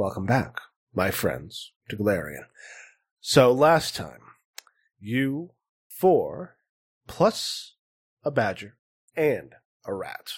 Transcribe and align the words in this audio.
welcome 0.00 0.24
back, 0.24 0.62
my 0.94 1.10
friends, 1.10 1.72
to 1.90 1.94
Golarion. 1.94 2.46
So 3.20 3.52
last 3.52 3.94
time, 3.94 4.22
you 4.98 5.50
four 5.90 6.56
plus 7.06 7.74
a 8.24 8.30
badger 8.30 8.78
and 9.14 9.52
a 9.84 9.92
rat 9.92 10.32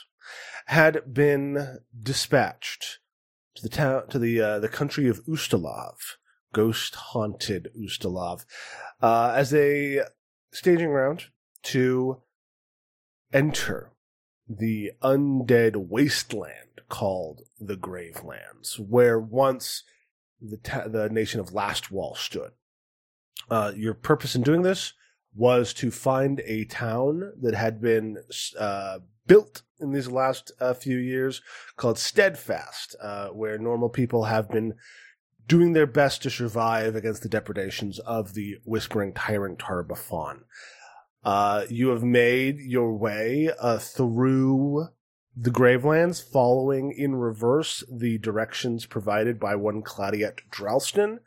had 0.67 1.15
been 1.15 1.79
dispatched 1.97 2.99
to 3.55 3.63
the 3.63 3.69
town 3.69 4.09
to 4.09 4.19
the 4.19 4.41
uh, 4.41 4.59
the 4.59 4.69
country 4.69 5.07
of 5.07 5.25
Ustalav, 5.27 5.95
ghost 6.53 6.97
haunted 6.97 7.69
Ustalav, 7.81 8.45
uh, 9.01 9.33
as 9.37 9.55
a 9.55 10.01
staging 10.51 10.89
ground 10.89 11.27
to 11.63 12.21
enter 13.33 13.92
the 14.59 14.93
undead 15.03 15.77
wasteland 15.77 16.83
called 16.89 17.43
the 17.59 17.77
Gravelands, 17.77 18.79
where 18.79 19.19
once 19.19 19.85
the 20.41 20.57
ta- 20.59 20.89
the 20.89 21.09
nation 21.09 21.41
of 21.41 21.51
Lastwall 21.51 22.17
stood. 22.17 22.51
Uh, 23.51 23.73
your 23.77 23.95
purpose 23.95 24.35
in 24.35 24.43
doing 24.43 24.63
this 24.63 24.93
was 25.35 25.73
to 25.75 25.91
find 25.91 26.41
a 26.45 26.65
town 26.65 27.33
that 27.41 27.55
had 27.55 27.81
been 27.81 28.19
uh, 28.59 28.99
built 29.27 29.63
in 29.81 29.93
these 29.93 30.09
last 30.09 30.53
uh, 30.61 30.75
few 30.75 30.99
years 30.99 31.41
called 31.77 31.99
Steadfast, 31.99 32.95
uh, 33.03 33.29
where 33.29 33.59
normal 33.59 33.89
people 33.89 34.25
have 34.25 34.51
been 34.51 34.75
doing 35.47 35.73
their 35.73 35.87
best 35.87 36.23
to 36.23 36.31
survive 36.31 36.95
against 36.95 37.23
the 37.23 37.29
depredations 37.29 37.99
of 38.01 38.35
the 38.35 38.57
Whispering 38.65 39.13
Tyrant 39.13 39.59
Tar-Baphon. 39.59 40.43
Uh, 41.25 41.65
you 41.69 41.89
have 41.89 42.03
made 42.03 42.59
your 42.59 42.93
way 42.95 43.51
uh, 43.61 43.79
through 43.79 44.89
the 45.37 45.51
Gravelands, 45.51 46.23
following 46.23 46.93
in 46.93 47.15
reverse 47.15 47.85
the 47.91 48.19
directions 48.19 48.87
provided 48.87 49.41
by 49.41 49.55
one 49.55 49.83
Claudiette 49.83 50.41
Dralston, 50.51 51.21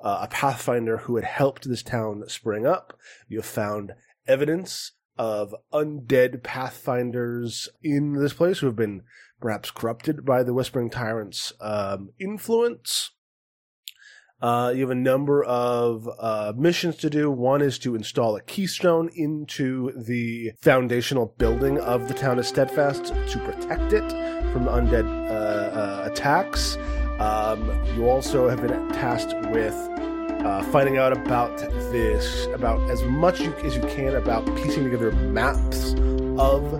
uh, 0.00 0.20
a 0.22 0.28
pathfinder 0.28 0.98
who 0.98 1.16
had 1.16 1.24
helped 1.24 1.68
this 1.68 1.82
town 1.82 2.24
spring 2.28 2.66
up. 2.66 2.98
You 3.28 3.38
have 3.38 3.46
found 3.46 3.92
evidence 4.26 4.92
of 5.18 5.54
undead 5.72 6.42
pathfinders 6.42 7.68
in 7.82 8.14
this 8.14 8.32
place 8.32 8.58
who 8.58 8.66
have 8.66 8.76
been 8.76 9.02
perhaps 9.40 9.70
corrupted 9.70 10.24
by 10.24 10.42
the 10.42 10.54
Whispering 10.54 10.90
Tyrant's 10.90 11.52
um, 11.60 12.10
influence. 12.18 13.12
Uh, 14.40 14.70
you 14.74 14.82
have 14.82 14.90
a 14.90 14.94
number 14.94 15.42
of 15.44 16.08
uh, 16.18 16.52
missions 16.56 16.96
to 16.96 17.08
do. 17.08 17.30
One 17.30 17.62
is 17.62 17.78
to 17.80 17.94
install 17.94 18.36
a 18.36 18.42
keystone 18.42 19.08
into 19.14 19.92
the 19.96 20.52
foundational 20.60 21.34
building 21.38 21.78
of 21.80 22.08
the 22.08 22.14
town 22.14 22.38
of 22.38 22.46
Steadfast 22.46 23.06
to 23.06 23.38
protect 23.38 23.94
it 23.94 24.08
from 24.52 24.66
undead 24.66 25.06
uh, 25.28 25.32
uh 25.32 26.08
attacks. 26.10 26.76
Um, 27.18 27.70
you 27.96 28.08
also 28.08 28.48
have 28.48 28.60
been 28.60 28.88
tasked 28.90 29.34
with 29.50 29.74
uh, 30.44 30.62
finding 30.64 30.98
out 30.98 31.16
about 31.16 31.56
this, 31.90 32.46
about 32.54 32.90
as 32.90 33.02
much 33.04 33.40
you, 33.40 33.54
as 33.64 33.74
you 33.74 33.82
can 33.82 34.14
about 34.14 34.44
piecing 34.56 34.84
together 34.84 35.10
maps 35.12 35.92
of 36.38 36.70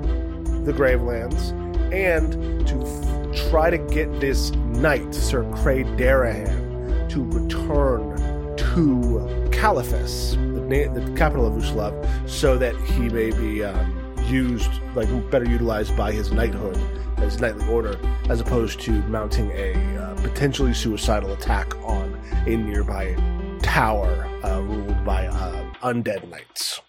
the 0.67 0.73
Gravelands, 0.73 1.53
and 1.93 2.33
to 2.67 2.77
f- 2.83 3.51
try 3.51 3.71
to 3.71 3.79
get 3.79 4.21
this 4.21 4.51
knight, 4.51 5.15
Sir 5.15 5.43
Cray 5.55 5.85
Darahan, 5.85 6.66
to 7.11 7.25
return 7.25 8.17
to 8.57 9.49
Caliphas, 9.53 10.33
the, 10.33 10.61
na- 10.61 10.93
the 10.93 11.13
capital 11.17 11.47
of 11.47 11.55
Ustalav, 11.55 12.29
so 12.29 12.59
that 12.59 12.77
he 12.77 13.09
may 13.09 13.31
be 13.31 13.65
um, 13.65 14.15
used, 14.27 14.71
like 14.95 15.09
better 15.31 15.49
utilized 15.49 15.97
by 15.97 16.13
his 16.13 16.33
knighthood, 16.33 16.77
his 17.19 17.41
knightly 17.41 17.67
order, 17.69 17.99
as 18.29 18.41
opposed 18.41 18.81
to 18.81 18.93
mounting 19.09 19.51
a 19.53 19.75
uh, 19.97 20.15
potentially 20.17 20.75
suicidal 20.75 21.33
attack 21.33 21.75
on 21.85 22.15
a 22.47 22.57
nearby 22.57 23.15
tower 23.63 24.27
uh, 24.45 24.61
ruled 24.61 25.05
by 25.05 25.27
uh, 25.27 25.73
undead 25.81 26.29
knights. 26.29 26.81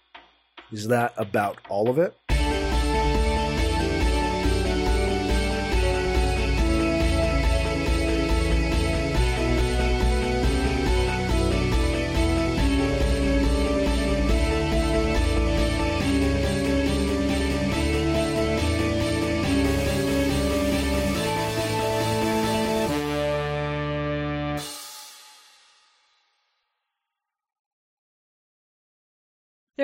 Is 0.70 0.88
that 0.88 1.14
about 1.16 1.58
all 1.68 1.88
of 1.88 1.98
it? 1.98 2.14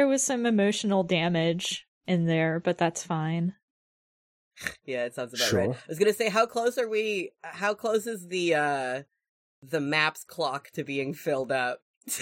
There 0.05 0.11
was 0.11 0.23
some 0.23 0.45
emotional 0.45 1.03
damage 1.03 1.87
in 2.07 2.27
there, 2.27 2.61
but 2.61 2.77
that's 2.77 3.03
fine. 3.03 3.55
yeah, 4.85 5.07
it 5.07 5.15
sounds 5.15 5.33
about 5.33 5.49
sure. 5.49 5.61
right. 5.61 5.71
I 5.71 5.89
was 5.89 5.99
gonna 5.99 6.13
say, 6.13 6.29
how 6.29 6.45
close 6.45 6.77
are 6.77 6.91
we? 6.91 7.31
How 7.43 7.73
close 7.73 8.07
is 8.07 8.29
the 8.29 8.55
uh 8.55 9.03
the 9.63 9.81
maps 9.81 10.23
clock 10.23 10.69
to 10.73 10.85
being 10.85 11.15
filled 11.15 11.51
up? 11.51 11.81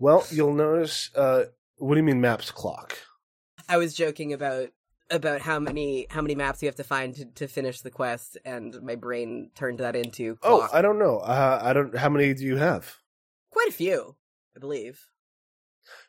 well, 0.00 0.26
you'll 0.28 0.54
notice. 0.54 1.12
uh 1.14 1.44
What 1.76 1.94
do 1.94 2.00
you 2.00 2.04
mean 2.04 2.20
maps 2.20 2.50
clock? 2.50 2.98
I 3.68 3.76
was 3.76 3.94
joking 3.94 4.32
about 4.32 4.70
about 5.12 5.40
how 5.40 5.60
many 5.60 6.08
how 6.10 6.20
many 6.20 6.34
maps 6.34 6.62
you 6.62 6.66
have 6.66 6.74
to 6.74 6.82
find 6.82 7.14
to, 7.14 7.26
to 7.26 7.46
finish 7.46 7.80
the 7.80 7.92
quest, 7.92 8.38
and 8.44 8.82
my 8.82 8.96
brain 8.96 9.52
turned 9.54 9.78
that 9.78 9.94
into. 9.94 10.36
Oh, 10.42 10.58
clock. 10.58 10.70
Oh, 10.74 10.76
I 10.76 10.82
don't 10.82 10.98
know. 10.98 11.18
Uh, 11.18 11.60
I 11.62 11.72
don't. 11.72 11.96
How 11.96 12.08
many 12.08 12.34
do 12.34 12.44
you 12.44 12.56
have? 12.56 12.96
Quite 13.52 13.68
a 13.68 13.72
few, 13.72 14.16
I 14.56 14.58
believe. 14.58 15.00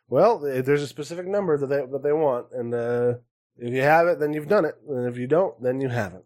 Well, 0.07 0.39
there's 0.39 0.83
a 0.83 0.87
specific 0.87 1.27
number 1.27 1.57
that 1.57 1.67
they 1.67 1.85
that 1.85 2.03
they 2.03 2.13
want, 2.13 2.47
and 2.51 2.73
uh, 2.73 3.15
if 3.57 3.73
you 3.73 3.81
have 3.81 4.07
it, 4.07 4.19
then 4.19 4.33
you've 4.33 4.47
done 4.47 4.65
it, 4.65 4.75
and 4.87 5.07
if 5.07 5.17
you 5.17 5.27
don't, 5.27 5.61
then 5.61 5.81
you 5.81 5.89
haven't. 5.89 6.25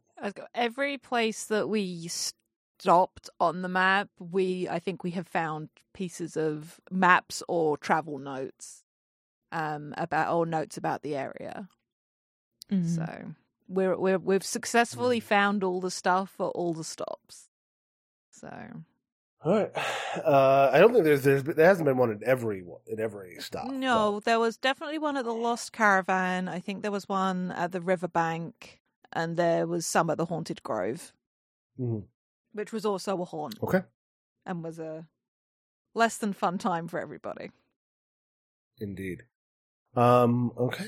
Every 0.54 0.98
place 0.98 1.46
that 1.46 1.70
we 1.70 2.10
stopped 2.10 3.30
on 3.40 3.62
the 3.62 3.70
map, 3.70 4.10
we 4.20 4.68
I 4.68 4.80
think 4.80 5.04
we 5.04 5.12
have 5.12 5.28
found 5.28 5.70
pieces 5.94 6.36
of 6.36 6.80
maps 6.92 7.42
or 7.48 7.78
travel 7.78 8.20
notes, 8.20 8.84
um, 9.52 9.94
about 9.98 10.36
or 10.36 10.46
notes 10.46 10.76
about 10.76 11.02
the 11.02 11.16
area. 11.16 11.70
Mm-hmm. 12.70 12.88
So 12.88 13.36
we're 13.70 13.98
we're 13.98 14.18
we've 14.18 14.44
successfully 14.44 15.22
mm. 15.22 15.24
found 15.24 15.64
all 15.64 15.80
the 15.80 15.92
stuff 15.92 16.32
for 16.36 16.50
all 16.50 16.74
the 16.74 16.84
stops. 16.84 17.50
So 18.32 18.50
all 19.42 19.54
right. 19.54 19.72
Uh, 20.26 20.70
I 20.74 20.80
don't 20.80 20.92
think 20.92 21.06
there's, 21.06 21.24
there's 21.24 21.44
there 21.44 21.66
hasn't 21.66 21.86
been 21.86 21.98
one 21.98 22.12
at 22.12 22.22
every 22.24 22.64
at 22.92 23.00
every 23.00 23.38
stop. 23.40 23.70
No, 23.72 24.16
but. 24.16 24.26
there 24.26 24.40
was 24.40 24.58
definitely 24.58 24.98
one 24.98 25.16
at 25.16 25.24
the 25.24 25.34
Lost 25.34 25.72
Caravan. 25.72 26.50
I 26.50 26.60
think 26.60 26.82
there 26.82 26.92
was 26.92 27.08
one 27.08 27.52
at 27.52 27.72
the 27.72 27.80
Riverbank, 27.80 28.82
and 29.14 29.38
there 29.38 29.66
was 29.66 29.86
some 29.86 30.10
at 30.10 30.18
the 30.18 30.26
Haunted 30.26 30.62
Grove, 30.64 31.14
mm-hmm. 31.80 32.00
which 32.52 32.74
was 32.74 32.86
also 32.86 33.22
a 33.22 33.26
haunt. 33.26 33.60
Okay. 33.64 33.84
And 34.46 34.64
was 34.64 34.78
a 34.78 35.08
less 35.94 36.18
than 36.18 36.34
fun 36.34 36.58
time 36.58 36.88
for 36.88 37.00
everybody. 37.00 37.52
Indeed. 38.80 39.24
Um. 39.96 40.52
Okay. 40.58 40.88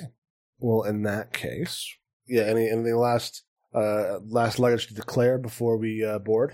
Well, 0.59 0.83
in 0.83 1.03
that 1.03 1.31
case, 1.31 1.95
yeah. 2.27 2.43
Any 2.43 2.69
anything 2.69 2.95
last 2.95 3.43
uh 3.73 4.19
last 4.25 4.59
luggage 4.59 4.87
to 4.87 4.93
declare 4.93 5.37
before 5.37 5.77
we 5.77 6.03
uh, 6.03 6.19
board? 6.19 6.53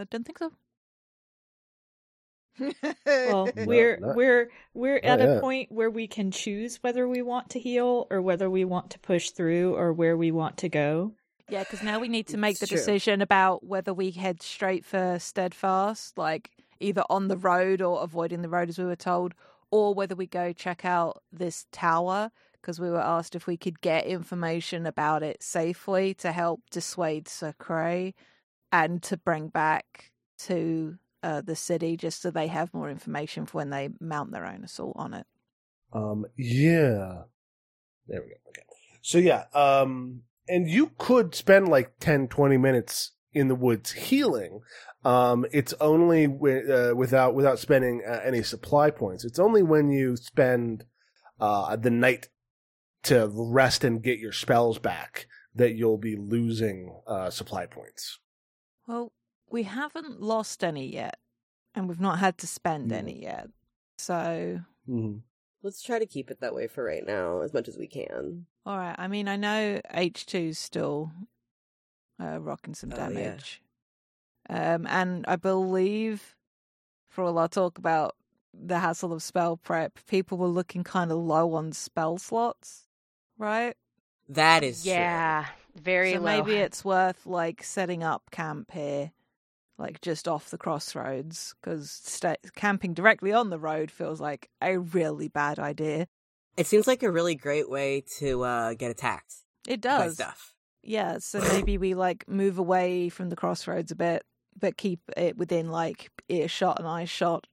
Uh, 0.00 0.04
don't 0.10 0.24
think 0.24 0.38
so. 0.38 0.52
well, 3.06 3.48
we're 3.56 3.98
we're 4.00 4.50
we're 4.74 4.98
at 4.98 5.20
a 5.20 5.40
point 5.40 5.70
where 5.70 5.90
we 5.90 6.06
can 6.06 6.30
choose 6.30 6.76
whether 6.82 7.06
we 7.08 7.22
want 7.22 7.50
to 7.50 7.58
heal 7.58 8.06
or 8.10 8.20
whether 8.20 8.50
we 8.50 8.64
want 8.64 8.90
to 8.90 8.98
push 8.98 9.30
through 9.30 9.76
or 9.76 9.92
where 9.92 10.16
we 10.16 10.30
want 10.30 10.58
to 10.58 10.68
go. 10.68 11.12
Yeah, 11.48 11.64
because 11.64 11.82
now 11.82 11.98
we 11.98 12.08
need 12.08 12.28
to 12.28 12.36
make 12.36 12.52
it's 12.52 12.60
the 12.60 12.66
true. 12.66 12.76
decision 12.76 13.22
about 13.22 13.64
whether 13.64 13.92
we 13.92 14.10
head 14.10 14.42
straight 14.42 14.84
for 14.84 15.18
steadfast, 15.18 16.16
like 16.16 16.50
either 16.80 17.02
on 17.10 17.28
the 17.28 17.36
road 17.36 17.82
or 17.82 18.02
avoiding 18.02 18.42
the 18.42 18.48
road 18.48 18.68
as 18.68 18.78
we 18.78 18.84
were 18.84 18.96
told, 18.96 19.34
or 19.70 19.94
whether 19.94 20.14
we 20.14 20.26
go 20.26 20.52
check 20.52 20.84
out 20.84 21.22
this 21.32 21.66
tower 21.72 22.30
because 22.60 22.78
we 22.78 22.90
were 22.90 23.00
asked 23.00 23.34
if 23.34 23.46
we 23.46 23.56
could 23.56 23.80
get 23.80 24.06
information 24.06 24.86
about 24.86 25.22
it 25.22 25.42
safely 25.42 26.14
to 26.14 26.30
help 26.30 26.60
dissuade 26.70 27.26
Sir 27.26 27.54
Cray 27.58 28.14
and 28.72 29.02
to 29.04 29.16
bring 29.16 29.48
back 29.48 30.12
to 30.38 30.96
uh, 31.22 31.40
the 31.40 31.56
city 31.56 31.96
just 31.96 32.22
so 32.22 32.30
they 32.30 32.46
have 32.46 32.72
more 32.72 32.90
information 32.90 33.46
for 33.46 33.58
when 33.58 33.70
they 33.70 33.90
mount 34.00 34.32
their 34.32 34.46
own 34.46 34.64
assault 34.64 34.94
on 34.96 35.14
it. 35.14 35.26
Um, 35.92 36.24
yeah. 36.36 37.22
There 38.06 38.22
we 38.22 38.28
go. 38.28 38.34
Okay. 38.48 38.62
So 39.02 39.18
yeah, 39.18 39.44
um, 39.54 40.22
and 40.48 40.68
you 40.68 40.92
could 40.98 41.34
spend 41.34 41.68
like 41.68 41.92
10, 42.00 42.28
20 42.28 42.56
minutes 42.56 43.12
in 43.32 43.48
the 43.48 43.54
woods 43.54 43.92
healing. 43.92 44.60
Um, 45.04 45.46
it's 45.52 45.72
only 45.80 46.26
uh, 46.26 46.94
without 46.94 47.34
without 47.34 47.58
spending 47.58 48.02
uh, 48.06 48.20
any 48.24 48.42
supply 48.42 48.90
points. 48.90 49.24
It's 49.24 49.38
only 49.38 49.62
when 49.62 49.90
you 49.90 50.16
spend 50.16 50.84
uh, 51.38 51.76
the 51.76 51.90
night 51.90 52.28
to 53.04 53.30
rest 53.32 53.84
and 53.84 54.02
get 54.02 54.18
your 54.18 54.32
spells 54.32 54.78
back 54.78 55.26
that 55.54 55.74
you'll 55.74 55.98
be 55.98 56.16
losing 56.16 56.94
uh, 57.06 57.30
supply 57.30 57.66
points. 57.66 58.18
Well, 58.90 59.12
we 59.48 59.62
haven't 59.62 60.20
lost 60.20 60.64
any 60.64 60.92
yet, 60.92 61.16
and 61.76 61.88
we've 61.88 62.00
not 62.00 62.18
had 62.18 62.38
to 62.38 62.48
spend 62.48 62.90
mm. 62.90 62.96
any 62.96 63.22
yet. 63.22 63.48
So 63.98 64.60
mm-hmm. 64.88 65.18
let's 65.62 65.80
try 65.80 66.00
to 66.00 66.06
keep 66.06 66.28
it 66.28 66.40
that 66.40 66.56
way 66.56 66.66
for 66.66 66.82
right 66.82 67.06
now, 67.06 67.42
as 67.42 67.54
much 67.54 67.68
as 67.68 67.78
we 67.78 67.86
can. 67.86 68.46
All 68.66 68.76
right. 68.76 68.96
I 68.98 69.06
mean, 69.06 69.28
I 69.28 69.36
know 69.36 69.80
H 69.92 70.26
2s 70.26 70.56
still 70.56 71.12
uh, 72.20 72.40
rocking 72.40 72.74
some 72.74 72.90
damage, 72.90 73.62
oh, 74.50 74.54
yeah. 74.56 74.74
um, 74.74 74.88
and 74.88 75.24
I 75.28 75.36
believe, 75.36 76.34
for 77.08 77.22
all 77.22 77.38
our 77.38 77.46
talk 77.46 77.78
about 77.78 78.16
the 78.52 78.80
hassle 78.80 79.12
of 79.12 79.22
spell 79.22 79.56
prep, 79.56 80.00
people 80.08 80.36
were 80.36 80.48
looking 80.48 80.82
kind 80.82 81.12
of 81.12 81.18
low 81.18 81.54
on 81.54 81.70
spell 81.70 82.18
slots, 82.18 82.88
right? 83.38 83.76
That 84.28 84.64
is 84.64 84.84
yeah, 84.84 85.44
true. 85.44 85.59
Very 85.80 86.14
so 86.14 86.20
low. 86.20 86.24
Maybe 86.24 86.56
it's 86.56 86.84
worth 86.84 87.26
like 87.26 87.62
setting 87.62 88.02
up 88.02 88.30
camp 88.30 88.70
here, 88.72 89.12
like 89.78 90.00
just 90.00 90.28
off 90.28 90.50
the 90.50 90.58
crossroads, 90.58 91.54
because 91.60 91.90
st- 91.90 92.54
camping 92.54 92.94
directly 92.94 93.32
on 93.32 93.50
the 93.50 93.58
road 93.58 93.90
feels 93.90 94.20
like 94.20 94.48
a 94.62 94.78
really 94.78 95.28
bad 95.28 95.58
idea. 95.58 96.06
It 96.56 96.66
seems 96.66 96.86
like 96.86 97.02
a 97.02 97.10
really 97.10 97.34
great 97.34 97.70
way 97.70 98.02
to 98.18 98.42
uh, 98.42 98.74
get 98.74 98.90
attacked. 98.90 99.34
It 99.66 99.80
does. 99.80 100.14
stuff. 100.14 100.54
Yeah, 100.82 101.18
so 101.18 101.40
maybe 101.52 101.78
we 101.78 101.94
like 101.94 102.28
move 102.28 102.58
away 102.58 103.08
from 103.08 103.28
the 103.28 103.36
crossroads 103.36 103.92
a 103.92 103.96
bit, 103.96 104.24
but 104.58 104.76
keep 104.76 105.00
it 105.16 105.36
within 105.36 105.70
like 105.70 106.10
earshot 106.28 106.78
and 106.78 106.88
eye 106.88 107.04
shot 107.04 107.46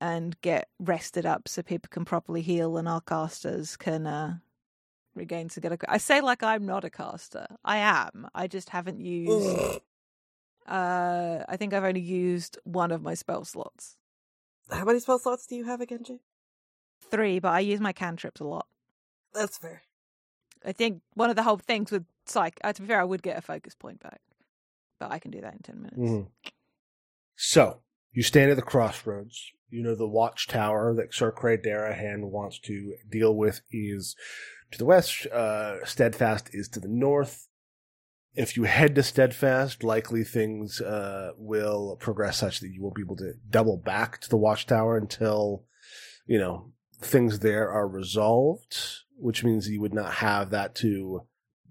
and 0.00 0.38
get 0.42 0.68
rested 0.78 1.24
up 1.24 1.48
so 1.48 1.62
people 1.62 1.88
can 1.90 2.04
properly 2.04 2.42
heal 2.42 2.76
and 2.76 2.88
our 2.88 3.00
casters 3.00 3.76
can 3.76 4.06
uh, 4.06 4.36
regain 5.16 5.48
to 5.50 5.60
get 5.60 5.72
a. 5.72 5.78
I 5.88 5.98
say 5.98 6.20
like 6.20 6.42
I'm 6.42 6.66
not 6.66 6.84
a 6.84 6.90
caster. 6.90 7.46
I 7.64 7.78
am. 7.78 8.28
I 8.34 8.46
just 8.46 8.70
haven't 8.70 9.00
used. 9.00 9.80
uh, 10.66 11.44
I 11.48 11.56
think 11.56 11.72
I've 11.72 11.84
only 11.84 12.00
used 12.00 12.58
one 12.64 12.92
of 12.92 13.02
my 13.02 13.14
spell 13.14 13.44
slots. 13.44 13.96
How 14.70 14.84
many 14.84 15.00
spell 15.00 15.18
slots 15.18 15.46
do 15.46 15.56
you 15.56 15.64
have 15.64 15.80
again, 15.80 16.04
Jay? 16.04 16.20
Three, 17.10 17.38
but 17.38 17.52
I 17.52 17.60
use 17.60 17.80
my 17.80 17.92
cantrips 17.92 18.40
a 18.40 18.44
lot. 18.44 18.66
That's 19.32 19.58
fair. 19.58 19.82
I 20.64 20.72
think 20.72 21.02
one 21.14 21.30
of 21.30 21.36
the 21.36 21.42
whole 21.42 21.58
things 21.58 21.90
with 21.90 22.04
psych. 22.26 22.58
Uh, 22.64 22.72
to 22.72 22.82
be 22.82 22.88
fair, 22.88 23.00
I 23.00 23.04
would 23.04 23.22
get 23.22 23.38
a 23.38 23.42
focus 23.42 23.74
point 23.74 24.00
back, 24.00 24.20
but 24.98 25.12
I 25.12 25.18
can 25.18 25.30
do 25.30 25.40
that 25.40 25.54
in 25.54 25.60
ten 25.60 25.76
minutes. 25.76 25.98
Mm-hmm. 25.98 26.28
So 27.36 27.80
you 28.12 28.22
stand 28.22 28.50
at 28.50 28.56
the 28.56 28.62
crossroads. 28.62 29.52
You 29.68 29.82
know 29.82 29.94
the 29.94 30.08
watchtower 30.08 30.94
that 30.94 31.12
Sir 31.12 31.30
Cray 31.30 31.58
Darahan 31.58 32.30
wants 32.30 32.58
to 32.60 32.94
deal 33.08 33.34
with 33.34 33.60
is 33.70 34.16
to 34.72 34.78
the 34.78 34.84
west. 34.84 35.26
Uh, 35.26 35.84
Steadfast 35.84 36.50
is 36.52 36.68
to 36.68 36.80
the 36.80 36.88
north. 36.88 37.48
If 38.34 38.56
you 38.56 38.64
head 38.64 38.94
to 38.96 39.02
Steadfast, 39.02 39.82
likely 39.82 40.22
things 40.22 40.80
uh, 40.80 41.30
will 41.38 41.96
progress 41.96 42.36
such 42.36 42.60
that 42.60 42.68
you 42.68 42.82
won't 42.82 42.94
be 42.94 43.02
able 43.02 43.16
to 43.16 43.34
double 43.48 43.78
back 43.78 44.20
to 44.20 44.28
the 44.28 44.36
Watchtower 44.36 44.96
until, 44.96 45.64
you 46.26 46.38
know, 46.38 46.72
things 47.00 47.38
there 47.38 47.70
are 47.70 47.88
resolved, 47.88 48.76
which 49.16 49.42
means 49.42 49.68
you 49.68 49.80
would 49.80 49.94
not 49.94 50.14
have 50.14 50.50
that 50.50 50.74
to. 50.76 51.22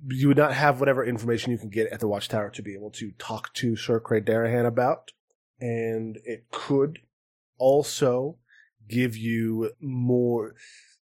You 0.08 0.28
would 0.28 0.38
not 0.38 0.54
have 0.54 0.80
whatever 0.80 1.06
information 1.06 1.52
you 1.52 1.58
can 1.58 1.70
get 1.70 1.92
at 1.92 2.00
the 2.00 2.08
Watchtower 2.08 2.50
to 2.52 2.62
be 2.62 2.74
able 2.74 2.92
to 2.92 3.12
talk 3.18 3.54
to 3.56 3.76
Sir 3.76 4.00
Cray 4.00 4.22
Darahan 4.22 4.66
about. 4.66 5.12
And 5.60 6.18
it 6.26 6.46
could 6.52 7.00
also 7.58 8.38
give 8.88 9.16
you 9.16 9.72
more, 9.80 10.56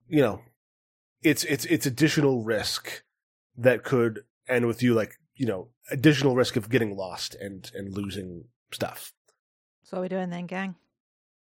you 0.07 0.21
know, 0.21 0.41
it's 1.21 1.43
it's 1.45 1.65
it's 1.65 1.85
additional 1.85 2.43
risk 2.43 3.03
that 3.57 3.83
could 3.83 4.23
end 4.47 4.65
with 4.67 4.81
you 4.81 4.93
like 4.93 5.15
you 5.35 5.45
know 5.45 5.69
additional 5.91 6.35
risk 6.35 6.55
of 6.55 6.69
getting 6.69 6.95
lost 6.95 7.35
and 7.35 7.71
and 7.73 7.93
losing 7.93 8.45
stuff. 8.71 9.13
So 9.83 9.97
what 9.97 9.99
are 9.99 10.03
we 10.03 10.09
doing 10.09 10.29
then, 10.29 10.45
gang? 10.45 10.75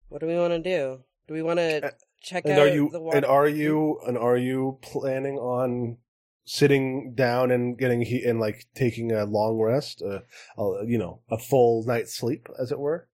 What 0.10 0.22
do 0.22 0.28
we 0.28 0.38
want 0.38 0.54
to 0.54 0.60
do? 0.60 1.04
Do 1.28 1.34
we 1.34 1.42
want 1.42 1.60
to 1.60 1.94
check 2.22 2.46
and 2.46 2.54
out 2.54 2.60
are 2.60 2.74
you, 2.74 2.90
the 2.92 3.02
water? 3.02 3.18
And 3.18 3.25
are 3.25 3.48
you 3.48 4.00
and 4.08 4.18
are 4.18 4.38
you 4.38 4.80
planning 4.81 5.38
on 5.38 5.98
sitting 6.46 7.13
down 7.13 7.52
and 7.52 7.78
getting 7.78 8.02
he 8.02 8.24
and 8.24 8.40
like 8.40 8.66
taking 8.75 9.12
a 9.12 9.25
long 9.25 9.60
rest, 9.60 10.02
uh, 10.02 10.19
a, 10.58 10.86
you 10.86 10.98
know, 10.98 11.22
a 11.30 11.38
full 11.38 11.84
night's 11.86 12.16
sleep, 12.16 12.50
as 12.60 12.72
it 12.72 12.80
were? 12.80 13.08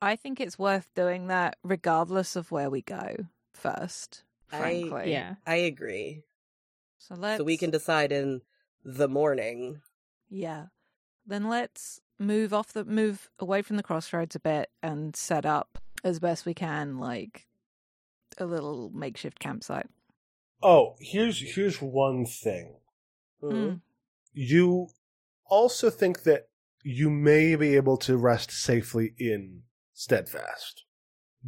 I 0.00 0.16
think 0.16 0.40
it's 0.40 0.58
worth 0.58 0.88
doing 0.94 1.28
that 1.28 1.56
regardless 1.62 2.36
of 2.36 2.50
where 2.50 2.70
we 2.70 2.82
go 2.82 3.26
first 3.54 4.24
frankly. 4.48 5.02
I, 5.02 5.04
yeah. 5.04 5.34
I 5.46 5.56
agree. 5.56 6.22
So 6.98 7.14
let's 7.14 7.38
So 7.38 7.44
we 7.44 7.56
can 7.56 7.70
decide 7.70 8.12
in 8.12 8.42
the 8.84 9.08
morning. 9.08 9.80
Yeah. 10.28 10.66
Then 11.26 11.48
let's 11.48 12.00
move 12.18 12.54
off 12.54 12.72
the 12.72 12.84
move 12.84 13.28
away 13.38 13.62
from 13.62 13.76
the 13.76 13.82
crossroads 13.82 14.34
a 14.34 14.40
bit 14.40 14.70
and 14.82 15.14
set 15.14 15.44
up 15.44 15.78
as 16.02 16.18
best 16.18 16.46
we 16.46 16.54
can 16.54 16.98
like 16.98 17.46
a 18.38 18.46
little 18.46 18.90
makeshift 18.94 19.38
campsite. 19.38 19.88
Oh, 20.62 20.96
here's 21.00 21.54
here's 21.54 21.82
one 21.82 22.24
thing. 22.24 22.76
Mm. 23.42 23.80
You 24.32 24.88
also 25.48 25.90
think 25.90 26.22
that 26.22 26.48
you 26.82 27.10
may 27.10 27.56
be 27.56 27.76
able 27.76 27.96
to 27.98 28.16
rest 28.16 28.50
safely 28.50 29.14
in 29.18 29.62
Steadfast 29.92 30.85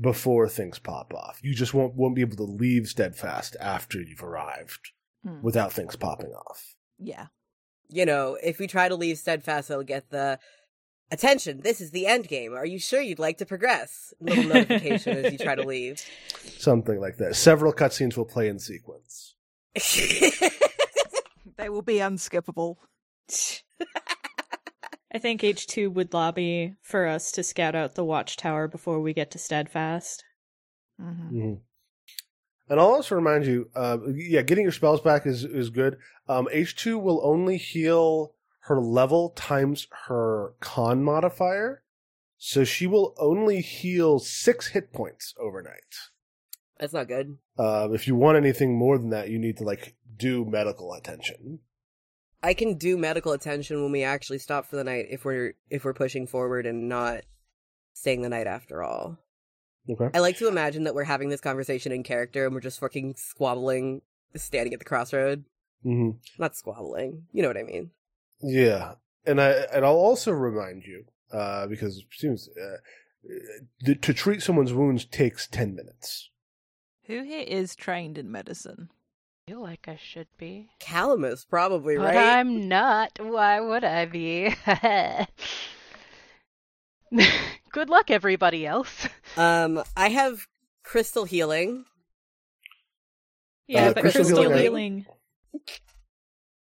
before 0.00 0.48
things 0.48 0.78
pop 0.78 1.12
off. 1.14 1.40
You 1.42 1.54
just 1.54 1.74
won't 1.74 1.94
won't 1.94 2.14
be 2.14 2.20
able 2.22 2.36
to 2.36 2.44
leave 2.44 2.88
Steadfast 2.88 3.56
after 3.60 4.00
you've 4.00 4.22
arrived 4.22 4.92
hmm. 5.24 5.40
without 5.42 5.72
things 5.72 5.96
popping 5.96 6.30
off. 6.30 6.76
Yeah. 6.98 7.26
You 7.90 8.04
know, 8.04 8.36
if 8.42 8.58
we 8.58 8.66
try 8.66 8.88
to 8.88 8.96
leave 8.96 9.18
Steadfast, 9.18 9.70
it'll 9.70 9.82
get 9.82 10.10
the 10.10 10.38
attention. 11.10 11.60
This 11.62 11.80
is 11.80 11.90
the 11.90 12.06
end 12.06 12.28
game. 12.28 12.54
Are 12.54 12.66
you 12.66 12.78
sure 12.78 13.00
you'd 13.00 13.18
like 13.18 13.38
to 13.38 13.46
progress? 13.46 14.12
Little 14.20 14.44
notification 14.44 15.24
as 15.24 15.32
you 15.32 15.38
try 15.38 15.54
to 15.54 15.64
leave. 15.64 16.04
Something 16.58 17.00
like 17.00 17.16
that. 17.16 17.36
Several 17.36 17.72
cutscenes 17.72 18.16
will 18.16 18.26
play 18.26 18.48
in 18.48 18.58
sequence. 18.58 19.34
they 21.56 21.68
will 21.68 21.82
be 21.82 21.96
unskippable. 21.96 22.76
I 25.18 25.20
think 25.20 25.40
H2 25.40 25.92
would 25.94 26.14
lobby 26.14 26.76
for 26.80 27.08
us 27.08 27.32
to 27.32 27.42
scout 27.42 27.74
out 27.74 27.96
the 27.96 28.04
watchtower 28.04 28.68
before 28.68 29.00
we 29.00 29.12
get 29.12 29.32
to 29.32 29.38
Steadfast. 29.38 30.22
Mm-hmm. 31.02 31.36
Mm-hmm. 31.36 31.54
And 32.68 32.80
I'll 32.80 32.86
also 32.86 33.16
remind 33.16 33.44
you, 33.44 33.68
uh, 33.74 33.98
yeah, 34.14 34.42
getting 34.42 34.62
your 34.62 34.70
spells 34.70 35.00
back 35.00 35.26
is, 35.26 35.42
is 35.42 35.70
good. 35.70 35.96
Um, 36.28 36.46
H2 36.54 37.02
will 37.02 37.20
only 37.24 37.56
heal 37.56 38.34
her 38.60 38.80
level 38.80 39.30
times 39.30 39.88
her 40.06 40.54
con 40.60 41.02
modifier. 41.02 41.82
So 42.36 42.62
she 42.62 42.86
will 42.86 43.12
only 43.18 43.60
heal 43.60 44.20
six 44.20 44.68
hit 44.68 44.92
points 44.92 45.34
overnight. 45.36 45.96
That's 46.78 46.92
not 46.92 47.08
good. 47.08 47.38
Uh, 47.58 47.88
if 47.90 48.06
you 48.06 48.14
want 48.14 48.36
anything 48.36 48.78
more 48.78 48.96
than 48.98 49.10
that, 49.10 49.30
you 49.30 49.40
need 49.40 49.56
to 49.56 49.64
like 49.64 49.96
do 50.16 50.44
medical 50.44 50.92
attention. 50.92 51.58
I 52.42 52.54
can 52.54 52.74
do 52.74 52.96
medical 52.96 53.32
attention 53.32 53.82
when 53.82 53.92
we 53.92 54.04
actually 54.04 54.38
stop 54.38 54.66
for 54.66 54.76
the 54.76 54.84
night 54.84 55.06
if 55.10 55.24
we're 55.24 55.54
if 55.70 55.84
we're 55.84 55.94
pushing 55.94 56.26
forward 56.26 56.66
and 56.66 56.88
not 56.88 57.22
staying 57.94 58.22
the 58.22 58.28
night 58.28 58.46
after 58.46 58.82
all. 58.82 59.18
Okay. 59.90 60.10
I 60.14 60.20
like 60.20 60.36
to 60.38 60.48
imagine 60.48 60.84
that 60.84 60.94
we're 60.94 61.04
having 61.04 61.30
this 61.30 61.40
conversation 61.40 61.92
in 61.92 62.02
character 62.02 62.44
and 62.44 62.54
we're 62.54 62.60
just 62.60 62.78
fucking 62.78 63.14
squabbling, 63.16 64.02
standing 64.36 64.74
at 64.74 64.80
the 64.80 64.84
crossroad. 64.84 65.44
Mm-hmm. 65.84 66.18
Not 66.40 66.56
squabbling, 66.56 67.24
you 67.32 67.42
know 67.42 67.48
what 67.48 67.56
I 67.56 67.62
mean? 67.62 67.90
Yeah, 68.40 68.94
and 69.24 69.40
I 69.40 69.50
and 69.72 69.84
I'll 69.84 69.94
also 69.94 70.32
remind 70.32 70.84
you 70.84 71.04
uh, 71.32 71.66
because 71.66 71.98
it 71.98 72.04
seems 72.12 72.48
uh, 72.48 73.94
to 74.02 74.14
treat 74.14 74.42
someone's 74.42 74.72
wounds 74.72 75.04
takes 75.04 75.46
ten 75.46 75.74
minutes. 75.74 76.30
Who 77.06 77.22
here 77.22 77.44
is 77.46 77.74
trained 77.74 78.18
in 78.18 78.30
medicine? 78.30 78.90
Feel 79.48 79.62
like 79.62 79.88
I 79.88 79.96
should 79.96 80.28
be. 80.36 80.68
Calamus, 80.80 81.48
probably, 81.48 81.96
but 81.96 82.14
right? 82.14 82.38
I'm 82.38 82.68
not. 82.68 83.18
Why 83.20 83.60
would 83.60 83.82
I 83.84 84.04
be? 84.04 84.54
Good 87.72 87.88
luck, 87.88 88.10
everybody 88.10 88.66
else. 88.66 89.08
Um, 89.36 89.82
I 89.96 90.10
have 90.10 90.46
crystal 90.82 91.24
healing. 91.24 91.84
Yeah, 93.66 93.88
uh, 93.88 93.94
but 93.94 94.00
crystal, 94.02 94.24
crystal, 94.24 94.42
healing. 94.44 94.58
healing. 94.62 95.06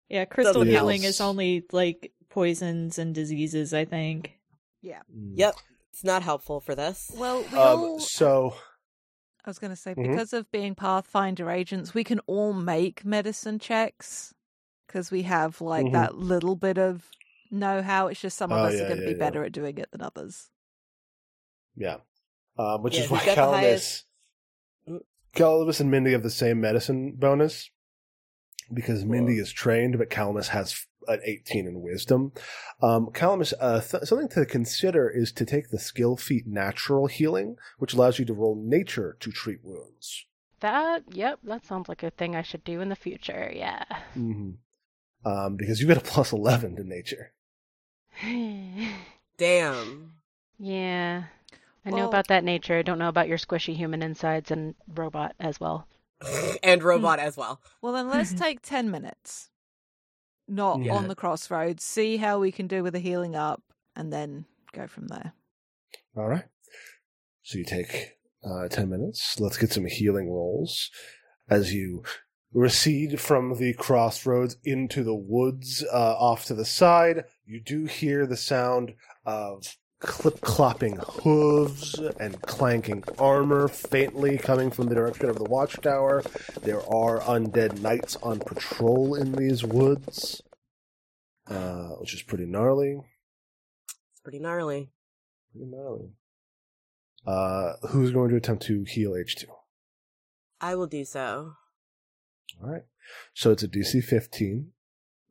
Yeah, 0.10 0.26
crystal 0.26 0.54
Doesn't 0.64 0.68
healing 0.70 1.04
else. 1.06 1.16
is 1.16 1.22
only 1.22 1.64
like 1.72 2.12
poisons 2.30 3.00
and 3.00 3.14
diseases. 3.16 3.74
I 3.74 3.86
think. 3.86 4.34
Yeah. 4.82 5.02
Yep, 5.34 5.56
it's 5.92 6.04
not 6.04 6.22
helpful 6.24 6.60
for 6.62 6.76
this. 6.76 7.12
Well, 7.16 7.42
we 7.42 7.58
Um, 7.58 7.80
all. 7.80 8.00
so 8.00 8.56
I 9.48 9.50
was 9.50 9.60
going 9.60 9.72
to 9.72 9.76
say, 9.78 9.96
Mhm. 9.96 10.10
because 10.10 10.34
of 10.34 10.52
being 10.52 10.76
Pathfinder 10.76 11.50
agents, 11.50 11.94
we 11.94 12.04
can 12.04 12.20
all 12.28 12.54
make 12.54 13.06
medicine 13.06 13.60
checks 13.60 14.34
because 14.86 15.10
we 15.12 15.24
have 15.24 15.62
like 15.62 15.86
Mhm. 15.88 15.92
that 15.94 16.16
little 16.16 16.56
bit 16.56 16.78
of 16.78 17.10
know 17.50 17.82
how. 17.82 18.08
It's 18.08 18.20
just 18.20 18.38
some 18.38 18.52
of 18.52 18.60
Oh, 18.60 18.66
us 18.66 18.74
yeah, 18.76 18.82
are 18.82 18.88
going 18.88 18.98
to 18.98 19.04
yeah, 19.04 19.14
be 19.14 19.14
yeah. 19.14 19.20
better 19.20 19.44
at 19.44 19.52
doing 19.54 19.78
it 19.78 19.90
than 19.92 20.02
others. 20.02 20.50
yeah, 21.76 21.98
um, 22.58 22.82
which 22.82 22.98
is 22.98 23.10
why 23.10 23.20
Calamus, 23.20 23.52
highest-. 23.52 24.06
Calamus 25.36 25.80
and 25.80 25.92
Mindy 25.92 26.12
have 26.14 26.24
the 26.24 26.30
same 26.32 26.60
medicine 26.60 27.12
bonus 27.12 27.70
because 28.74 29.06
Mindy 29.06 29.36
Cool. 29.36 29.44
is 29.44 29.52
trained, 29.52 29.98
but 30.00 30.10
Calamus 30.10 30.48
has 30.50 30.87
an 31.08 31.22
18 31.24 31.68
in 31.68 31.82
wisdom. 31.82 32.32
Um, 32.82 33.08
Calamus, 33.08 33.54
uh, 33.60 33.82
th- 33.82 34.04
something 34.04 34.30
to 34.30 34.46
consider 34.46 35.10
is 35.10 35.32
to 35.34 35.46
take 35.46 35.70
the 35.70 35.80
skill 35.80 36.18
feat 36.18 36.46
natural 36.48 37.08
healing, 37.08 37.58
which 37.78 37.94
allows 37.94 38.20
you 38.20 38.26
to 38.26 38.34
roll 38.34 38.56
nature 38.56 39.18
to 39.20 39.32
treat 39.32 39.60
wounds. 39.64 40.26
That, 40.60 41.04
yep, 41.12 41.40
that 41.44 41.66
sounds 41.66 41.88
like 41.88 42.04
a 42.04 42.10
thing 42.10 42.36
I 42.36 42.42
should 42.42 42.64
do 42.64 42.82
in 42.82 42.90
the 42.90 42.96
future, 42.96 43.52
yeah. 43.54 43.84
Mm-hmm. 44.18 44.52
Um, 45.26 45.56
because 45.56 45.82
you 45.82 45.88
get 45.88 45.98
a 45.98 46.02
plus 46.02 46.32
11 46.32 46.78
to 46.78 46.84
nature. 46.84 47.34
Damn. 49.38 50.14
Yeah. 50.58 51.24
I 51.86 51.90
know 51.90 52.08
about 52.08 52.28
that 52.28 52.44
nature. 52.44 52.78
I 52.78 52.82
don't 52.82 53.00
know 53.00 53.08
about 53.08 53.30
your 53.30 53.38
squishy 53.38 53.76
human 53.76 54.02
insides 54.02 54.52
and 54.52 54.76
robot 54.94 55.36
as 55.40 55.60
well. 55.60 55.88
and 56.64 56.84
robot 56.84 57.20
as 57.20 57.38
well. 57.38 57.62
Well, 57.82 57.94
then 57.94 58.10
let's 58.10 58.34
take 58.34 58.62
10 58.62 58.92
minutes. 58.92 59.50
Not 60.48 60.82
yeah. 60.82 60.94
on 60.94 61.08
the 61.08 61.16
crossroads. 61.16 61.84
See 61.84 62.18
how 62.18 62.40
we 62.40 62.52
can 62.52 62.68
do 62.68 62.84
with 62.84 62.94
the 62.94 63.00
healing 63.00 63.36
up 63.36 63.62
and 63.96 64.12
then 64.12 64.46
go 64.72 64.88
from 64.88 65.08
there. 65.08 65.34
All 66.16 66.28
right. 66.28 66.46
So 67.44 67.58
you 67.58 67.66
take 67.66 68.18
uh, 68.44 68.68
10 68.68 68.90
minutes. 68.90 69.40
Let's 69.40 69.58
get 69.58 69.72
some 69.72 69.86
healing 69.86 70.30
rolls 70.30 70.90
as 71.50 71.74
you 71.74 72.04
recede 72.54 73.20
from 73.20 73.58
the 73.58 73.74
crossroads 73.74 74.58
into 74.64 75.04
the 75.04 75.16
woods 75.16 75.84
uh, 75.92 76.16
off 76.18 76.46
to 76.46 76.56
the 76.56 76.66
side. 76.66 77.26
You 77.46 77.62
do 77.62 77.86
hear 77.86 78.26
the 78.26 78.38
sound 78.38 78.94
of 79.26 79.78
clip 80.00 80.40
clopping 80.42 80.98
hooves 81.24 82.00
and 82.20 82.42
clanking 82.42 83.04
armor 83.18 83.68
faintly 83.68 84.38
coming 84.38 84.70
from 84.70 84.88
the 84.88 84.96
direction 84.96 85.30
of 85.30 85.38
the 85.38 85.44
watchtower. 85.44 86.24
There 86.62 86.82
are 86.82 87.20
undead 87.22 87.82
knights 87.82 88.16
on 88.18 88.40
patrol 88.40 89.16
in 89.16 89.32
these 89.34 89.64
woods, 89.64 90.42
uh, 91.50 91.90
which 92.00 92.14
is 92.14 92.22
pretty 92.22 92.46
gnarly. 92.46 93.00
It's 94.12 94.22
pretty 94.22 94.40
gnarly. 94.40 94.92
Pretty 95.52 95.68
gnarly. 95.68 96.12
Uh, 97.26 97.74
who's 97.90 98.12
going 98.12 98.30
to 98.30 98.36
attempt 98.36 98.64
to 98.64 98.84
heal 98.84 99.12
H2? 99.12 99.46
I 100.62 100.76
will 100.76 100.88
do 100.88 101.06
so. 101.06 101.54
All 102.62 102.70
right. 102.70 102.84
So 103.34 103.52
it's 103.52 103.64
a 103.64 103.68
DC 103.68 104.04
15. 104.04 104.72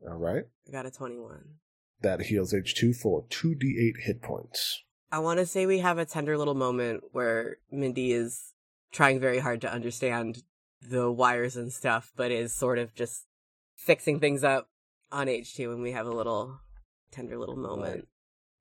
All 0.06 0.16
right. 0.16 0.44
I 0.68 0.72
got 0.72 0.86
a 0.86 0.90
21 0.90 1.44
that 2.02 2.22
heals 2.22 2.52
H2 2.52 2.96
for 2.96 3.24
2d8 3.24 4.04
hit 4.04 4.22
points. 4.22 4.82
I 5.10 5.18
want 5.20 5.38
to 5.38 5.46
say 5.46 5.66
we 5.66 5.78
have 5.78 5.98
a 5.98 6.04
tender 6.04 6.36
little 6.36 6.54
moment 6.54 7.04
where 7.12 7.58
Mindy 7.70 8.12
is 8.12 8.52
trying 8.92 9.20
very 9.20 9.38
hard 9.38 9.60
to 9.62 9.72
understand 9.72 10.42
the 10.82 11.10
wires 11.10 11.56
and 11.56 11.72
stuff, 11.72 12.12
but 12.16 12.30
is 12.30 12.52
sort 12.52 12.78
of 12.78 12.94
just 12.94 13.24
fixing 13.76 14.20
things 14.20 14.44
up 14.44 14.68
on 15.12 15.26
H2, 15.26 15.72
and 15.72 15.82
we 15.82 15.92
have 15.92 16.06
a 16.06 16.12
little 16.12 16.60
tender 17.10 17.38
little 17.38 17.56
moment. 17.56 17.94
Right. 17.94 18.04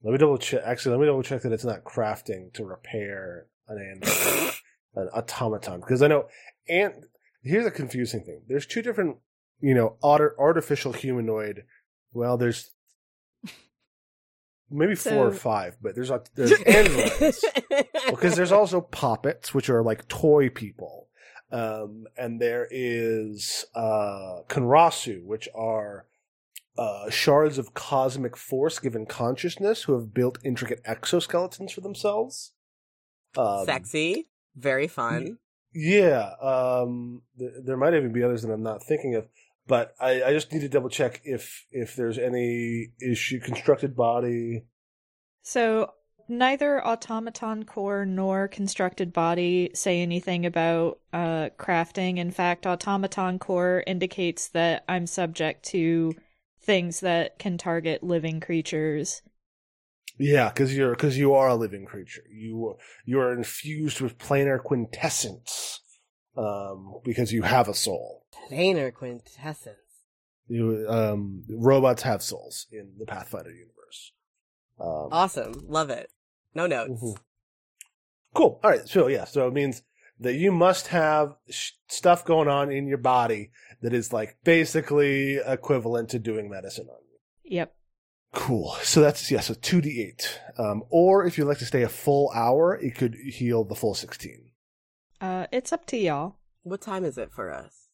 Let 0.03 0.11
me 0.11 0.17
double 0.17 0.37
check. 0.37 0.61
Actually, 0.63 0.91
let 0.91 1.01
me 1.01 1.07
double 1.07 1.23
check 1.23 1.41
that 1.41 1.51
it's 1.51 1.65
not 1.65 1.83
crafting 1.83 2.53
to 2.53 2.63
repair 2.63 3.47
an 3.67 3.79
android, 3.79 4.53
an 4.95 5.09
automaton, 5.13 5.79
because 5.79 6.01
I 6.01 6.07
know. 6.07 6.27
And 6.69 7.05
here's 7.43 7.65
a 7.65 7.71
confusing 7.71 8.23
thing: 8.23 8.43
there's 8.47 8.67
two 8.67 8.81
different, 8.81 9.17
you 9.59 9.73
know, 9.73 9.97
artificial 10.03 10.93
humanoid. 10.93 11.63
Well, 12.13 12.37
there's 12.37 12.71
maybe 14.69 14.95
so... 14.95 15.11
four 15.11 15.27
or 15.27 15.31
five, 15.31 15.77
but 15.81 15.95
there's 15.95 16.09
a, 16.09 16.21
there's 16.35 16.51
androids 16.61 17.43
because 18.09 18.35
there's 18.35 18.51
also 18.51 18.81
poppets, 18.81 19.53
which 19.53 19.69
are 19.69 19.83
like 19.83 20.07
toy 20.07 20.49
people, 20.49 21.07
um, 21.51 22.05
and 22.17 22.39
there 22.41 22.67
is 22.69 23.65
uh, 23.75 24.41
Conrasu, 24.47 25.23
which 25.23 25.47
are 25.55 26.05
uh, 26.77 27.09
shards 27.09 27.57
of 27.57 27.73
cosmic 27.73 28.35
force 28.35 28.79
given 28.79 29.05
consciousness 29.05 29.83
who 29.83 29.93
have 29.93 30.13
built 30.13 30.37
intricate 30.43 30.83
exoskeletons 30.83 31.71
for 31.71 31.81
themselves. 31.81 32.51
Um, 33.37 33.65
Sexy, 33.65 34.27
very 34.55 34.87
fun. 34.87 35.37
Yeah, 35.73 36.31
um, 36.41 37.21
th- 37.37 37.51
there 37.63 37.77
might 37.77 37.93
even 37.93 38.13
be 38.13 38.23
others 38.23 38.43
that 38.43 38.51
I'm 38.51 38.63
not 38.63 38.83
thinking 38.83 39.15
of 39.15 39.27
but 39.67 39.93
I, 39.99 40.23
I 40.23 40.33
just 40.33 40.51
need 40.51 40.61
to 40.61 40.69
double 40.69 40.89
check 40.89 41.21
if 41.23 41.65
if 41.71 41.95
there's 41.95 42.17
any 42.17 42.89
issue 43.01 43.39
constructed 43.39 43.95
body. 43.95 44.65
So 45.43 45.91
neither 46.27 46.85
automaton 46.85 47.63
core 47.65 48.05
nor 48.05 48.47
constructed 48.47 49.13
body 49.13 49.71
say 49.73 50.01
anything 50.01 50.45
about 50.45 50.99
uh, 51.13 51.49
crafting. 51.57 52.17
In 52.17 52.31
fact, 52.31 52.65
automaton 52.65 53.39
core 53.39 53.83
indicates 53.85 54.49
that 54.49 54.83
I'm 54.87 55.07
subject 55.07 55.65
to 55.65 56.13
things 56.61 57.01
that 57.01 57.37
can 57.39 57.57
target 57.57 58.03
living 58.03 58.39
creatures. 58.39 59.21
Yeah, 60.17 60.49
because 60.49 60.75
you're 60.75 60.91
because 60.91 61.17
you 61.17 61.33
are 61.33 61.49
a 61.49 61.55
living 61.55 61.85
creature. 61.85 62.23
You 62.31 62.77
you 63.05 63.19
are 63.19 63.33
infused 63.33 64.01
with 64.01 64.17
planar 64.17 64.63
quintessence, 64.63 65.81
um, 66.37 66.99
because 67.03 67.31
you 67.31 67.43
have 67.43 67.67
a 67.67 67.73
soul 67.73 68.25
planar 68.49 68.93
quintessence. 68.93 69.77
You 70.47 70.85
um, 70.87 71.43
robots 71.49 72.03
have 72.03 72.21
souls 72.21 72.67
in 72.71 72.93
the 72.99 73.05
Pathfinder 73.05 73.51
universe. 73.51 74.11
Um, 74.79 75.09
awesome, 75.11 75.53
love 75.67 75.89
it. 75.89 76.09
No 76.53 76.67
notes. 76.67 76.91
Mm-hmm. 76.91 77.21
Cool. 78.33 78.59
All 78.63 78.69
right. 78.69 78.87
So 78.87 79.07
yeah, 79.07 79.25
so 79.25 79.47
it 79.47 79.53
means 79.53 79.81
that 80.19 80.35
you 80.35 80.51
must 80.51 80.87
have 80.87 81.35
sh- 81.49 81.71
stuff 81.87 82.25
going 82.25 82.47
on 82.47 82.71
in 82.71 82.87
your 82.87 82.97
body 82.97 83.51
that 83.81 83.93
is 83.93 84.13
like 84.13 84.37
basically 84.43 85.37
equivalent 85.37 86.09
to 86.09 86.19
doing 86.19 86.49
medicine 86.49 86.87
on 86.89 86.99
you. 87.09 87.57
Yep. 87.57 87.75
Cool. 88.33 88.75
So 88.83 89.01
that's 89.01 89.31
yeah. 89.31 89.39
So 89.39 89.53
two 89.53 89.81
d 89.81 90.01
eight. 90.01 90.41
Um, 90.57 90.83
or 90.89 91.25
if 91.25 91.37
you'd 91.37 91.45
like 91.45 91.59
to 91.59 91.65
stay 91.65 91.83
a 91.83 91.89
full 91.89 92.31
hour, 92.35 92.75
it 92.75 92.95
could 92.95 93.15
heal 93.15 93.63
the 93.63 93.75
full 93.75 93.95
sixteen. 93.95 94.44
Uh, 95.21 95.47
it's 95.51 95.71
up 95.73 95.85
to 95.87 95.97
y'all. 95.97 96.35
What 96.63 96.81
time 96.81 97.03
is 97.03 97.17
it 97.17 97.31
for 97.31 97.51
us? 97.51 97.87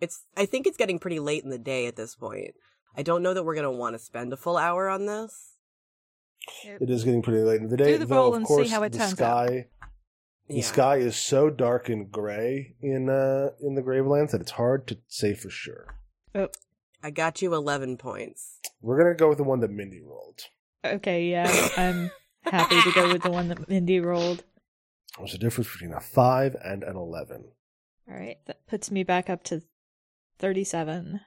It's 0.00 0.24
I 0.36 0.46
think 0.46 0.66
it's 0.66 0.76
getting 0.76 0.98
pretty 0.98 1.18
late 1.18 1.44
in 1.44 1.50
the 1.50 1.58
day 1.58 1.86
at 1.86 1.96
this 1.96 2.14
point. 2.14 2.54
I 2.96 3.02
don't 3.02 3.22
know 3.22 3.34
that 3.34 3.44
we're 3.44 3.54
gonna 3.54 3.70
want 3.70 3.94
to 3.94 3.98
spend 3.98 4.32
a 4.32 4.36
full 4.36 4.56
hour 4.56 4.88
on 4.88 5.06
this. 5.06 5.54
It 6.64 6.90
is 6.90 7.04
getting 7.04 7.22
pretty 7.22 7.42
late 7.42 7.60
in 7.60 7.68
the 7.68 7.76
day. 7.76 7.92
Do 7.92 7.98
the 7.98 8.06
though, 8.06 8.16
roll 8.16 8.34
and 8.34 8.46
course, 8.46 8.68
see 8.68 8.74
how 8.74 8.82
it 8.82 8.92
turns 8.92 9.12
sky, 9.12 9.66
out. 9.82 9.88
The 10.48 10.56
yeah. 10.56 10.62
sky 10.62 10.96
is 10.96 11.16
so 11.16 11.50
dark 11.50 11.88
and 11.88 12.10
gray 12.10 12.74
in 12.80 13.08
uh 13.10 13.50
in 13.60 13.74
the 13.74 13.82
Gravelands 13.82 14.30
that 14.30 14.40
it's 14.40 14.52
hard 14.52 14.86
to 14.88 14.98
say 15.08 15.34
for 15.34 15.50
sure. 15.50 15.94
Oh. 16.34 16.48
I 17.02 17.10
got 17.10 17.40
you 17.40 17.54
eleven 17.54 17.96
points. 17.96 18.58
We're 18.82 18.98
gonna 18.98 19.14
go 19.14 19.30
with 19.30 19.38
the 19.38 19.44
one 19.44 19.60
that 19.60 19.70
Mindy 19.70 20.02
rolled. 20.02 20.40
Okay, 20.84 21.30
yeah, 21.30 21.68
I'm 21.76 22.10
happy 22.42 22.78
to 22.82 22.92
go 22.92 23.10
with 23.10 23.22
the 23.22 23.30
one 23.30 23.48
that 23.48 23.70
Mindy 23.70 24.00
rolled. 24.00 24.44
There's 25.20 25.34
a 25.34 25.38
difference 25.38 25.70
between 25.72 25.92
a 25.92 26.00
five 26.00 26.56
and 26.64 26.82
an 26.82 26.96
eleven. 26.96 27.52
All 28.08 28.16
right, 28.16 28.38
that 28.46 28.66
puts 28.66 28.90
me 28.90 29.04
back 29.04 29.30
up 29.30 29.44
to 29.44 29.62
37 30.38 31.20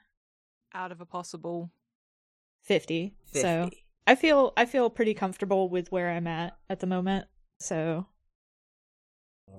out 0.74 0.92
of 0.92 1.00
a 1.00 1.06
possible 1.06 1.72
50. 2.64 3.14
50. 3.28 3.40
So 3.40 3.70
I 4.06 4.16
feel 4.16 4.54
I 4.58 4.66
feel 4.66 4.90
pretty 4.90 5.14
comfortable 5.14 5.70
with 5.70 5.92
where 5.92 6.10
I'm 6.10 6.28
at 6.28 6.58
at 6.70 6.80
the 6.80 6.88
moment. 6.88 7.28
So 7.60 8.08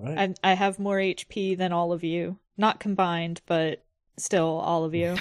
I 0.06 0.34
I 0.42 0.54
have 0.54 0.78
more 0.78 0.98
HP 0.98 1.56
than 1.56 1.72
all 1.72 1.92
of 1.92 2.02
you, 2.02 2.38
not 2.56 2.80
combined, 2.80 3.40
but 3.46 3.84
still 4.18 4.58
all 4.58 4.84
of 4.84 4.94
you. 4.94 5.16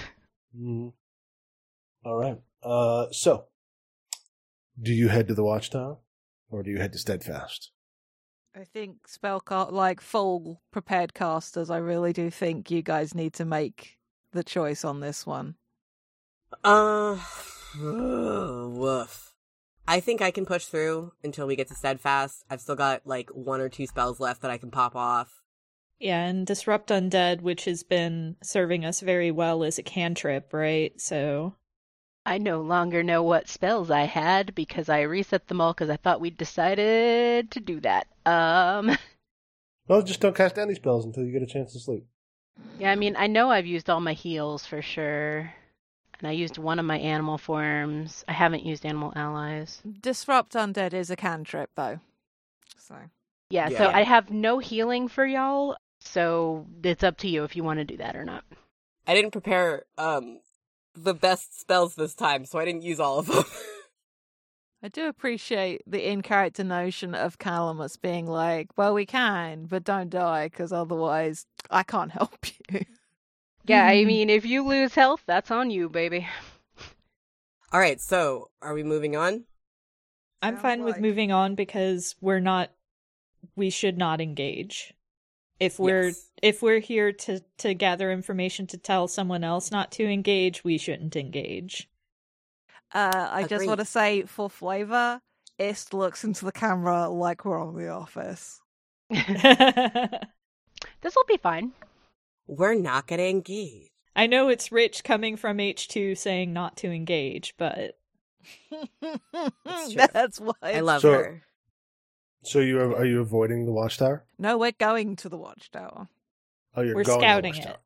mm. 0.58 0.92
All 2.04 2.16
right. 2.16 2.40
Uh, 2.62 3.06
so 3.12 3.46
do 4.80 4.92
you 4.92 5.08
head 5.08 5.28
to 5.28 5.34
the 5.34 5.44
watchtower, 5.44 5.98
or 6.50 6.62
do 6.62 6.70
you 6.70 6.78
head 6.78 6.92
to 6.92 6.98
Steadfast? 6.98 7.70
I 8.56 8.62
think 8.64 9.08
spell 9.08 9.40
cast, 9.40 9.72
like 9.72 10.00
full 10.00 10.60
prepared 10.70 11.12
casters, 11.12 11.70
I 11.70 11.78
really 11.78 12.12
do 12.12 12.30
think 12.30 12.70
you 12.70 12.82
guys 12.82 13.14
need 13.14 13.34
to 13.34 13.44
make 13.44 13.98
the 14.32 14.44
choice 14.44 14.84
on 14.84 15.00
this 15.00 15.26
one. 15.26 15.56
Uh, 16.62 17.18
woof. 17.80 19.34
I 19.86 20.00
think 20.00 20.22
I 20.22 20.30
can 20.30 20.46
push 20.46 20.66
through 20.66 21.12
until 21.22 21.46
we 21.46 21.56
get 21.56 21.68
to 21.68 21.74
steadfast. 21.74 22.44
I've 22.48 22.60
still 22.60 22.76
got 22.76 23.02
like 23.04 23.30
one 23.30 23.60
or 23.60 23.68
two 23.68 23.86
spells 23.86 24.20
left 24.20 24.42
that 24.42 24.50
I 24.50 24.58
can 24.58 24.70
pop 24.70 24.94
off. 24.94 25.42
Yeah, 25.98 26.24
and 26.24 26.46
disrupt 26.46 26.90
undead, 26.90 27.40
which 27.40 27.64
has 27.64 27.82
been 27.82 28.36
serving 28.42 28.84
us 28.84 29.00
very 29.00 29.30
well, 29.30 29.62
is 29.62 29.78
a 29.78 29.82
cantrip, 29.82 30.52
right? 30.52 30.92
So 31.00 31.54
I 32.26 32.38
no 32.38 32.60
longer 32.62 33.02
know 33.02 33.22
what 33.22 33.48
spells 33.48 33.90
I 33.90 34.04
had 34.04 34.54
because 34.54 34.88
I 34.88 35.02
reset 35.02 35.48
them 35.48 35.60
all 35.60 35.72
because 35.72 35.90
I 35.90 35.96
thought 35.96 36.20
we'd 36.20 36.36
decided 36.36 37.50
to 37.50 37.60
do 37.60 37.80
that. 37.80 38.06
Um. 38.26 38.96
Well, 39.86 40.00
just 40.00 40.20
don't 40.20 40.34
cast 40.34 40.58
any 40.58 40.74
spells 40.74 41.04
until 41.04 41.24
you 41.24 41.32
get 41.32 41.42
a 41.42 41.46
chance 41.46 41.74
to 41.74 41.78
sleep. 41.78 42.06
Yeah, 42.78 42.90
I 42.90 42.96
mean, 42.96 43.16
I 43.18 43.26
know 43.26 43.50
I've 43.50 43.66
used 43.66 43.90
all 43.90 44.00
my 44.00 44.14
heals 44.14 44.64
for 44.64 44.80
sure. 44.80 45.52
And 46.18 46.28
I 46.28 46.32
used 46.32 46.56
one 46.56 46.78
of 46.78 46.86
my 46.86 46.98
animal 46.98 47.36
forms. 47.36 48.24
I 48.26 48.32
haven't 48.32 48.64
used 48.64 48.86
animal 48.86 49.12
allies. 49.14 49.82
Disrupt 50.00 50.54
undead 50.54 50.94
is 50.94 51.10
a 51.10 51.16
cantrip, 51.16 51.70
though. 51.74 52.00
So. 52.78 52.96
Yeah, 53.50 53.68
yeah, 53.68 53.78
so 53.78 53.88
I 53.88 54.04
have 54.04 54.30
no 54.30 54.58
healing 54.58 55.08
for 55.08 55.26
y'all. 55.26 55.76
So 56.00 56.66
it's 56.82 57.04
up 57.04 57.18
to 57.18 57.28
you 57.28 57.44
if 57.44 57.56
you 57.56 57.64
want 57.64 57.78
to 57.78 57.84
do 57.84 57.98
that 57.98 58.16
or 58.16 58.24
not. 58.24 58.44
I 59.06 59.14
didn't 59.14 59.32
prepare 59.32 59.84
um 59.98 60.40
the 60.94 61.14
best 61.14 61.58
spells 61.60 61.94
this 61.94 62.14
time, 62.14 62.44
so 62.44 62.58
I 62.58 62.64
didn't 62.64 62.82
use 62.82 63.00
all 63.00 63.18
of 63.18 63.26
them. 63.26 63.44
I 64.82 64.88
do 64.88 65.08
appreciate 65.08 65.80
the 65.86 66.06
in 66.06 66.20
character 66.20 66.62
notion 66.62 67.14
of 67.14 67.38
Calamus 67.38 67.98
being 68.00 68.26
like, 68.26 68.68
well, 68.76 68.92
we 68.92 69.06
can, 69.06 69.64
but 69.64 69.82
don't 69.82 70.10
die, 70.10 70.48
because 70.48 70.72
otherwise 70.72 71.46
I 71.70 71.82
can't 71.84 72.12
help 72.20 72.36
you. 72.70 72.80
Yeah, 73.66 73.86
I 73.86 74.02
Hmm. 74.02 74.08
mean, 74.08 74.28
if 74.30 74.44
you 74.44 74.62
lose 74.62 74.94
health, 74.94 75.22
that's 75.26 75.50
on 75.50 75.70
you, 75.70 75.88
baby. 75.88 76.28
all 77.72 77.80
right, 77.80 77.98
so 78.00 78.50
are 78.60 78.74
we 78.74 78.82
moving 78.82 79.16
on? 79.16 79.44
I'm 80.42 80.54
Sounds 80.54 80.62
fine 80.62 80.84
with 80.84 80.98
moving 81.00 81.32
on 81.32 81.54
because 81.54 82.14
we're 82.20 82.40
not 82.40 82.70
we 83.56 83.70
should 83.70 83.96
not 83.96 84.20
engage. 84.20 84.92
If 85.60 85.78
we're 85.78 86.06
Yes. 86.08 86.30
if 86.42 86.62
we're 86.62 86.80
here 86.80 87.12
to 87.12 87.40
to 87.58 87.74
gather 87.74 88.10
information 88.10 88.66
to 88.68 88.78
tell 88.78 89.06
someone 89.08 89.44
else 89.44 89.70
not 89.70 89.92
to 89.92 90.04
engage, 90.04 90.64
we 90.64 90.78
shouldn't 90.78 91.16
engage. 91.16 91.88
Uh, 92.92 93.28
I 93.30 93.44
just 93.44 93.66
want 93.66 93.80
to 93.80 93.84
say, 93.86 94.22
for 94.22 94.48
flavor, 94.50 95.20
Ist 95.58 95.92
looks 95.94 96.22
into 96.24 96.44
the 96.44 96.52
camera 96.52 97.08
like 97.08 97.44
we're 97.44 97.60
on 97.60 97.76
The 97.76 97.88
Office. 97.88 98.60
This 101.00 101.14
will 101.16 101.24
be 101.28 101.36
fine. 101.38 101.72
We're 102.46 102.74
not 102.74 103.06
gonna 103.06 103.22
engage. 103.24 103.88
I 104.16 104.26
know 104.26 104.48
it's 104.48 104.70
rich 104.72 105.02
coming 105.04 105.36
from 105.36 105.58
H2 105.58 106.16
saying 106.16 106.52
not 106.52 106.76
to 106.78 106.90
engage, 106.90 107.54
but. 107.58 107.98
That's 109.94 110.40
why. 110.40 110.52
I 110.62 110.80
love 110.80 111.02
So- 111.02 111.12
her. 111.12 111.42
So 112.44 112.60
you 112.60 112.78
are, 112.80 112.94
are 112.96 113.04
you 113.04 113.20
avoiding 113.20 113.66
the 113.66 113.72
watchtower? 113.72 114.24
No, 114.38 114.58
we're 114.58 114.72
going 114.72 115.16
to 115.16 115.28
the 115.28 115.36
Watchtower 115.38 116.08
Oh, 116.76 116.82
you're 116.82 116.94
We're 116.96 117.04
going 117.04 117.20
scouting 117.20 117.52
to 117.54 117.60
the 117.60 117.64
it. 117.66 117.70
watchtower. 117.70 117.80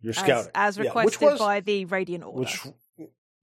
You're 0.00 0.10
as, 0.10 0.16
scouting, 0.18 0.50
as 0.54 0.76
Yeah, 0.76 0.82
which 0.84 0.88
requested 1.20 1.22
was- 1.32 1.38
by 1.40 1.60
the 1.60 1.84
Radiant 1.86 2.24
Order. 2.24 2.38
Which, 2.40 2.60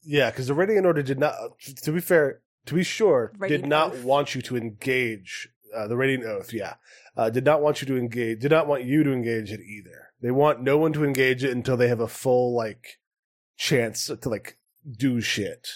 yeah, 0.03 0.29
because 0.31 0.47
the 0.47 0.53
Radiant 0.53 0.85
Order 0.85 1.03
did 1.03 1.19
not. 1.19 1.35
To 1.83 1.91
be 1.91 1.99
fair, 1.99 2.41
to 2.65 2.73
be 2.75 2.83
sure, 2.83 3.33
Radiant 3.37 3.63
did 3.63 3.69
not 3.69 3.91
Oath. 3.93 4.03
want 4.03 4.35
you 4.35 4.41
to 4.43 4.57
engage. 4.57 5.49
Uh, 5.75 5.87
the 5.87 5.95
Radiant 5.97 6.25
Oath, 6.25 6.53
yeah, 6.53 6.75
uh, 7.15 7.29
did 7.29 7.45
not 7.45 7.61
want 7.61 7.81
you 7.81 7.87
to 7.87 7.97
engage. 7.97 8.39
Did 8.41 8.51
not 8.51 8.67
want 8.67 8.83
you 8.83 9.03
to 9.03 9.11
engage 9.13 9.51
it 9.51 9.59
either. 9.61 10.09
They 10.21 10.31
want 10.31 10.61
no 10.61 10.77
one 10.77 10.93
to 10.93 11.03
engage 11.03 11.43
it 11.43 11.51
until 11.51 11.77
they 11.77 11.87
have 11.87 11.99
a 11.99 12.07
full 12.07 12.55
like 12.55 12.99
chance 13.57 14.05
to 14.07 14.29
like 14.29 14.57
do 14.89 15.19
shit. 15.21 15.67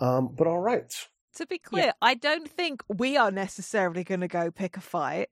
Um, 0.00 0.34
but 0.34 0.46
all 0.46 0.58
right. 0.60 0.92
To 1.36 1.46
be 1.46 1.58
clear, 1.58 1.92
I 2.02 2.14
don't 2.14 2.48
think 2.50 2.82
we 2.88 3.16
are 3.16 3.30
necessarily 3.30 4.04
going 4.04 4.20
to 4.20 4.28
go 4.28 4.50
pick 4.50 4.76
a 4.76 4.80
fight. 4.80 5.28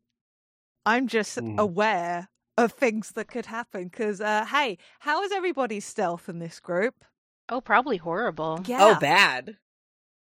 I'm 0.86 1.06
just 1.08 1.36
Mhm. 1.38 1.58
aware 1.58 2.28
of 2.56 2.72
things 2.72 3.10
that 3.12 3.28
could 3.28 3.46
happen. 3.46 3.84
Because, 3.88 4.20
uh, 4.20 4.46
hey, 4.46 4.78
how 5.00 5.22
is 5.22 5.30
everybody's 5.32 5.84
stealth 5.84 6.28
in 6.28 6.38
this 6.38 6.58
group? 6.58 7.04
Oh, 7.50 7.60
probably 7.60 7.98
horrible. 7.98 8.62
Yeah. 8.66 8.78
Oh, 8.80 8.98
bad. 8.98 9.58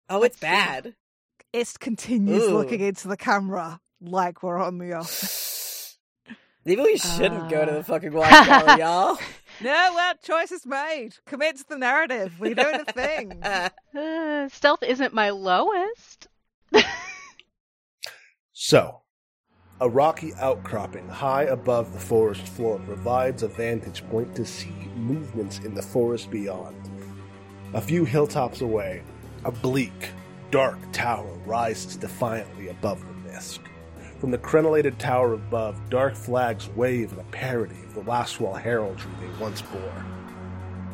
Oh, 0.08 0.22
it's 0.22 0.34
Let's 0.34 0.40
bad. 0.40 0.96
Ist 1.52 1.80
continues 1.80 2.42
Ooh. 2.44 2.54
looking 2.58 2.80
into 2.80 3.08
the 3.08 3.16
camera 3.16 3.80
like 4.00 4.42
we're 4.42 4.58
on 4.58 4.78
the 4.78 4.92
office. 4.94 5.98
Maybe 6.64 6.82
we 6.82 6.96
shouldn't 6.98 7.48
go 7.48 7.64
to 7.64 7.72
Uh. 7.72 7.74
the 7.76 7.84
fucking 7.84 8.12
watchtower, 8.12 8.76
y'all. 8.78 9.18
no, 9.62 9.92
well, 9.94 10.14
choice 10.22 10.52
is 10.52 10.66
made. 10.66 11.16
Commit 11.26 11.56
to 11.58 11.68
the 11.68 11.78
narrative. 11.78 12.38
We're 12.40 12.54
doing 12.54 12.84
a 12.86 12.92
thing. 12.92 13.42
Uh, 13.92 14.48
stealth 14.48 14.84
isn't 14.84 15.12
my 15.12 15.30
lowest. 15.30 16.28
So, 18.52 19.00
a 19.80 19.88
rocky 19.88 20.32
outcropping 20.34 21.08
high 21.08 21.44
above 21.44 21.92
the 21.92 21.98
forest 21.98 22.42
floor 22.42 22.78
provides 22.86 23.42
a 23.42 23.48
vantage 23.48 24.06
point 24.10 24.36
to 24.36 24.44
see 24.44 24.74
movements 24.94 25.58
in 25.60 25.74
the 25.74 25.82
forest 25.82 26.30
beyond. 26.30 26.76
A 27.72 27.80
few 27.80 28.04
hilltops 28.04 28.60
away, 28.60 29.02
a 29.44 29.50
bleak, 29.50 30.10
dark 30.50 30.78
tower 30.92 31.32
rises 31.46 31.96
defiantly 31.96 32.68
above 32.68 33.00
the 33.00 33.30
mist. 33.30 33.60
From 34.20 34.30
the 34.30 34.38
crenellated 34.38 34.98
tower 34.98 35.32
above, 35.32 35.88
dark 35.88 36.14
flags 36.14 36.68
wave 36.76 37.10
in 37.10 37.18
a 37.18 37.24
parody 37.24 37.82
of 37.86 37.94
the 37.94 38.02
Lastwall 38.02 38.60
heraldry 38.60 39.10
they 39.18 39.42
once 39.42 39.62
bore. 39.62 40.04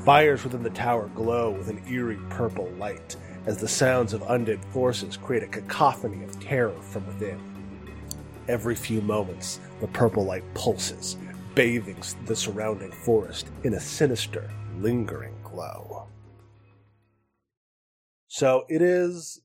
Fires 0.04 0.44
within 0.44 0.62
the 0.62 0.70
tower 0.70 1.08
glow 1.08 1.50
with 1.50 1.68
an 1.68 1.82
eerie 1.90 2.20
purple 2.30 2.70
light 2.78 3.16
as 3.46 3.58
the 3.58 3.66
sounds 3.66 4.12
of 4.12 4.22
undead 4.22 4.64
forces 4.66 5.16
create 5.16 5.42
a 5.42 5.48
cacophony 5.48 6.22
of 6.22 6.38
terror 6.38 6.80
from 6.80 7.04
within. 7.08 7.40
Every 8.46 8.76
few 8.76 9.00
moments, 9.00 9.58
the 9.80 9.88
purple 9.88 10.24
light 10.24 10.44
pulses, 10.54 11.16
bathing 11.56 12.00
the 12.26 12.36
surrounding 12.36 12.92
forest 12.92 13.48
in 13.64 13.74
a 13.74 13.80
sinister, 13.80 14.48
lingering 14.78 15.34
glow. 15.42 16.06
So 18.28 18.66
it 18.68 18.82
is 18.82 19.40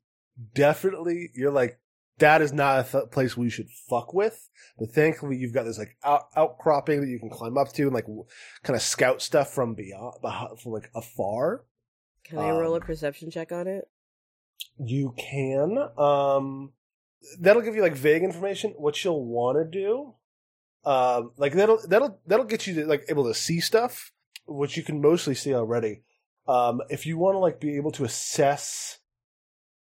definitely, 0.54 1.32
you're 1.34 1.50
like, 1.50 1.80
that 2.22 2.42
is 2.42 2.54
not 2.54 2.80
a 2.80 2.90
th- 2.92 3.12
place 3.12 3.36
we 3.38 3.50
should 3.50 3.68
fuck 3.90 4.14
with. 4.14 4.48
But 4.80 4.92
thankfully, 4.92 5.36
you've 5.38 5.54
got 5.54 5.64
this 5.66 5.78
like 5.78 5.96
out- 6.04 6.28
outcropping 6.36 7.02
that 7.02 7.08
you 7.08 7.20
can 7.20 7.30
climb 7.30 7.58
up 7.58 7.72
to 7.74 7.84
and 7.84 7.94
like 7.94 8.06
w- 8.06 8.26
kind 8.64 8.76
of 8.76 8.82
scout 8.82 9.22
stuff 9.22 9.54
from 9.54 9.76
beyond, 9.76 10.16
from 10.60 10.72
like 10.72 10.90
afar. 10.96 11.66
Can 12.24 12.40
I 12.40 12.50
roll 12.52 12.74
a 12.74 12.78
Um, 12.80 12.82
perception 12.82 13.30
check 13.30 13.52
on 13.52 13.68
it? 13.68 13.86
You 14.78 15.14
can. 15.18 15.78
Um, 15.98 16.72
that'll 17.40 17.62
give 17.62 17.76
you 17.76 17.82
like 17.82 17.96
vague 17.96 18.24
information. 18.24 18.72
What 18.78 19.04
you'll 19.04 19.26
want 19.26 19.58
to 19.58 19.66
do, 19.66 20.16
um, 20.86 21.32
like 21.38 21.54
that'll 21.54 21.80
that'll 21.88 22.20
that'll 22.26 22.46
get 22.46 22.66
you 22.68 22.74
to 22.76 22.86
like 22.86 23.06
able 23.10 23.26
to 23.28 23.34
see 23.34 23.60
stuff, 23.60 24.12
which 24.48 24.78
you 24.78 24.84
can 24.84 25.02
mostly 25.02 25.36
see 25.36 25.54
already. 25.54 26.04
Um, 26.48 26.82
if 26.90 27.06
you 27.06 27.18
want 27.18 27.36
to 27.36 27.40
like 27.40 27.60
be 27.60 27.76
able 27.76 27.92
to 27.92 28.04
assess, 28.04 28.98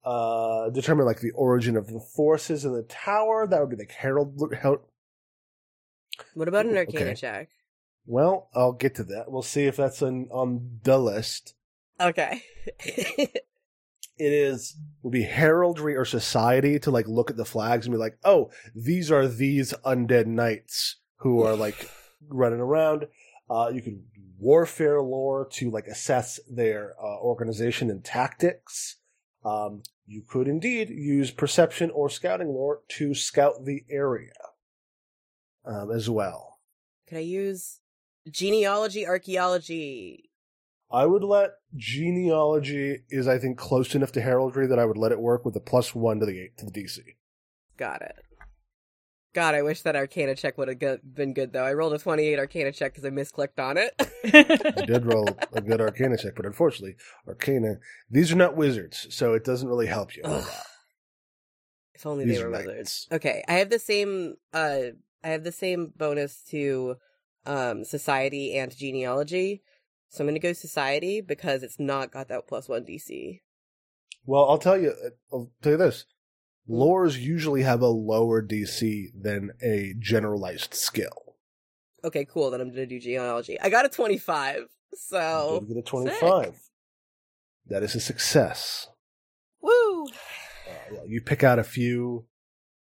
uh, 0.05 0.71
determine 0.71 1.07
like 1.07 1.21
the 1.21 1.31
origin 1.33 1.77
of 1.77 1.87
the 1.87 2.01
forces 2.01 2.65
in 2.65 2.73
the 2.73 2.83
tower, 2.83 3.47
that 3.47 3.61
would 3.61 3.71
be 3.71 3.77
like 3.77 3.93
Herald. 3.93 4.41
Herald 4.55 4.81
What 6.35 6.49
about 6.49 6.67
an 6.67 6.77
arcana 6.77 7.11
okay. 7.11 7.15
check? 7.15 7.49
well, 8.07 8.49
I'll 8.55 8.73
get 8.73 8.97
to 8.97 9.05
that. 9.05 9.31
We'll 9.31 9.43
see 9.43 9.65
if 9.67 9.77
that's 9.77 10.03
on 10.03 10.29
on 10.31 10.81
the 10.83 10.99
list. 10.99 11.55
Okay. 12.01 12.43
it 12.85 13.43
is 14.19 14.77
will 15.03 15.11
be 15.11 15.23
heraldry 15.23 15.97
or 15.97 16.05
society 16.05 16.79
to 16.81 16.91
like 16.91 17.07
look 17.09 17.31
at 17.31 17.37
the 17.37 17.45
flags 17.45 17.87
and 17.87 17.95
be 17.95 17.99
like, 17.99 18.19
oh, 18.25 18.51
these 18.75 19.11
are 19.11 19.29
these 19.29 19.73
undead 19.85 20.27
knights 20.27 20.97
who 21.17 21.43
are 21.47 21.57
like 21.57 21.89
running 22.29 22.61
around. 22.61 23.07
Uh, 23.49 23.71
you 23.73 23.83
can 23.83 24.05
warfare 24.39 25.01
lore 25.01 25.47
to 25.53 25.71
like 25.71 25.87
assess 25.87 26.41
their 26.51 26.95
uh, 27.01 27.19
organization 27.19 27.91
and 27.91 28.05
tactics. 28.05 28.97
Um, 29.45 29.83
you 30.07 30.23
could 30.23 30.49
indeed 30.49 30.91
use 30.91 31.31
perception 31.31 31.91
or 31.91 32.09
scouting 32.09 32.49
lore 32.49 32.81
to 32.91 33.15
scout 33.15 33.65
the 33.65 33.85
area 33.91 34.33
um, 35.65 35.91
as 35.91 36.09
well. 36.09 36.59
Can 37.09 37.19
I 37.19 37.23
use 37.23 37.81
genealogy, 38.31 39.07
archaeology? 39.07 40.31
I 40.91 41.07
would 41.07 41.25
let 41.25 41.53
genealogy 41.75 43.03
is 43.09 43.27
I 43.27 43.39
think 43.39 43.57
close 43.57 43.95
enough 43.95 44.13
to 44.13 44.21
heraldry 44.21 44.67
that 44.67 44.79
I 44.79 44.85
would 44.85 44.99
let 44.99 45.13
it 45.13 45.21
work 45.21 45.45
with 45.45 45.57
a 45.57 45.61
plus 45.61 45.95
one 45.95 46.21
to 46.21 46.27
the 46.27 46.39
eight 46.39 46.59
to 46.59 46.67
the 46.67 46.73
DC. 46.73 46.99
Got 47.79 48.03
it. 48.03 48.17
God, 49.35 49.55
I 49.55 49.63
wish 49.63 49.83
that 49.83 49.97
arcana 49.97 50.35
check 50.35 50.59
would 50.59 50.69
have 50.69 50.79
go- 50.79 50.99
been 51.03 51.33
good 51.33 51.53
though. 51.53 51.65
I 51.65 51.73
rolled 51.73 51.95
a 51.95 51.99
28 51.99 52.39
arcana 52.39 52.73
check 52.73 52.93
because 52.93 53.05
I 53.05 53.11
misclicked 53.11 53.59
on 53.59 53.79
it. 53.79 53.95
I 54.77 54.85
did 54.85 55.07
roll 55.07 55.39
a 55.55 55.61
good 55.61 55.81
arcana 55.81 56.19
check, 56.19 56.35
but 56.37 56.45
unfortunately, 56.47 56.97
arcana 57.27 57.77
these 58.11 58.31
are 58.31 58.37
not 58.37 58.57
wizards, 58.57 59.07
so 59.11 59.33
it 59.33 59.45
doesn't 59.45 59.69
really 59.69 59.87
help 59.87 60.15
you. 60.17 60.23
Ugh. 60.25 60.45
if 61.95 62.05
only 62.07 62.27
These 62.27 62.39
they 62.39 62.43
are 62.43 62.47
were 62.47 62.53
knights. 62.53 62.67
wizards. 62.67 63.09
Okay, 63.13 63.43
I 63.49 63.55
have 63.55 63.71
the 63.71 63.79
same 63.79 64.35
uh 64.53 64.81
I 65.25 65.29
have 65.29 65.45
the 65.45 65.53
same 65.53 65.93
bonus 65.97 66.43
to 66.51 66.97
um 67.47 67.85
society 67.85 68.57
and 68.59 68.77
genealogy. 68.77 69.63
So 70.09 70.23
I'm 70.23 70.27
going 70.27 70.35
to 70.35 70.41
go 70.47 70.53
society 70.53 71.23
because 71.23 71.63
it's 71.63 71.81
not 71.81 72.13
got 72.13 72.29
that 72.29 72.47
plus 72.47 72.69
1 72.69 72.85
DC. 72.85 73.41
Well, 74.27 74.47
I'll 74.47 74.59
tell 74.59 74.77
you. 74.79 74.93
I'll 75.33 75.51
tell 75.63 75.73
you 75.73 75.79
this: 75.79 76.05
lores 76.69 77.19
usually 77.19 77.63
have 77.63 77.83
a 77.83 77.87
lower 77.89 78.43
DC 78.43 79.07
than 79.21 79.51
a 79.63 79.95
generalized 79.99 80.75
skill. 80.75 81.37
Okay, 82.05 82.25
cool. 82.25 82.51
Then 82.51 82.61
I'm 82.61 82.69
going 82.69 82.77
to 82.81 82.87
do 82.87 82.99
genealogy. 83.01 83.61
I 83.61 83.69
got 83.71 83.87
a 83.87 83.89
25. 83.89 84.65
So, 84.95 85.61
did 85.61 85.69
get 85.69 85.79
a 85.79 85.83
twenty-five. 85.83 86.55
That 87.69 87.83
is 87.83 87.95
a 87.95 88.01
success. 88.01 88.89
woo. 89.63 90.07
Uh, 90.91 91.05
you 91.07 91.23
pick 91.23 91.43
out 91.43 91.59
a 91.59 91.65
few, 91.65 92.27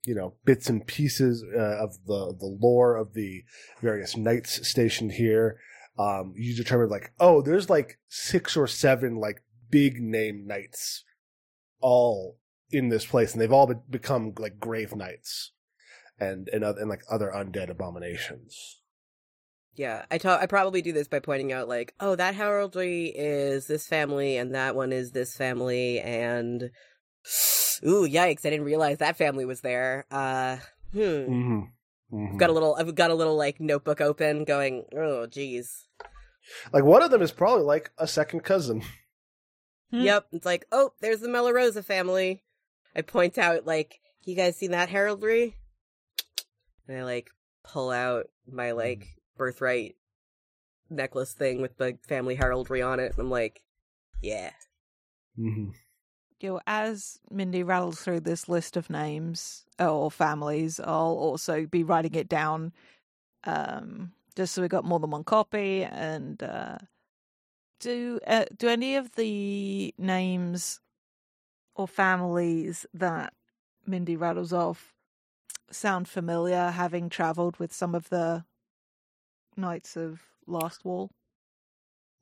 you 0.04 0.14
know, 0.14 0.34
bits 0.44 0.68
and 0.68 0.86
pieces 0.86 1.42
uh, 1.56 1.82
of 1.82 1.94
the 2.06 2.34
the 2.38 2.58
lore 2.60 2.96
of 2.96 3.14
the 3.14 3.44
various 3.80 4.14
knights 4.16 4.68
stationed 4.68 5.12
here. 5.12 5.58
Um, 5.98 6.34
you 6.36 6.54
determine 6.54 6.90
like, 6.90 7.12
oh, 7.18 7.40
there's 7.40 7.70
like 7.70 7.98
six 8.08 8.56
or 8.58 8.66
seven 8.66 9.16
like 9.16 9.42
big 9.70 10.00
name 10.02 10.46
knights, 10.46 11.04
all 11.80 12.36
in 12.72 12.88
this 12.88 13.06
place, 13.06 13.32
and 13.32 13.40
they've 13.40 13.52
all 13.52 13.66
be- 13.66 13.74
become 13.90 14.34
like 14.38 14.58
grave 14.58 14.94
knights, 14.94 15.52
and 16.18 16.48
and 16.48 16.64
other, 16.64 16.80
and 16.80 16.90
like 16.90 17.02
other 17.10 17.30
undead 17.34 17.70
abominations. 17.70 18.80
Yeah, 19.74 20.04
I 20.10 20.18
ta- 20.18 20.38
I 20.40 20.46
probably 20.46 20.82
do 20.82 20.92
this 20.92 21.08
by 21.08 21.20
pointing 21.20 21.52
out 21.52 21.68
like, 21.68 21.94
oh, 21.98 22.14
that 22.16 22.34
heraldry 22.34 23.06
is 23.06 23.66
this 23.66 23.86
family 23.86 24.36
and 24.36 24.54
that 24.54 24.76
one 24.76 24.92
is 24.92 25.12
this 25.12 25.34
family 25.34 25.98
and 26.00 26.62
ooh, 27.86 28.06
yikes, 28.06 28.44
I 28.44 28.50
didn't 28.50 28.66
realize 28.66 28.98
that 28.98 29.16
family 29.16 29.44
was 29.44 29.62
there. 29.62 30.06
Uh 30.10 30.58
hmm. 30.92 30.98
Mm-hmm. 31.00 32.32
I've 32.32 32.38
got 32.38 32.50
a 32.50 32.52
little 32.52 32.76
I've 32.78 32.94
got 32.94 33.10
a 33.10 33.14
little 33.14 33.36
like 33.36 33.60
notebook 33.60 34.02
open 34.02 34.44
going, 34.44 34.84
oh 34.94 35.26
geez. 35.26 35.88
Like 36.72 36.84
one 36.84 37.02
of 37.02 37.10
them 37.10 37.22
is 37.22 37.32
probably 37.32 37.64
like 37.64 37.92
a 37.96 38.06
second 38.06 38.40
cousin. 38.40 38.82
Hmm. 39.90 40.00
Yep. 40.00 40.26
It's 40.32 40.46
like, 40.46 40.66
oh, 40.70 40.92
there's 41.00 41.20
the 41.20 41.28
Melorosa 41.28 41.84
family. 41.84 42.42
I 42.94 43.02
point 43.02 43.38
out 43.38 43.66
like, 43.66 44.00
you 44.24 44.34
guys 44.34 44.56
seen 44.56 44.70
that 44.72 44.88
heraldry? 44.88 45.56
And 46.88 46.98
I 46.98 47.04
like 47.04 47.30
pull 47.64 47.90
out 47.90 48.26
my 48.50 48.72
like 48.72 49.16
birthright 49.36 49.96
necklace 50.90 51.32
thing 51.32 51.60
with 51.60 51.76
the 51.76 51.98
family 52.06 52.34
heraldry 52.34 52.82
on 52.82 53.00
it. 53.00 53.12
And 53.12 53.20
I'm 53.20 53.30
like, 53.30 53.62
yeah. 54.20 54.50
Mm-hmm. 55.38 55.70
You 56.40 56.48
know, 56.48 56.60
as 56.66 57.20
Mindy 57.30 57.62
rattles 57.62 58.00
through 58.00 58.20
this 58.20 58.48
list 58.48 58.76
of 58.76 58.90
names 58.90 59.64
or 59.78 60.10
families, 60.10 60.80
I'll 60.80 61.16
also 61.16 61.66
be 61.66 61.84
writing 61.84 62.14
it 62.14 62.28
down, 62.28 62.72
um, 63.44 64.12
just 64.34 64.52
so 64.52 64.62
we 64.62 64.66
got 64.68 64.84
more 64.84 64.98
than 64.98 65.10
one 65.10 65.22
copy. 65.22 65.84
And 65.84 66.42
uh, 66.42 66.78
do 67.78 68.18
uh, 68.26 68.46
do 68.56 68.68
any 68.68 68.96
of 68.96 69.14
the 69.14 69.94
names 69.98 70.80
or 71.74 71.88
families 71.88 72.86
that 72.94 73.32
Mindy 73.86 74.16
rattles 74.16 74.52
off 74.52 74.94
sound 75.70 76.08
familiar? 76.08 76.70
Having 76.70 77.08
travelled 77.10 77.58
with 77.58 77.72
some 77.72 77.94
of 77.94 78.08
the 78.08 78.44
Knights 79.56 79.96
of 79.96 80.20
Lastwall. 80.48 81.10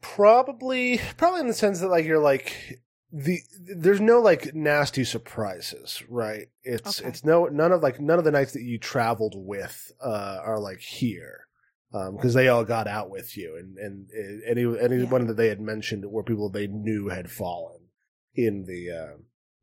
Probably, 0.02 1.00
probably 1.16 1.40
in 1.40 1.46
the 1.46 1.54
sense 1.54 1.80
that 1.80 1.88
like 1.88 2.06
you're 2.06 2.18
like 2.18 2.80
the 3.12 3.40
there's 3.76 4.00
no 4.00 4.20
like 4.20 4.54
nasty 4.54 5.04
surprises, 5.04 6.02
right? 6.08 6.46
It's 6.62 7.00
Okay. 7.00 7.08
it's 7.08 7.24
no 7.24 7.46
none 7.46 7.72
of 7.72 7.82
like 7.82 8.00
none 8.00 8.18
of 8.18 8.24
the 8.24 8.30
knights 8.30 8.52
that 8.52 8.62
you 8.62 8.78
traveled 8.78 9.34
with 9.36 9.92
uh 10.02 10.38
are 10.42 10.58
like 10.58 10.80
here. 10.80 11.46
Um, 11.92 12.14
because 12.14 12.34
they 12.34 12.46
all 12.46 12.64
got 12.64 12.86
out 12.86 13.10
with 13.10 13.36
you, 13.36 13.56
and 13.56 13.76
and 13.76 14.08
uh, 14.16 14.48
any 14.48 14.62
anyone 14.80 15.26
that 15.26 15.36
they 15.36 15.48
had 15.48 15.60
mentioned 15.60 16.04
were 16.06 16.22
people 16.22 16.48
they 16.48 16.68
knew 16.68 17.08
had 17.08 17.32
fallen 17.32 17.88
in 18.32 18.64
the 18.64 18.90
uh, 18.90 19.16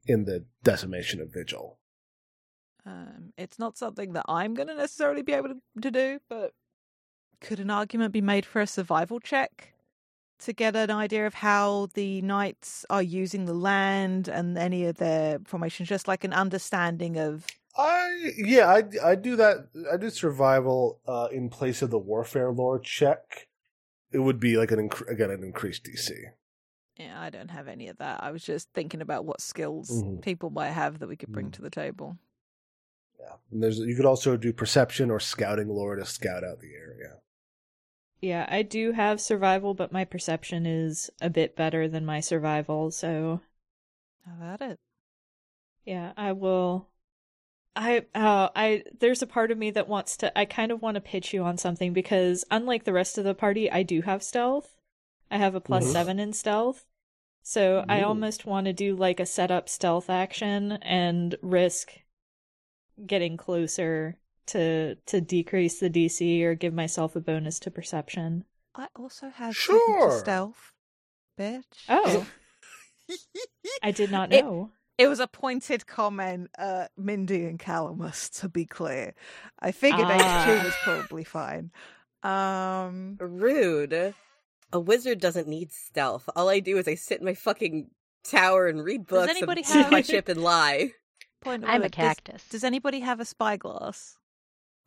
in 0.07 0.25
the 0.25 0.45
decimation 0.63 1.21
of 1.21 1.33
Vigil. 1.33 1.77
Um, 2.85 3.33
it's 3.37 3.59
not 3.59 3.77
something 3.77 4.13
that 4.13 4.25
I'm 4.29 4.53
going 4.53 4.69
to 4.69 4.75
necessarily 4.75 5.21
be 5.21 5.33
able 5.33 5.49
to, 5.49 5.81
to 5.81 5.91
do, 5.91 6.19
but 6.29 6.53
could 7.41 7.59
an 7.59 7.69
argument 7.69 8.13
be 8.13 8.21
made 8.21 8.45
for 8.45 8.61
a 8.61 8.67
survival 8.67 9.19
check 9.19 9.73
to 10.39 10.53
get 10.53 10.75
an 10.75 10.91
idea 10.91 11.25
of 11.25 11.33
how 11.33 11.89
the 11.95 12.21
knights 12.21 12.85
are 12.89 13.01
using 13.01 13.45
the 13.45 13.53
land 13.53 14.27
and 14.27 14.57
any 14.57 14.85
of 14.85 14.97
their 14.97 15.39
formations? 15.45 15.89
Just 15.89 16.07
like 16.07 16.23
an 16.23 16.33
understanding 16.33 17.17
of. 17.17 17.45
I 17.77 18.31
yeah, 18.37 18.67
I 18.67 18.83
I 19.11 19.15
do 19.15 19.35
that. 19.35 19.67
I 19.91 19.97
do 19.97 20.09
survival 20.09 20.99
uh, 21.07 21.27
in 21.31 21.49
place 21.49 21.81
of 21.81 21.91
the 21.91 21.99
warfare 21.99 22.51
lore 22.51 22.79
check. 22.79 23.47
It 24.11 24.19
would 24.19 24.39
be 24.39 24.57
like 24.57 24.71
an 24.71 24.89
again 25.07 25.29
an 25.29 25.43
increased 25.43 25.83
DC. 25.83 26.11
Yeah, 26.97 27.19
I 27.21 27.29
don't 27.29 27.51
have 27.51 27.67
any 27.69 27.87
of 27.87 27.97
that. 27.99 28.21
I 28.23 28.31
was 28.31 28.43
just 28.43 28.69
thinking 28.73 29.01
about 29.01 29.23
what 29.25 29.39
skills 29.41 30.03
Mhm. 30.03 30.21
people 30.21 30.49
might 30.49 30.71
have 30.71 30.99
that 30.99 31.07
we 31.07 31.15
could 31.15 31.31
bring 31.31 31.49
Mhm. 31.49 31.53
to 31.53 31.61
the 31.61 31.69
table. 31.69 32.17
Yeah, 33.19 33.35
and 33.51 33.61
there's 33.61 33.77
you 33.79 33.95
could 33.95 34.05
also 34.07 34.37
do 34.37 34.51
perception 34.51 35.11
or 35.11 35.19
scouting 35.19 35.69
lore 35.69 35.95
to 35.95 36.05
scout 36.05 36.43
out 36.43 36.59
the 36.59 36.73
area. 36.73 37.17
Yeah, 38.21 38.45
I 38.47 38.61
do 38.61 38.91
have 38.91 39.19
survival, 39.19 39.73
but 39.73 39.91
my 39.91 40.05
perception 40.05 40.67
is 40.67 41.09
a 41.19 41.31
bit 41.31 41.55
better 41.55 41.87
than 41.87 42.05
my 42.05 42.19
survival, 42.19 42.91
so 42.91 43.41
How 44.25 44.35
about 44.35 44.61
it? 44.61 44.79
yeah, 45.85 46.13
I 46.17 46.33
will 46.33 46.87
I 47.75 48.05
uh 48.15 48.49
I 48.55 48.85
there's 48.99 49.23
a 49.23 49.27
part 49.27 49.51
of 49.51 49.59
me 49.59 49.71
that 49.71 49.89
wants 49.89 50.17
to 50.19 50.37
I 50.39 50.45
kind 50.45 50.71
of 50.71 50.81
want 50.83 50.95
to 50.95 51.01
pitch 51.01 51.33
you 51.33 51.43
on 51.43 51.57
something 51.59 51.93
because 51.93 52.45
unlike 52.51 52.85
the 52.85 52.93
rest 52.93 53.17
of 53.19 53.25
the 53.25 53.35
party, 53.35 53.71
I 53.71 53.83
do 53.83 54.03
have 54.03 54.23
stealth. 54.23 54.76
I 55.29 55.37
have 55.37 55.55
a 55.55 55.61
plus 55.61 55.85
Mhm. 55.85 55.91
7 55.91 56.19
in 56.19 56.33
stealth. 56.33 56.85
So 57.43 57.85
I 57.87 58.01
almost 58.01 58.45
want 58.45 58.65
to 58.65 58.73
do 58.73 58.95
like 58.95 59.19
a 59.21 59.25
setup 59.25 59.69
stealth 59.69 60.09
action 60.09 60.73
and 60.83 61.35
risk 61.41 61.91
getting 63.05 63.37
closer 63.37 64.17
to 64.47 64.95
to 64.95 65.21
decrease 65.21 65.79
the 65.79 65.89
DC 65.89 66.43
or 66.43 66.55
give 66.55 66.73
myself 66.73 67.15
a 67.15 67.21
bonus 67.21 67.59
to 67.59 67.71
perception. 67.71 68.43
I 68.75 68.87
also 68.95 69.29
have 69.29 69.55
second 69.55 69.79
to 69.79 69.93
Sure. 69.99 70.19
stealth, 70.19 70.73
bitch. 71.37 71.63
Oh. 71.89 72.27
I 73.83 73.91
did 73.91 74.11
not 74.11 74.33
It- 74.33 74.43
know. 74.43 74.71
It 74.97 75.07
was 75.07 75.19
a 75.19 75.27
pointed 75.27 75.85
comment, 75.85 76.49
uh, 76.57 76.87
Mindy 76.97 77.45
and 77.45 77.59
Calamus, 77.59 78.29
to 78.41 78.49
be 78.49 78.65
clear. 78.65 79.13
I 79.59 79.71
figured 79.71 80.07
Ah. 80.09 80.45
H2 80.47 80.63
was 80.65 80.73
probably 80.83 81.23
fine. 81.23 81.71
Um, 82.23 83.15
Rude. 83.19 84.15
A 84.73 84.79
wizard 84.79 85.19
doesn't 85.19 85.47
need 85.47 85.71
stealth. 85.71 86.29
All 86.35 86.49
I 86.49 86.59
do 86.59 86.77
is 86.77 86.87
I 86.87 86.95
sit 86.95 87.19
in 87.19 87.25
my 87.25 87.33
fucking 87.33 87.89
tower 88.23 88.67
and 88.67 88.83
read 88.83 89.07
books 89.07 89.29
anybody 89.29 89.61
and 89.61 89.83
have- 89.83 89.91
my 89.91 90.01
ship 90.01 90.27
and 90.27 90.43
lie. 90.43 90.91
point 91.41 91.63
I'm 91.63 91.69
a 91.69 91.73
order, 91.75 91.87
does- 91.89 91.91
cactus. 91.95 92.49
Does, 92.49 92.63
anybody 92.63 92.99
have 92.99 93.19
a 93.19 93.25
spyglass? 93.25 94.17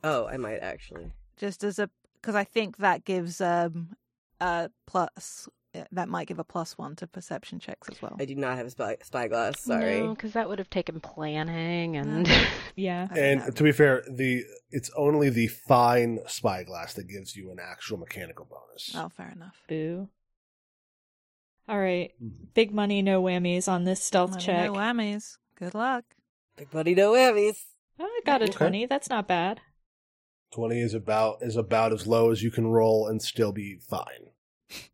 Oh, 0.05 0.27
I 0.27 0.37
might 0.37 0.59
actually. 0.59 1.13
Just 1.37 1.65
as 1.65 1.79
a, 1.79 1.89
because 2.21 2.35
I 2.35 2.45
think 2.45 2.77
that 2.79 3.05
gives 3.05 3.41
um 3.41 3.97
a 4.41 4.71
plus. 4.87 5.49
Uh, 5.75 5.85
That 5.93 6.09
might 6.09 6.27
give 6.29 6.39
a 6.39 6.45
plus 6.45 6.77
one 6.79 6.97
to 6.97 7.07
perception 7.07 7.59
checks 7.61 7.89
as 7.91 8.01
well. 8.03 8.17
I 8.19 8.25
do 8.25 8.35
not 8.35 8.57
have 8.57 8.67
a 8.67 8.71
spy 8.71 8.97
spyglass. 9.03 9.61
Sorry. 9.63 10.07
because 10.09 10.33
that 10.33 10.49
would 10.49 10.59
have 10.59 10.71
taken 10.71 11.01
planning 11.01 11.97
and. 11.97 12.29
Yeah. 12.77 13.09
And 13.15 13.41
have- 13.43 13.55
to 13.57 13.63
be 13.65 13.73
fair, 13.73 14.03
the 14.11 14.45
it's 14.71 14.91
only 14.97 15.29
the 15.29 15.49
fine 15.49 16.21
spyglass 16.27 16.95
that 16.95 17.09
gives 17.09 17.37
you 17.37 17.51
an 17.51 17.59
actual 17.61 17.99
mechanical 17.99 18.47
bonus. 18.47 18.93
Oh, 18.95 19.09
fair 19.11 19.31
enough. 19.35 19.61
Boo. 19.69 20.09
All 21.69 21.79
right. 21.79 22.13
Mhm. 22.23 22.53
Big 22.55 22.73
money, 22.73 23.03
no 23.03 23.23
whammies 23.23 23.69
on 23.69 23.85
this 23.85 24.03
stealth 24.03 24.31
Money, 24.31 24.43
check. 24.45 24.67
No 24.67 24.73
whammies. 24.79 25.37
Good 25.57 25.75
luck. 25.75 26.05
Big 26.57 26.73
money, 26.73 26.95
no 26.95 27.13
whammies. 27.13 27.59
Oh, 27.99 28.05
I 28.05 28.21
got 28.25 28.41
a 28.43 28.47
Okay. 28.47 28.55
20. 28.55 28.87
That's 28.87 29.09
not 29.11 29.29
bad. 29.29 29.61
Twenty 30.53 30.81
is 30.81 30.95
about 30.95 31.39
is 31.43 31.55
about 31.57 31.93
as 31.93 32.07
low 32.09 32.31
as 32.33 32.43
you 32.43 32.51
can 32.51 32.67
roll 32.67 33.07
and 33.07 33.23
still 33.23 33.53
be 33.53 33.77
fine. 33.79 34.31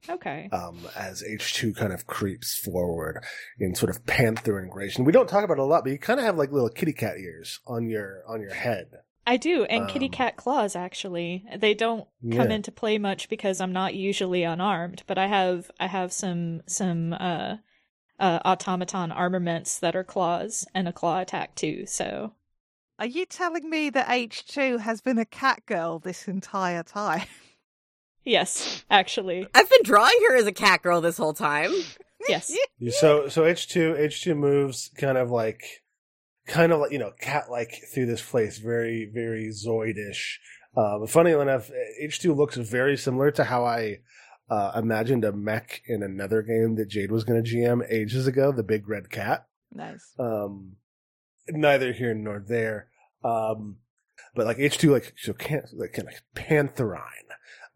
Okay. 0.09 0.49
um, 0.53 0.79
as 0.97 1.23
H2 1.23 1.75
kind 1.77 1.93
of 1.93 2.07
creeps 2.07 2.57
forward 2.57 3.23
in 3.59 3.75
sort 3.75 3.91
of 3.91 4.07
panther 4.07 4.53
ingration. 4.62 5.05
We 5.05 5.12
don't 5.12 5.29
talk 5.29 5.45
about 5.45 5.59
it 5.59 5.61
a 5.61 5.65
lot, 5.65 5.85
but 5.85 5.93
you 5.93 5.99
kind 5.99 6.21
of 6.21 6.27
have 6.27 6.37
like 6.39 6.53
little 6.53 6.69
kitty 6.69 6.93
cat 6.93 7.19
ears 7.19 7.61
on 7.67 7.89
your 7.89 8.23
on 8.29 8.41
your 8.41 8.55
head. 8.55 8.87
I 9.27 9.37
do, 9.39 9.65
and 9.65 9.89
kitty 9.89 10.07
Um, 10.07 10.12
cat 10.12 10.37
claws 10.37 10.77
actually. 10.77 11.45
They 11.57 11.75
don't 11.75 12.07
come 12.31 12.51
Yeah. 12.51 12.55
into 12.57 12.71
play 12.71 12.97
much 12.99 13.29
because 13.29 13.61
I'm 13.61 13.73
not 13.73 13.95
usually 13.95 14.45
unarmed, 14.45 15.03
but 15.09 15.19
I 15.19 15.27
have 15.27 15.71
I 15.81 15.89
have 15.89 16.12
some 16.12 16.62
some 16.69 17.12
uh 17.12 17.57
uh 18.21 18.39
automaton 18.45 19.11
armaments 19.12 19.79
that 19.81 19.97
are 19.97 20.05
claws 20.05 20.65
and 20.75 20.87
a 20.87 20.93
claw 20.93 21.21
attack 21.21 21.57
too. 21.57 21.87
So 21.87 22.35
Are 22.99 23.07
you 23.07 23.27
telling 23.27 23.69
me 23.69 23.91
that 23.91 24.09
H2 24.09 24.79
has 24.81 25.01
been 25.01 25.19
a 25.19 25.25
cat 25.27 25.67
girl 25.67 25.99
this 25.99 26.29
entire 26.29 26.83
time? 26.85 27.27
yes, 28.27 28.85
actually. 28.91 29.47
I've 29.55 29.71
been 29.71 29.83
drawing 29.83 30.19
her 30.29 30.37
as 30.37 30.47
a 30.47 30.53
cat 30.53 30.83
girl 30.83 31.01
this 31.01 31.17
whole 31.17 31.33
time. 31.35 31.71
Yes. 32.29 32.51
So 32.91 33.29
so 33.29 33.43
H2 33.43 34.01
H2 34.01 34.37
moves 34.37 34.91
kind 34.99 35.17
of 35.17 35.31
like 35.31 35.62
kind 36.47 36.73
of 36.73 36.81
like 36.81 36.91
you 36.91 36.99
know 36.99 37.12
cat 37.21 37.51
like 37.51 37.71
through 37.95 38.07
this 38.07 38.23
place, 38.23 38.59
very 38.59 39.09
very 39.12 39.49
Zoidish. 39.51 40.39
Uh, 40.77 40.99
but 40.99 41.11
funny 41.11 41.31
enough, 41.31 41.71
H2 42.03 42.35
looks 42.35 42.57
very 42.57 42.97
similar 42.97 43.31
to 43.33 43.45
how 43.45 43.65
I 43.65 43.99
uh, 44.51 44.73
imagined 44.75 45.25
a 45.25 45.31
mech 45.33 45.83
in 45.87 46.03
another 46.03 46.43
game 46.43 46.75
that 46.77 46.89
Jade 46.89 47.12
was 47.12 47.23
going 47.23 47.45
to 47.45 47.49
GM 47.49 47.87
ages 47.89 48.27
ago, 48.27 48.51
the 48.51 48.65
big 48.65 48.89
red 48.89 49.09
cat. 49.11 49.47
nice. 49.73 50.15
um 50.19 50.73
neither 51.49 51.93
here 51.93 52.15
nor 52.15 52.41
there 52.41 52.89
um 53.23 53.77
but 54.35 54.47
like 54.47 54.57
h2 54.57 54.91
like 54.91 55.12
so 55.17 55.33
can't 55.33 55.67
like 55.75 55.93
kind 55.93 56.09
of 56.09 56.15
pantherine 56.35 57.29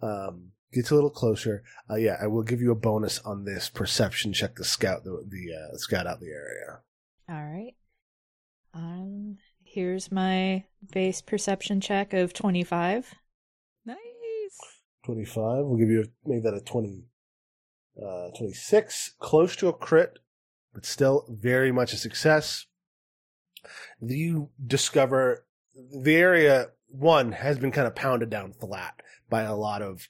um 0.03 0.53
gets 0.73 0.91
a 0.91 0.95
little 0.95 1.11
closer 1.11 1.63
uh 1.91 1.97
yeah 1.97 2.17
i 2.23 2.27
will 2.27 2.43
give 2.43 2.61
you 2.61 2.71
a 2.71 2.77
bonus 2.77 3.19
on 3.21 3.45
this 3.45 3.69
perception 3.69 4.33
check 4.33 4.55
to 4.57 4.65
scout 4.65 5.05
the 5.05 5.25
the 5.29 5.53
uh, 5.55 5.77
scout 5.77 6.07
out 6.07 6.21
the 6.21 6.27
area 6.27 6.81
All 7.29 7.45
right. 7.45 7.75
Um 8.75 9.39
here's 9.65 10.11
my 10.11 10.65
base 10.93 11.21
perception 11.23 11.81
check 11.81 12.13
of 12.13 12.33
25. 12.33 13.15
Nice. 13.85 13.99
25 15.05 15.65
we'll 15.65 15.79
give 15.79 15.89
you 15.89 16.03
a, 16.03 16.29
make 16.29 16.43
that 16.45 16.55
a 16.55 16.61
20 16.61 17.05
uh 18.05 18.29
26 18.37 19.15
close 19.19 19.57
to 19.57 19.69
a 19.69 19.73
crit 19.73 20.19
but 20.75 20.85
still 20.87 21.25
very 21.29 21.73
much 21.73 21.93
a 21.93 21.97
success 21.97 22.67
you 24.01 24.51
discover 24.65 25.47
the 26.03 26.15
area 26.17 26.69
one 26.89 27.33
has 27.33 27.59
been 27.59 27.71
kind 27.73 27.87
of 27.87 27.95
pounded 27.95 28.31
down 28.31 28.53
flat 28.53 29.01
by 29.31 29.43
a 29.43 29.57
lot 29.57 29.81
of 29.81 30.09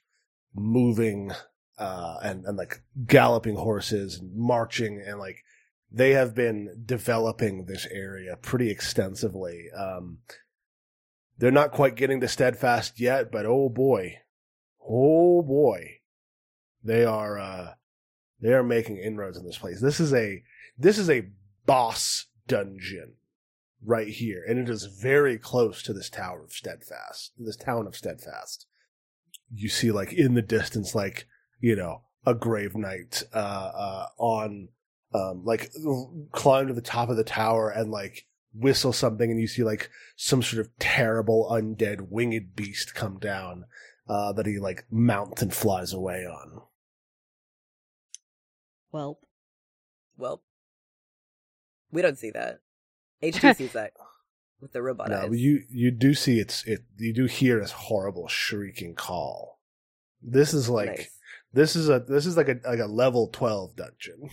moving 0.54 1.30
uh, 1.78 2.16
and 2.22 2.44
and 2.44 2.56
like 2.56 2.82
galloping 3.06 3.56
horses 3.56 4.18
and 4.18 4.34
marching 4.34 5.02
and 5.06 5.18
like 5.18 5.44
they 5.90 6.10
have 6.10 6.34
been 6.34 6.82
developing 6.84 7.64
this 7.64 7.86
area 7.90 8.36
pretty 8.36 8.70
extensively. 8.70 9.66
Um, 9.76 10.18
they're 11.38 11.50
not 11.50 11.72
quite 11.72 11.96
getting 11.96 12.20
to 12.20 12.28
steadfast 12.28 13.00
yet, 13.00 13.32
but 13.32 13.46
oh 13.46 13.68
boy, 13.68 14.18
oh 14.86 15.42
boy, 15.42 16.00
they 16.84 17.04
are 17.04 17.38
uh, 17.38 17.74
they 18.40 18.52
are 18.52 18.62
making 18.62 18.98
inroads 18.98 19.38
in 19.38 19.44
this 19.44 19.58
place. 19.58 19.80
This 19.80 20.00
is 20.00 20.12
a 20.12 20.42
this 20.78 20.98
is 20.98 21.10
a 21.10 21.28
boss 21.66 22.26
dungeon 22.46 23.14
right 23.84 24.08
here, 24.08 24.44
and 24.46 24.58
it 24.58 24.68
is 24.68 24.84
very 24.84 25.38
close 25.38 25.82
to 25.82 25.92
this 25.92 26.10
tower 26.10 26.44
of 26.44 26.52
steadfast, 26.52 27.32
this 27.38 27.56
town 27.56 27.86
of 27.86 27.96
steadfast. 27.96 28.66
You 29.52 29.68
see, 29.68 29.90
like 29.90 30.12
in 30.12 30.34
the 30.34 30.42
distance, 30.42 30.94
like 30.94 31.26
you 31.60 31.76
know, 31.76 32.02
a 32.26 32.34
grave 32.34 32.74
knight 32.76 33.22
uh, 33.34 33.36
uh, 33.74 34.06
on 34.18 34.68
um, 35.14 35.42
like 35.44 35.72
climb 36.32 36.68
to 36.68 36.74
the 36.74 36.80
top 36.80 37.08
of 37.08 37.16
the 37.16 37.24
tower 37.24 37.70
and 37.70 37.90
like 37.90 38.26
whistle 38.54 38.92
something, 38.92 39.30
and 39.30 39.40
you 39.40 39.46
see 39.46 39.64
like 39.64 39.90
some 40.16 40.42
sort 40.42 40.60
of 40.60 40.76
terrible 40.78 41.48
undead 41.50 42.08
winged 42.10 42.54
beast 42.54 42.94
come 42.94 43.18
down 43.18 43.64
uh, 44.08 44.32
that 44.32 44.46
he 44.46 44.58
like 44.58 44.84
mounts 44.90 45.42
and 45.42 45.54
flies 45.54 45.92
away 45.92 46.24
on. 46.26 46.62
Well, 48.92 49.18
Well, 50.16 50.42
we 51.92 52.02
don't 52.02 52.18
see 52.18 52.30
that. 52.30 52.60
H2 53.22 53.56
sees 53.56 53.72
that 53.72 53.92
with 54.60 54.72
the 54.72 54.82
robot 54.82 55.08
No, 55.10 55.22
eyes. 55.22 55.30
you 55.40 55.62
you 55.68 55.90
do 55.90 56.14
see 56.14 56.38
it's 56.38 56.64
it 56.64 56.80
you 56.98 57.12
do 57.12 57.26
hear 57.26 57.60
this 57.60 57.72
horrible 57.72 58.28
shrieking 58.28 58.94
call. 58.94 59.58
This 60.22 60.52
is 60.54 60.68
like 60.68 60.88
Nice. 60.88 61.10
this 61.52 61.76
is 61.76 61.88
a 61.88 62.00
this 62.00 62.26
is 62.26 62.36
like 62.36 62.48
a 62.48 62.56
like 62.66 62.78
a 62.80 62.86
level 62.86 63.28
twelve 63.28 63.76
dungeon. 63.76 64.30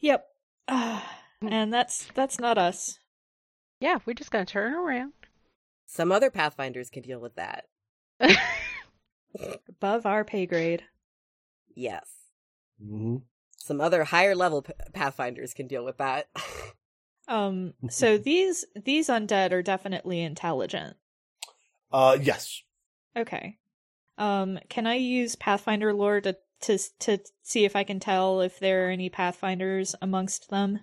yep. 0.00 0.26
and 0.68 1.72
that's 1.72 2.06
that's 2.14 2.38
not 2.38 2.58
us. 2.58 2.98
Yeah, 3.80 3.98
we're 4.06 4.14
just 4.14 4.30
gonna 4.30 4.44
turn 4.46 4.74
around. 4.74 5.12
Some 5.86 6.12
other 6.12 6.30
Pathfinders 6.30 6.88
can 6.90 7.02
deal 7.02 7.20
with 7.20 7.34
that. 7.36 7.64
Above 9.68 10.06
our 10.06 10.24
pay 10.24 10.46
grade. 10.46 10.84
Yes. 11.74 12.06
Mm-hmm. 12.82 13.16
Some 13.56 13.80
other 13.80 14.04
higher 14.04 14.34
level 14.34 14.62
p- 14.62 14.72
Pathfinders 14.92 15.54
can 15.54 15.66
deal 15.66 15.84
with 15.84 15.98
that. 15.98 16.28
Um 17.32 17.74
so 17.88 18.18
these 18.30 18.64
these 18.76 19.08
undead 19.08 19.52
are 19.52 19.62
definitely 19.62 20.20
intelligent. 20.20 20.96
Uh, 21.90 22.18
yes. 22.20 22.62
Okay. 23.16 23.58
Um 24.18 24.58
can 24.68 24.86
I 24.86 24.94
use 24.96 25.34
Pathfinder 25.34 25.92
lore 25.92 26.20
to 26.20 26.36
to 26.62 26.78
to 27.00 27.18
see 27.42 27.64
if 27.64 27.74
I 27.74 27.84
can 27.84 28.00
tell 28.00 28.40
if 28.40 28.58
there 28.58 28.88
are 28.88 28.90
any 28.90 29.08
Pathfinders 29.08 29.94
amongst 30.00 30.50
them? 30.50 30.80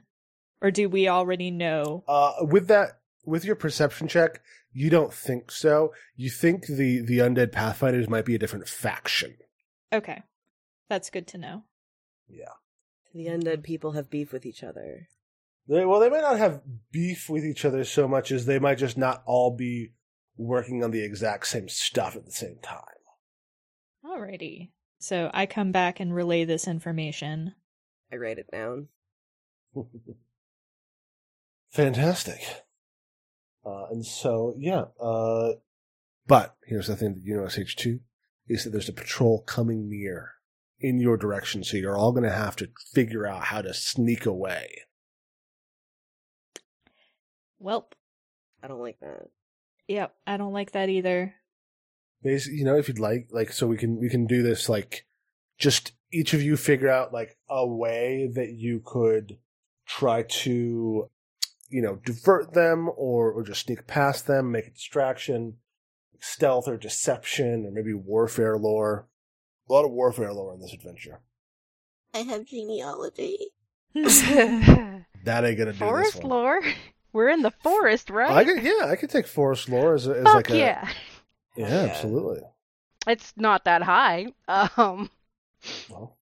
Or 0.62 0.72
do 0.72 0.90
we 0.90 1.08
already 1.08 1.52
know? 1.52 2.04
Uh, 2.06 2.34
with 2.42 2.68
that, 2.68 3.00
with 3.26 3.46
your 3.46 3.56
perception 3.56 4.10
check, 4.10 4.42
you 4.74 4.90
don't 4.90 5.14
think 5.14 5.52
so. 5.52 5.94
You 6.16 6.30
think 6.30 6.66
the 6.68 7.00
the 7.00 7.20
undead 7.20 7.52
pathfinders 7.52 8.10
might 8.10 8.26
be 8.26 8.36
a 8.36 8.40
different 8.40 8.68
faction. 8.68 9.38
Okay. 9.94 10.24
That's 10.90 11.10
good 11.10 11.28
to 11.28 11.38
know. 11.38 11.64
Yeah. 12.28 12.54
The 13.14 13.28
undead 13.28 13.64
people 13.64 13.94
have 13.94 14.10
beef 14.10 14.32
with 14.32 14.46
each 14.46 14.64
other. 14.64 15.08
They, 15.70 15.86
well, 15.86 16.00
they 16.00 16.10
might 16.10 16.22
not 16.22 16.40
have 16.40 16.62
beef 16.92 17.30
with 17.30 17.46
each 17.46 17.64
other 17.64 17.84
so 17.84 18.08
much 18.08 18.32
as 18.32 18.48
they 18.48 18.58
might 18.58 18.80
just 18.80 18.98
not 18.98 19.22
all 19.28 19.56
be 19.56 19.92
working 20.36 20.84
on 20.84 20.90
the 20.90 21.04
exact 21.04 21.46
same 21.46 21.70
stuff 21.70 22.16
at 22.16 22.26
the 22.26 22.32
same 22.32 22.58
time. 22.64 22.82
Alrighty. 24.04 24.72
So 24.98 25.30
I 25.32 25.46
come 25.46 25.72
back 25.72 26.00
and 26.00 26.14
relay 26.14 26.44
this 26.44 26.68
information. 26.68 27.54
I 28.12 28.16
write 28.16 28.40
it 28.40 28.50
down. 28.52 28.88
Fantastic. 31.70 32.42
Uh, 33.64 33.86
and 33.92 34.04
so, 34.04 34.56
yeah. 34.58 34.86
Uh, 35.00 35.52
but 36.26 36.56
here's 36.66 36.88
the 36.88 36.96
thing 36.96 37.14
that 37.14 37.24
you 37.24 37.36
notice, 37.36 37.60
H2, 37.60 38.00
is 38.48 38.64
that 38.64 38.72
there's 38.72 38.90
a 38.90 38.94
patrol 38.94 39.44
coming 39.44 39.88
near 39.88 40.32
in 40.80 41.00
your 41.00 41.18
direction, 41.18 41.64
so 41.64 41.78
you're 41.78 41.98
all 41.98 42.12
going 42.12 42.24
to 42.24 42.32
have 42.32 42.56
to 42.56 42.70
figure 42.92 43.28
out 43.28 43.46
how 43.46 43.62
to 43.62 43.74
sneak 43.74 44.26
away. 44.26 44.70
Welp. 47.62 47.94
I 48.64 48.68
don't 48.68 48.82
like 48.82 49.00
that. 49.02 49.28
Yep, 49.88 50.14
I 50.28 50.38
don't 50.38 50.54
like 50.54 50.72
that 50.72 50.90
either. 50.90 51.34
Basically, 52.22 52.60
you 52.60 52.66
know, 52.66 52.78
if 52.78 52.88
you'd 52.88 53.00
like, 53.00 53.28
like, 53.32 53.52
so 53.52 53.66
we 53.68 53.78
can 53.78 54.00
we 54.00 54.10
can 54.10 54.28
do 54.28 54.44
this, 54.44 54.68
like, 54.70 55.06
just 55.58 55.94
each 56.12 56.34
of 56.34 56.42
you 56.42 56.58
figure 56.58 56.90
out 56.90 57.14
like 57.14 57.38
a 57.50 57.66
way 57.66 58.30
that 58.34 58.52
you 58.54 58.82
could 58.86 59.38
try 59.86 60.24
to, 60.24 61.10
you 61.70 61.82
know, 61.82 61.96
divert 62.06 62.54
them 62.54 62.90
or 62.96 63.32
or 63.32 63.44
just 63.44 63.66
sneak 63.66 63.88
past 63.88 64.28
them, 64.28 64.52
make 64.52 64.68
a 64.68 64.72
distraction, 64.72 65.56
stealth 66.20 66.68
or 66.68 66.78
deception, 66.78 67.66
or 67.66 67.72
maybe 67.72 67.94
warfare 67.94 68.58
lore. 68.58 69.08
A 69.70 69.74
lot 69.74 69.86
of 69.86 69.92
warfare 69.92 70.34
lore 70.34 70.54
in 70.54 70.60
this 70.60 70.74
adventure. 70.74 71.22
I 72.14 72.20
have 72.20 72.46
genealogy. 72.46 73.38
That 75.26 75.44
ain't 75.44 75.58
gonna 75.58 75.74
do 75.74 75.80
forest 75.80 76.14
this 76.14 76.24
one. 76.24 76.30
lore. 76.32 76.62
We're 77.14 77.30
in 77.30 77.42
the 77.42 77.52
forest, 77.52 78.10
right? 78.10 78.32
I 78.32 78.44
could, 78.46 78.62
yeah, 78.64 78.86
I 78.86 78.96
could 78.96 79.10
take 79.10 79.28
forest 79.28 79.68
lore 79.70 79.96
as, 79.96 80.08
a, 80.08 80.12
as 80.18 80.24
Fuck 80.24 80.36
like 80.36 80.50
a 80.52 80.58
yeah. 80.58 80.90
yeah, 81.56 81.68
Yeah. 81.68 81.90
absolutely. 81.92 82.42
It's 83.08 83.34
not 83.38 83.64
that 83.66 83.82
high. 83.82 84.28
Um, 84.48 85.10
Well, 85.90 86.18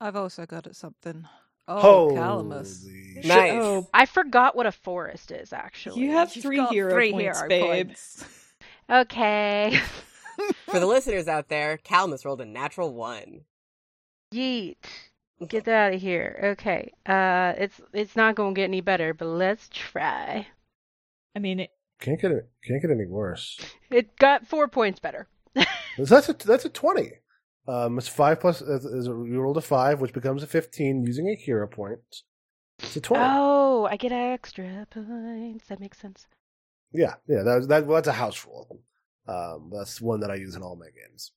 I've 0.00 0.16
also 0.16 0.46
got 0.46 0.66
it 0.66 0.76
something. 0.76 1.26
Oh, 1.68 1.80
holy 1.80 2.14
Calamus. 2.16 2.84
shit. 3.14 3.24
Nice. 3.24 3.52
Oh, 3.54 3.88
I 3.92 4.06
forgot 4.06 4.54
what 4.54 4.66
a 4.66 4.72
forest 4.72 5.32
is 5.32 5.52
actually. 5.52 6.00
You 6.02 6.12
have 6.12 6.34
You've 6.36 6.42
three 6.44 6.56
got 6.58 6.72
hero 6.72 6.92
three 6.92 7.10
points, 7.12 7.38
hero 7.38 7.48
babe. 7.48 7.86
points. 7.88 8.24
Okay. 8.88 9.80
For 10.66 10.78
the 10.78 10.86
listeners 10.86 11.26
out 11.26 11.48
there, 11.48 11.76
Calamus 11.78 12.24
rolled 12.24 12.40
a 12.40 12.44
natural 12.44 12.94
one. 12.94 13.40
Yeet. 14.32 14.76
Get 15.48 15.64
that 15.64 15.74
out 15.74 15.94
of 15.94 16.00
here. 16.00 16.54
Okay. 16.58 16.92
Uh, 17.04 17.52
it's 17.58 17.80
it's 17.92 18.16
not 18.16 18.36
gonna 18.36 18.54
get 18.54 18.64
any 18.64 18.80
better, 18.80 19.12
but 19.12 19.26
let's 19.26 19.68
try. 19.68 20.46
I 21.34 21.38
mean, 21.38 21.60
it, 21.60 21.70
Can't 22.00 22.20
get 22.20 22.30
it. 22.30 22.48
Can't 22.64 22.80
get 22.80 22.90
any 22.90 23.06
worse. 23.06 23.60
It 23.90 24.16
got 24.16 24.46
four 24.46 24.66
points 24.68 24.98
better. 24.98 25.28
That's 25.98 26.28
a 26.28 26.32
that's 26.34 26.64
a 26.64 26.68
twenty. 26.68 27.12
Um, 27.68 27.98
it's 27.98 28.08
five 28.08 28.40
plus. 28.40 28.60
Is, 28.62 28.84
is 28.84 29.06
you 29.06 29.40
rolled 29.40 29.56
a 29.56 29.62
five, 29.62 30.00
which 30.00 30.12
becomes 30.12 30.42
a 30.42 30.46
fifteen 30.46 31.04
using 31.04 31.28
a 31.28 31.34
hero 31.34 31.66
point. 31.66 32.00
It's 32.78 32.96
a 32.96 33.00
twenty. 33.00 33.24
Oh, 33.26 33.86
I 33.90 33.96
get 33.96 34.12
extra 34.12 34.86
points. 34.90 35.66
That 35.68 35.80
makes 35.80 35.98
sense. 35.98 36.26
Yeah, 36.92 37.14
yeah. 37.26 37.42
That 37.42 37.56
was, 37.56 37.68
that 37.68 37.86
well, 37.86 37.96
that's 37.96 38.08
a 38.08 38.12
house 38.12 38.46
rule. 38.46 38.80
Um, 39.26 39.70
that's 39.74 40.00
one 40.00 40.20
that 40.20 40.30
I 40.30 40.36
use 40.36 40.54
in 40.54 40.62
all 40.62 40.76
my 40.76 40.86
games. 40.86 41.32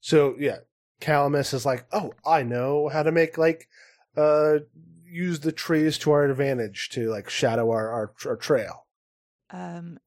So 0.00 0.34
yeah, 0.38 0.58
Calamus 1.00 1.52
is 1.54 1.66
like, 1.66 1.86
oh, 1.92 2.12
I 2.26 2.42
know 2.42 2.88
how 2.88 3.02
to 3.02 3.12
make 3.12 3.38
like, 3.38 3.68
uh, 4.16 4.58
use 5.04 5.40
the 5.40 5.52
trees 5.52 5.96
to 5.98 6.10
our 6.10 6.24
advantage 6.24 6.88
to 6.90 7.08
like 7.08 7.30
shadow 7.30 7.70
our 7.70 7.90
our, 7.90 8.14
our 8.26 8.36
trail. 8.36 8.86
Um, 9.50 9.98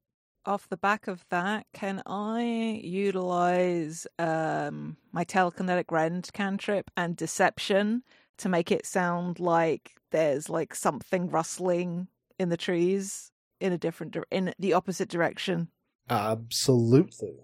off 0.46 0.70
the 0.70 0.78
back 0.78 1.08
of 1.08 1.26
that, 1.30 1.66
can 1.74 2.02
I 2.06 2.82
utilize 2.84 4.06
um 4.20 4.98
my 5.12 5.24
telekinetic 5.24 5.86
rend 5.92 6.30
cantrip 6.34 6.92
and 6.98 7.16
deception 7.16 8.04
to 8.38 8.50
make 8.50 8.72
it 8.72 8.86
sound 8.86 9.40
like 9.40 9.94
there's 10.12 10.50
like 10.50 10.76
something 10.76 11.30
rustling 11.30 12.08
in 12.38 12.50
the 12.50 12.58
trees 12.58 13.32
in 13.60 13.74
a 13.74 13.78
different 13.78 14.18
in 14.30 14.54
the 14.60 14.74
opposite 14.74 15.10
direction? 15.10 15.70
Absolutely. 16.10 17.38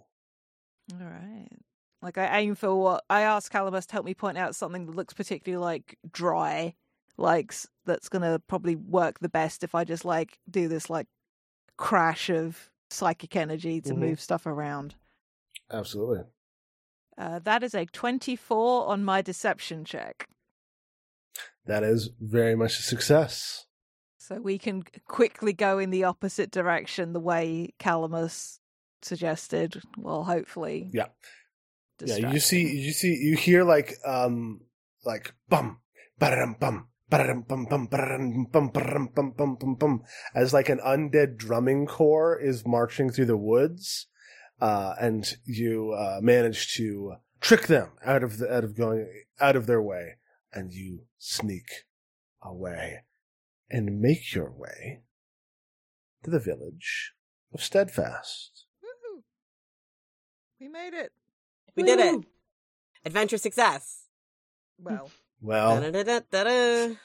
All 0.91 0.99
right. 0.99 1.47
Like 2.03 2.17
I 2.17 2.39
aim 2.39 2.55
for 2.55 2.75
what 2.75 3.05
I 3.09 3.21
ask 3.21 3.51
Calamus 3.51 3.85
to 3.87 3.93
help 3.93 4.05
me 4.05 4.13
point 4.13 4.37
out 4.37 4.55
something 4.55 4.85
that 4.87 4.95
looks 4.95 5.13
particularly 5.13 5.63
like 5.63 5.97
dry, 6.11 6.75
like 7.17 7.53
that's 7.85 8.09
gonna 8.09 8.39
probably 8.39 8.75
work 8.75 9.19
the 9.19 9.29
best 9.29 9.63
if 9.63 9.73
I 9.73 9.85
just 9.85 10.03
like 10.03 10.37
do 10.49 10.67
this 10.67 10.89
like 10.89 11.07
crash 11.77 12.29
of 12.29 12.69
psychic 12.89 13.35
energy 13.37 13.79
to 13.81 13.93
Mhm. 13.93 13.97
move 13.99 14.19
stuff 14.21 14.45
around. 14.45 14.95
Absolutely. 15.71 16.25
Uh, 17.17 17.39
that 17.39 17.63
is 17.63 17.73
a 17.73 17.85
twenty-four 17.85 18.87
on 18.87 19.03
my 19.05 19.21
deception 19.21 19.85
check, 19.85 20.27
That 21.65 21.83
is 21.83 22.09
very 22.19 22.55
much 22.55 22.77
a 22.79 22.81
success. 22.81 23.65
so 24.17 24.41
we 24.41 24.57
can 24.57 24.83
quickly 25.07 25.53
go 25.53 25.79
in 25.79 25.89
the 25.89 26.03
opposite 26.03 26.51
direction 26.51 27.13
the 27.13 27.19
way 27.19 27.73
Calamus 27.79 28.59
suggested. 29.01 29.81
Well, 29.97 30.23
hopefully, 30.25 30.89
Yeah. 30.93 31.07
Yeah, 32.01 32.31
you 32.31 32.39
see, 32.39 32.61
you 32.61 32.91
see, 32.91 33.13
you 33.13 33.35
hear 33.37 33.63
like, 33.63 33.95
um, 34.05 34.61
like 35.05 35.33
bum, 35.49 35.79
bum, 36.19 36.55
bum, 36.57 36.57
bum, 36.59 36.87
ba-da-dum, 37.09 37.43
bum, 37.43 37.87
ba-da-dum, 37.87 38.47
bum, 38.51 39.31
bum, 39.31 39.55
bum, 39.55 39.75
bum, 39.75 40.03
as 40.33 40.53
like 40.53 40.69
an 40.69 40.79
undead 40.79 41.37
drumming 41.37 41.85
corps 41.85 42.39
is 42.39 42.65
marching 42.65 43.11
through 43.11 43.25
the 43.25 43.37
woods, 43.37 44.07
uh, 44.59 44.95
and 44.99 45.37
you 45.45 45.91
uh, 45.91 46.19
manage 46.21 46.73
to 46.75 47.15
trick 47.39 47.67
them 47.67 47.91
out 48.05 48.23
of 48.23 48.39
the, 48.39 48.51
out 48.51 48.63
of 48.63 48.75
going 48.75 49.07
out 49.39 49.55
of 49.55 49.67
their 49.67 49.81
way, 49.81 50.17
and 50.51 50.73
you 50.73 51.03
sneak 51.19 51.85
away 52.41 53.03
and 53.69 53.99
make 53.99 54.33
your 54.33 54.51
way 54.51 55.01
to 56.23 56.31
the 56.31 56.39
village 56.39 57.13
of 57.53 57.61
Steadfast. 57.61 58.65
Woohoo. 58.83 59.21
We 60.59 60.67
made 60.67 60.93
it. 60.93 61.11
We 61.75 61.83
did 61.83 61.99
it. 61.99 62.25
Adventure 63.05 63.37
success. 63.37 64.03
Well, 64.79 65.09
Well, 65.41 65.81
Da-da-da-da-da. 65.81 66.95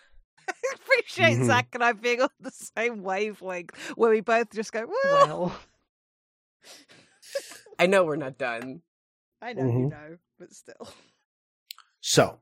appreciate 0.75 1.39
Mhm. 1.39 1.47
Zach 1.47 1.69
and 1.75 1.83
I 1.85 1.93
being 1.93 2.21
on 2.23 2.29
the 2.41 2.51
same 2.51 3.03
wavelength 3.03 3.75
where 3.97 4.11
we 4.11 4.21
both 4.21 4.53
just 4.53 4.73
go, 4.73 4.87
Woo! 4.87 4.95
Well, 5.05 5.59
I 7.79 7.87
know 7.87 8.05
we're 8.05 8.17
not 8.17 8.39
done. 8.39 8.83
I 9.41 9.53
know 9.53 9.65
you 9.65 9.71
Mhm. 9.87 9.91
know, 9.91 10.19
but 10.39 10.53
still. 10.53 10.89
So, 12.01 12.41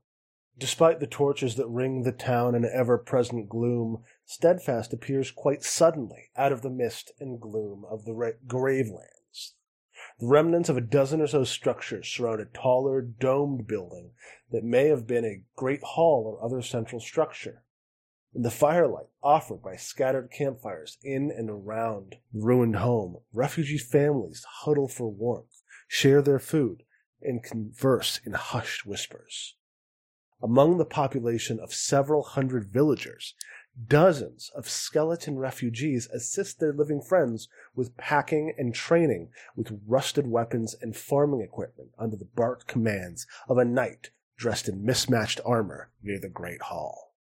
despite 0.57 1.01
the 1.01 1.07
torches 1.07 1.57
that 1.57 1.67
ring 1.69 2.03
the 2.03 2.13
town 2.13 2.55
in 2.55 2.65
ever 2.65 2.97
present 2.99 3.49
gloom, 3.49 4.05
Steadfast 4.25 4.93
appears 4.93 5.31
quite 5.31 5.63
suddenly 5.63 6.31
out 6.37 6.53
of 6.53 6.63
the 6.63 6.71
mist 6.71 7.13
and 7.21 7.41
gloom 7.41 7.85
of 7.91 8.05
the 8.05 8.15
ra- 8.15 8.31
gravelands. 8.47 9.11
The 10.19 10.29
remnants 10.29 10.71
of 10.71 10.79
a 10.79 10.83
dozen 10.83 11.21
or 11.21 11.27
so 11.27 11.45
structures 11.45 12.09
surround 12.09 12.41
a 12.41 12.47
taller, 12.47 13.03
domed 13.03 13.67
building 13.67 14.13
that 14.51 14.65
may 14.65 14.89
have 14.89 15.07
been 15.07 15.27
a 15.27 15.43
great 15.57 15.83
hall 15.83 16.25
or 16.25 16.43
other 16.43 16.63
central 16.63 17.01
structure. 17.01 17.65
In 18.35 18.41
the 18.41 18.51
firelight 18.51 19.09
offered 19.23 19.63
by 19.63 19.77
scattered 19.77 20.31
campfires 20.31 20.97
in 21.03 21.31
and 21.31 21.51
around 21.51 22.17
the 22.33 22.41
ruined 22.41 22.77
home, 22.77 23.19
refugee 23.33 23.77
families 23.77 24.45
huddle 24.63 24.89
for 24.89 25.11
warmth, 25.11 25.63
share 25.87 26.23
their 26.23 26.39
food, 26.39 26.85
and 27.21 27.43
converse 27.43 28.21
in 28.25 28.33
hushed 28.33 28.87
whispers. 28.87 29.57
Among 30.43 30.79
the 30.79 30.85
population 30.87 31.59
of 31.61 31.75
several 31.75 32.23
hundred 32.23 32.73
villagers, 32.73 33.35
dozens 33.89 34.51
of 34.55 34.69
skeleton 34.69 35.39
refugees 35.39 36.09
assist 36.09 36.59
their 36.59 36.73
living 36.73 37.01
friends 37.01 37.49
with 37.75 37.97
packing 37.97 38.53
and 38.57 38.75
training 38.75 39.29
with 39.55 39.81
rusted 39.87 40.27
weapons 40.27 40.75
and 40.81 40.97
farming 40.97 41.43
equipment 41.43 41.91
under 41.99 42.17
the 42.17 42.25
barked 42.25 42.67
commands 42.67 43.27
of 43.49 43.59
a 43.59 43.65
knight 43.65 44.11
dressed 44.37 44.69
in 44.69 44.85
mismatched 44.85 45.41
armor 45.45 45.91
near 46.03 46.19
the 46.19 46.29
Great 46.29 46.63
Hall. 46.63 47.15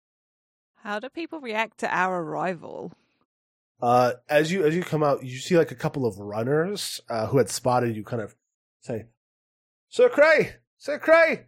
How 0.84 1.00
do 1.00 1.10
people 1.10 1.40
react 1.40 1.80
to 1.80 1.96
our 1.96 2.22
arrival? 2.22 2.92
Uh, 3.82 4.14
as 4.30 4.52
you 4.52 4.66
as 4.66 4.76
you 4.76 4.84
come 4.84 5.04
out, 5.04 5.24
you 5.24 5.38
see 5.40 5.58
like 5.58 5.72
a 5.72 5.76
couple 5.76 6.06
of 6.06 6.18
runners 6.18 7.02
uh, 7.10 7.28
who 7.28 7.38
had 7.38 7.50
spotted 7.50 7.96
you. 7.96 8.04
Kind 8.04 8.22
of 8.22 8.36
say, 8.82 9.06
"Sir 9.90 10.10
Cray, 10.10 10.56
Sir 10.78 11.00
Cray, 11.00 11.48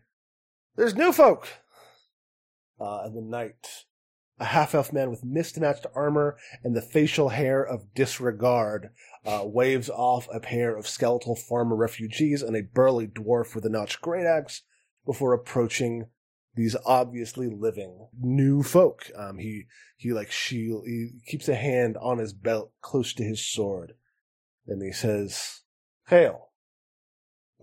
there's 0.76 0.96
new 0.96 1.12
folk." 1.12 1.48
Uh, 2.80 3.04
and 3.06 3.16
the 3.16 3.22
knight, 3.22 3.86
a 4.40 4.46
half 4.46 4.76
elf 4.76 4.92
man 4.92 5.10
with 5.10 5.24
mismatched 5.24 5.86
armor 5.96 6.38
and 6.64 6.76
the 6.76 6.82
facial 6.82 7.30
hair 7.30 7.66
of 7.66 7.94
disregard, 7.94 8.90
uh, 9.26 9.42
waves 9.46 9.90
off 9.90 10.28
a 10.34 10.40
pair 10.40 10.76
of 10.76 10.88
skeletal 10.88 11.36
farmer 11.36 11.76
refugees 11.76 12.42
and 12.42 12.56
a 12.56 12.62
burly 12.62 13.08
dwarf 13.08 13.56
with 13.56 13.66
a 13.66 13.70
notched 13.70 14.02
great 14.02 14.26
axe 14.26 14.64
before 15.06 15.34
approaching 15.34 16.08
these 16.56 16.76
obviously 16.86 17.48
living 17.48 18.08
new 18.20 18.64
folk. 18.64 19.10
Um, 19.16 19.38
he 19.38 19.66
he 19.98 20.14
like 20.14 20.32
shield 20.32 20.86
he 20.86 21.20
keeps 21.26 21.48
a 21.48 21.56
hand 21.56 21.98
on 21.98 22.18
his 22.18 22.34
belt 22.34 22.72
close 22.82 23.14
to 23.14 23.24
his 23.24 23.46
sword, 23.46 23.94
and 24.68 24.82
he 24.82 24.92
says, 24.92 25.62
"Hail! 26.08 26.50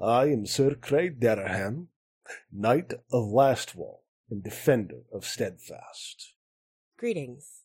I 0.02 0.26
am 0.26 0.46
Sir 0.46 0.74
Craig 0.74 1.20
Darahan, 1.20 1.88
Knight 2.50 2.94
of 3.12 3.24
Lastwall 3.26 4.00
and 4.30 4.42
Defender 4.42 5.02
of 5.12 5.24
Steadfast. 5.24 6.34
Greetings. 7.02 7.64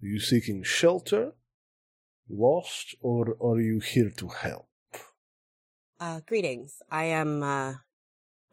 Are 0.00 0.06
you 0.06 0.20
seeking 0.20 0.62
shelter, 0.62 1.32
lost, 2.30 2.94
or 3.00 3.36
are 3.42 3.60
you 3.60 3.80
here 3.80 4.10
to 4.16 4.28
help?" 4.28 4.68
Uh, 5.98 6.20
greetings. 6.24 6.80
I 6.88 7.06
am, 7.06 7.42
uh, 7.42 7.74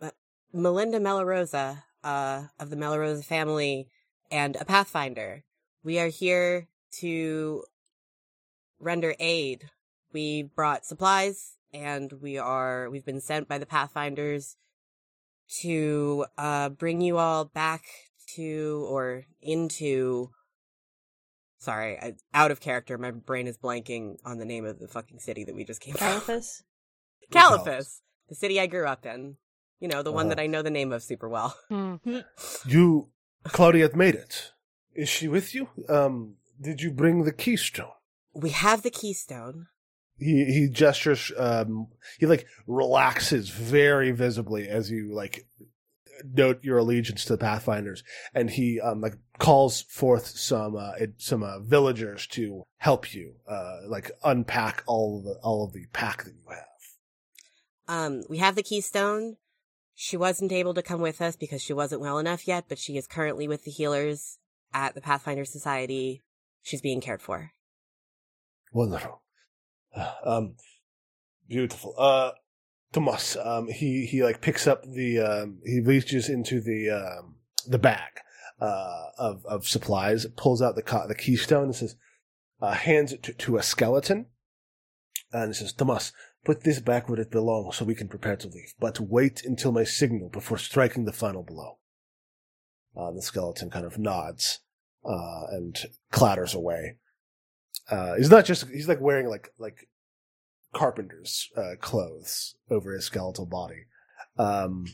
uh, 0.01 0.09
Melinda 0.51 0.99
Melorosa, 0.99 1.83
uh, 2.03 2.47
of 2.59 2.71
the 2.71 2.75
Melorosa 2.75 3.23
family 3.23 3.87
and 4.31 4.55
a 4.55 4.65
Pathfinder. 4.65 5.43
We 5.83 5.99
are 5.99 6.07
here 6.07 6.67
to 7.01 7.63
render 8.79 9.13
aid. 9.19 9.69
We 10.11 10.41
brought 10.41 10.83
supplies 10.83 11.57
and 11.71 12.11
we 12.11 12.39
are, 12.39 12.89
we've 12.89 13.05
been 13.05 13.21
sent 13.21 13.47
by 13.47 13.59
the 13.59 13.67
Pathfinders 13.67 14.57
to, 15.61 16.25
uh, 16.39 16.69
bring 16.69 17.01
you 17.01 17.19
all 17.19 17.45
back 17.45 17.83
to 18.35 18.85
or 18.89 19.23
into, 19.41 20.29
sorry, 21.59 21.97
I, 21.97 22.13
out 22.33 22.51
of 22.51 22.59
character. 22.59 22.97
My 22.97 23.11
brain 23.11 23.47
is 23.47 23.57
blanking 23.57 24.17
on 24.25 24.37
the 24.37 24.45
name 24.45 24.65
of 24.65 24.79
the 24.79 24.87
fucking 24.87 25.19
city 25.19 25.43
that 25.45 25.55
we 25.55 25.63
just 25.63 25.81
came 25.81 25.93
from. 25.95 26.07
Caliphas? 26.07 26.63
Caliphas, 27.31 28.01
the 28.29 28.35
city 28.35 28.59
I 28.59 28.67
grew 28.67 28.85
up 28.85 29.05
in. 29.05 29.37
You 29.79 29.87
know, 29.89 30.03
the 30.03 30.11
one 30.11 30.27
Uh-huh. 30.27 30.35
that 30.35 30.41
I 30.41 30.47
know 30.47 30.61
the 30.61 30.69
name 30.69 30.91
of 30.93 31.03
super 31.03 31.27
well. 31.29 31.57
hmm. 31.69 31.95
You, 32.65 33.09
Claudiette, 33.45 33.95
made 33.95 34.15
it. 34.15 34.51
Is 34.95 35.09
she 35.09 35.27
with 35.27 35.53
you? 35.53 35.67
Um, 35.89 36.35
did 36.59 36.81
you 36.81 36.91
bring 36.91 37.23
the 37.23 37.33
keystone? 37.33 37.89
We 38.33 38.49
have 38.51 38.81
the 38.83 38.89
keystone. 38.89 39.67
he 40.17 40.45
he 40.45 40.69
gestures 40.69 41.31
um 41.37 41.87
he 42.19 42.25
like 42.25 42.45
relaxes 42.67 43.49
very 43.49 44.11
visibly 44.11 44.65
as 44.67 44.89
you 44.89 45.13
like 45.13 45.45
note 46.23 46.59
your 46.63 46.77
allegiance 46.77 47.25
to 47.25 47.33
the 47.33 47.37
pathfinders 47.37 48.03
and 48.33 48.49
he 48.51 48.79
um 48.79 49.01
like 49.01 49.15
calls 49.39 49.81
forth 49.83 50.27
some 50.27 50.75
uh 50.75 50.93
some 51.17 51.43
uh, 51.43 51.59
villagers 51.59 52.25
to 52.27 52.63
help 52.77 53.13
you 53.13 53.33
uh 53.49 53.77
like 53.87 54.11
unpack 54.23 54.83
all 54.87 55.17
of 55.17 55.23
the 55.25 55.35
all 55.43 55.65
of 55.65 55.73
the 55.73 55.85
pack 55.93 56.23
that 56.23 56.33
you 56.33 56.49
have 56.49 56.65
Um, 57.87 58.23
we 58.29 58.37
have 58.39 58.55
the 58.55 58.63
keystone. 58.63 59.37
She 59.93 60.17
wasn't 60.17 60.51
able 60.51 60.73
to 60.73 60.81
come 60.81 61.01
with 61.01 61.21
us 61.21 61.35
because 61.35 61.61
she 61.61 61.71
wasn't 61.73 62.01
well 62.01 62.17
enough 62.17 62.47
yet, 62.47 62.65
but 62.67 62.79
she 62.79 62.97
is 62.97 63.07
currently 63.07 63.47
with 63.47 63.63
the 63.63 63.71
healers 63.71 64.39
at 64.73 64.95
the 64.95 65.01
Pathfinder 65.01 65.45
Society. 65.45 66.23
She's 66.63 66.81
being 66.81 66.99
cared 67.01 67.21
for. 67.21 67.51
wonderful 68.71 69.21
um 70.25 70.55
beautiful 71.47 71.93
uh 71.97 72.31
Tomas, 72.95 73.35
um, 73.43 73.67
he 73.67 74.05
he 74.05 74.23
like 74.23 74.39
picks 74.39 74.67
up 74.67 74.83
the 74.83 75.19
um, 75.19 75.59
he 75.65 75.81
reaches 75.81 76.29
into 76.29 76.61
the 76.61 76.89
um, 76.89 77.35
the 77.67 77.77
bag 77.77 78.21
uh, 78.61 79.07
of 79.17 79.45
of 79.45 79.67
supplies, 79.67 80.25
pulls 80.37 80.61
out 80.61 80.75
the 80.75 80.81
co- 80.81 81.05
the 81.05 81.13
keystone, 81.13 81.65
and 81.65 81.75
says, 81.75 81.97
uh, 82.61 82.71
hands 82.71 83.11
it 83.11 83.21
to, 83.23 83.33
to 83.33 83.57
a 83.57 83.63
skeleton, 83.63 84.27
and 85.33 85.53
says, 85.53 85.73
"Tomas, 85.73 86.13
put 86.45 86.63
this 86.63 86.79
back 86.79 87.09
where 87.09 87.19
it 87.19 87.31
belongs, 87.31 87.75
so 87.75 87.83
we 87.83 87.95
can 87.95 88.07
prepare 88.07 88.37
to 88.37 88.47
leave. 88.47 88.73
But 88.79 89.01
wait 89.01 89.43
until 89.43 89.73
my 89.73 89.83
signal 89.83 90.29
before 90.29 90.57
striking 90.57 91.03
the 91.03 91.11
final 91.11 91.43
blow." 91.43 91.79
Uh, 92.95 93.11
the 93.11 93.21
skeleton 93.21 93.69
kind 93.69 93.85
of 93.85 93.97
nods 93.97 94.61
uh, 95.03 95.47
and 95.51 95.77
clatters 96.13 96.53
away. 96.53 96.95
Uh, 97.91 98.15
he's 98.15 98.31
not 98.31 98.45
just 98.45 98.69
he's 98.69 98.87
like 98.87 99.01
wearing 99.01 99.27
like 99.27 99.49
like 99.59 99.89
carpenter's 100.75 101.49
uh, 101.55 101.75
clothes 101.79 102.55
over 102.69 102.93
his 102.93 103.05
skeletal 103.05 103.45
body. 103.45 103.85
Um, 104.37 104.85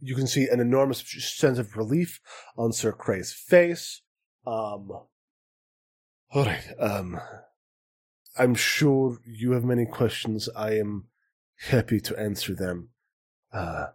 you 0.00 0.14
can 0.14 0.26
see 0.26 0.46
an 0.46 0.60
enormous 0.60 1.02
sense 1.36 1.58
of 1.58 1.76
relief 1.76 2.20
on 2.56 2.72
Sir 2.72 2.92
Cray's 2.92 3.32
face. 3.32 4.02
Um, 4.46 4.90
all 6.30 6.44
right. 6.44 6.64
Um, 6.78 7.18
I'm 8.38 8.54
sure 8.54 9.18
you 9.24 9.52
have 9.52 9.64
many 9.64 9.86
questions. 9.86 10.48
I 10.54 10.72
am 10.72 11.08
happy 11.68 12.00
to 12.00 12.18
answer 12.18 12.54
them. 12.54 12.90
Uh, 13.52 13.86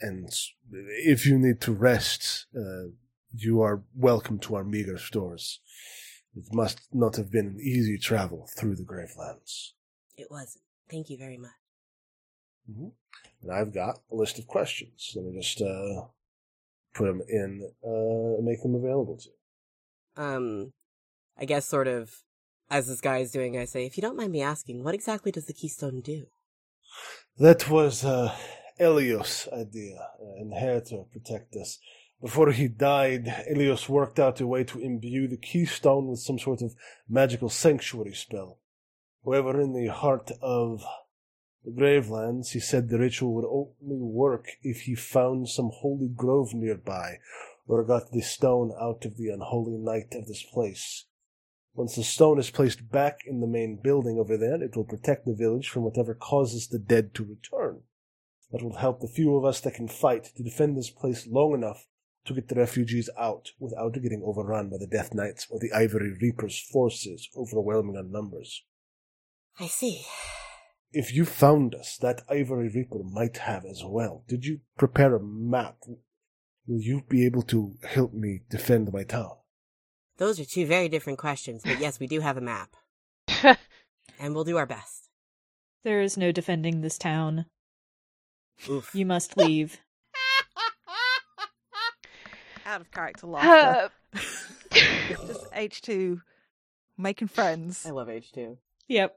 and 0.00 0.28
if 0.70 1.26
you 1.26 1.38
need 1.38 1.60
to 1.62 1.72
rest, 1.72 2.46
uh, 2.56 2.90
you 3.32 3.60
are 3.60 3.82
welcome 3.94 4.38
to 4.40 4.54
our 4.54 4.64
meager 4.64 4.98
stores. 4.98 5.60
It 6.36 6.52
must 6.52 6.80
not 6.92 7.16
have 7.16 7.30
been 7.30 7.46
an 7.46 7.60
easy 7.60 7.96
travel 7.96 8.48
through 8.56 8.76
the 8.76 8.84
Gravelands. 8.84 9.72
It 10.16 10.30
wasn't. 10.30 10.64
Thank 10.90 11.10
you 11.10 11.16
very 11.16 11.38
much. 11.38 11.50
Mm-hmm. 12.70 12.88
And 13.42 13.52
I've 13.52 13.74
got 13.74 14.00
a 14.10 14.14
list 14.14 14.38
of 14.38 14.46
questions. 14.46 15.12
Let 15.14 15.24
me 15.24 15.40
just 15.40 15.60
uh, 15.60 16.06
put 16.94 17.06
them 17.06 17.22
in 17.28 17.70
uh, 17.84 18.36
and 18.36 18.44
make 18.44 18.62
them 18.62 18.74
available 18.74 19.18
to 19.18 19.28
you. 19.28 20.22
Um, 20.22 20.72
I 21.38 21.44
guess 21.44 21.66
sort 21.66 21.88
of 21.88 22.10
as 22.70 22.86
this 22.86 23.00
guy 23.00 23.18
is 23.18 23.30
doing, 23.30 23.58
I 23.58 23.66
say, 23.66 23.84
if 23.84 23.96
you 23.96 24.00
don't 24.00 24.16
mind 24.16 24.32
me 24.32 24.42
asking, 24.42 24.82
what 24.82 24.94
exactly 24.94 25.30
does 25.30 25.46
the 25.46 25.52
keystone 25.52 26.00
do? 26.00 26.26
That 27.38 27.68
was 27.68 28.04
uh, 28.04 28.34
Elios' 28.80 29.52
idea, 29.52 29.96
uh, 30.20 30.40
inheritor, 30.40 31.04
protect 31.12 31.56
us. 31.56 31.78
Before 32.20 32.50
he 32.52 32.68
died, 32.68 33.26
Elios 33.52 33.88
worked 33.88 34.18
out 34.18 34.40
a 34.40 34.46
way 34.46 34.64
to 34.64 34.80
imbue 34.80 35.28
the 35.28 35.36
keystone 35.36 36.08
with 36.08 36.20
some 36.20 36.38
sort 36.38 36.62
of 36.62 36.74
magical 37.08 37.50
sanctuary 37.50 38.14
spell. 38.14 38.58
However, 39.24 39.58
in 39.60 39.72
the 39.72 39.86
heart 39.86 40.30
of 40.42 40.84
the 41.64 41.70
Gravelands, 41.70 42.50
he 42.50 42.60
said 42.60 42.88
the 42.88 42.98
ritual 42.98 43.34
would 43.34 43.46
only 43.46 44.02
work 44.02 44.48
if 44.62 44.82
he 44.82 44.94
found 44.94 45.48
some 45.48 45.70
holy 45.72 46.08
grove 46.08 46.52
nearby, 46.52 47.20
or 47.66 47.82
got 47.84 48.10
the 48.10 48.20
stone 48.20 48.70
out 48.78 49.06
of 49.06 49.16
the 49.16 49.30
unholy 49.30 49.78
night 49.78 50.14
of 50.14 50.26
this 50.26 50.42
place. 50.42 51.06
Once 51.72 51.96
the 51.96 52.04
stone 52.04 52.38
is 52.38 52.50
placed 52.50 52.90
back 52.90 53.20
in 53.26 53.40
the 53.40 53.46
main 53.46 53.80
building 53.82 54.18
over 54.18 54.36
there, 54.36 54.62
it 54.62 54.76
will 54.76 54.84
protect 54.84 55.24
the 55.24 55.34
village 55.34 55.70
from 55.70 55.84
whatever 55.84 56.14
causes 56.14 56.68
the 56.68 56.78
dead 56.78 57.14
to 57.14 57.24
return. 57.24 57.80
That 58.52 58.62
will 58.62 58.76
help 58.76 59.00
the 59.00 59.08
few 59.08 59.34
of 59.36 59.44
us 59.46 59.60
that 59.62 59.74
can 59.74 59.88
fight 59.88 60.24
to 60.36 60.42
defend 60.42 60.76
this 60.76 60.90
place 60.90 61.26
long 61.26 61.54
enough 61.54 61.86
to 62.26 62.34
get 62.34 62.48
the 62.48 62.54
refugees 62.54 63.08
out 63.18 63.52
without 63.58 63.94
getting 63.94 64.22
overrun 64.22 64.68
by 64.68 64.76
the 64.78 64.86
Death 64.86 65.14
Knights 65.14 65.46
or 65.50 65.58
the 65.58 65.72
Ivory 65.72 66.12
Reaper's 66.20 66.60
forces 66.60 67.28
overwhelming 67.36 67.96
on 67.96 68.12
numbers. 68.12 68.62
I 69.58 69.66
see. 69.66 70.04
If 70.92 71.12
you 71.12 71.24
found 71.24 71.74
us, 71.74 71.96
that 71.98 72.22
Ivory 72.28 72.68
Reaper 72.68 73.02
might 73.02 73.38
have 73.38 73.64
as 73.64 73.82
well. 73.84 74.24
Did 74.28 74.44
you 74.44 74.60
prepare 74.76 75.14
a 75.14 75.22
map? 75.22 75.78
Will 76.66 76.80
you 76.80 77.02
be 77.08 77.26
able 77.26 77.42
to 77.42 77.74
help 77.82 78.12
me 78.12 78.40
defend 78.48 78.92
my 78.92 79.04
town? 79.04 79.32
Those 80.16 80.38
are 80.38 80.44
two 80.44 80.66
very 80.66 80.88
different 80.88 81.18
questions, 81.18 81.62
but 81.64 81.80
yes, 81.80 81.98
we 81.98 82.06
do 82.06 82.20
have 82.20 82.36
a 82.36 82.40
map. 82.40 82.76
and 84.18 84.34
we'll 84.34 84.44
do 84.44 84.56
our 84.56 84.66
best. 84.66 85.08
There 85.82 86.00
is 86.00 86.16
no 86.16 86.32
defending 86.32 86.80
this 86.80 86.96
town. 86.96 87.46
Oof. 88.68 88.94
You 88.94 89.04
must 89.04 89.36
leave. 89.36 89.80
Out 92.66 92.80
of 92.80 92.90
character 92.90 93.26
laughter. 93.26 93.90
Just 94.72 95.52
H2 95.52 96.22
making 96.96 97.28
friends. 97.28 97.84
I 97.84 97.90
love 97.90 98.08
H2. 98.08 98.56
Yep. 98.88 99.16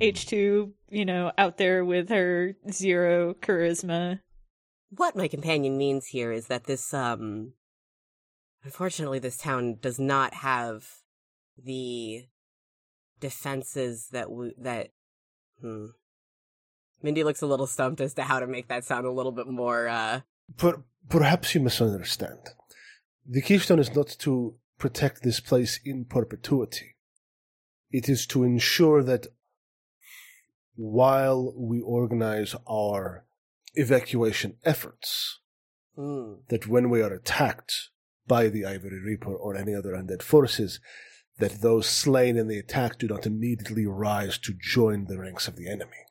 H2, 0.00 0.72
you 0.90 1.04
know, 1.04 1.32
out 1.38 1.58
there 1.58 1.84
with 1.84 2.08
her 2.08 2.54
zero 2.70 3.34
charisma. 3.34 4.20
What 4.90 5.16
my 5.16 5.28
companion 5.28 5.76
means 5.78 6.06
here 6.06 6.32
is 6.32 6.46
that 6.48 6.64
this, 6.64 6.92
um, 6.92 7.54
unfortunately, 8.64 9.18
this 9.18 9.36
town 9.36 9.78
does 9.80 9.98
not 9.98 10.34
have 10.34 10.86
the 11.62 12.26
defenses 13.20 14.08
that 14.12 14.30
we, 14.30 14.52
that, 14.58 14.90
hmm. 15.60 15.86
Mindy 17.02 17.24
looks 17.24 17.42
a 17.42 17.46
little 17.46 17.66
stumped 17.66 18.00
as 18.00 18.14
to 18.14 18.22
how 18.22 18.38
to 18.38 18.46
make 18.46 18.68
that 18.68 18.84
sound 18.84 19.06
a 19.06 19.10
little 19.10 19.32
bit 19.32 19.48
more, 19.48 19.88
uh, 19.88 20.20
Per- 20.56 20.84
perhaps 21.08 21.54
you 21.54 21.60
misunderstand. 21.60 22.38
The 23.26 23.42
Keystone 23.42 23.78
is 23.78 23.94
not 23.94 24.08
to 24.20 24.56
protect 24.78 25.22
this 25.22 25.40
place 25.40 25.80
in 25.84 26.04
perpetuity. 26.04 26.96
It 27.90 28.08
is 28.08 28.26
to 28.28 28.42
ensure 28.42 29.02
that 29.02 29.26
while 30.74 31.52
we 31.56 31.80
organize 31.80 32.54
our 32.68 33.24
evacuation 33.74 34.56
efforts, 34.64 35.40
hmm. 35.96 36.34
that 36.48 36.66
when 36.66 36.90
we 36.90 37.02
are 37.02 37.12
attacked 37.12 37.90
by 38.26 38.48
the 38.48 38.64
Ivory 38.64 39.00
Reaper 39.00 39.34
or 39.34 39.56
any 39.56 39.74
other 39.74 39.92
undead 39.92 40.22
forces, 40.22 40.80
that 41.38 41.60
those 41.60 41.86
slain 41.86 42.36
in 42.36 42.48
the 42.48 42.58
attack 42.58 42.98
do 42.98 43.08
not 43.08 43.26
immediately 43.26 43.86
rise 43.86 44.38
to 44.38 44.54
join 44.60 45.06
the 45.06 45.18
ranks 45.18 45.48
of 45.48 45.56
the 45.56 45.68
enemy. 45.68 46.06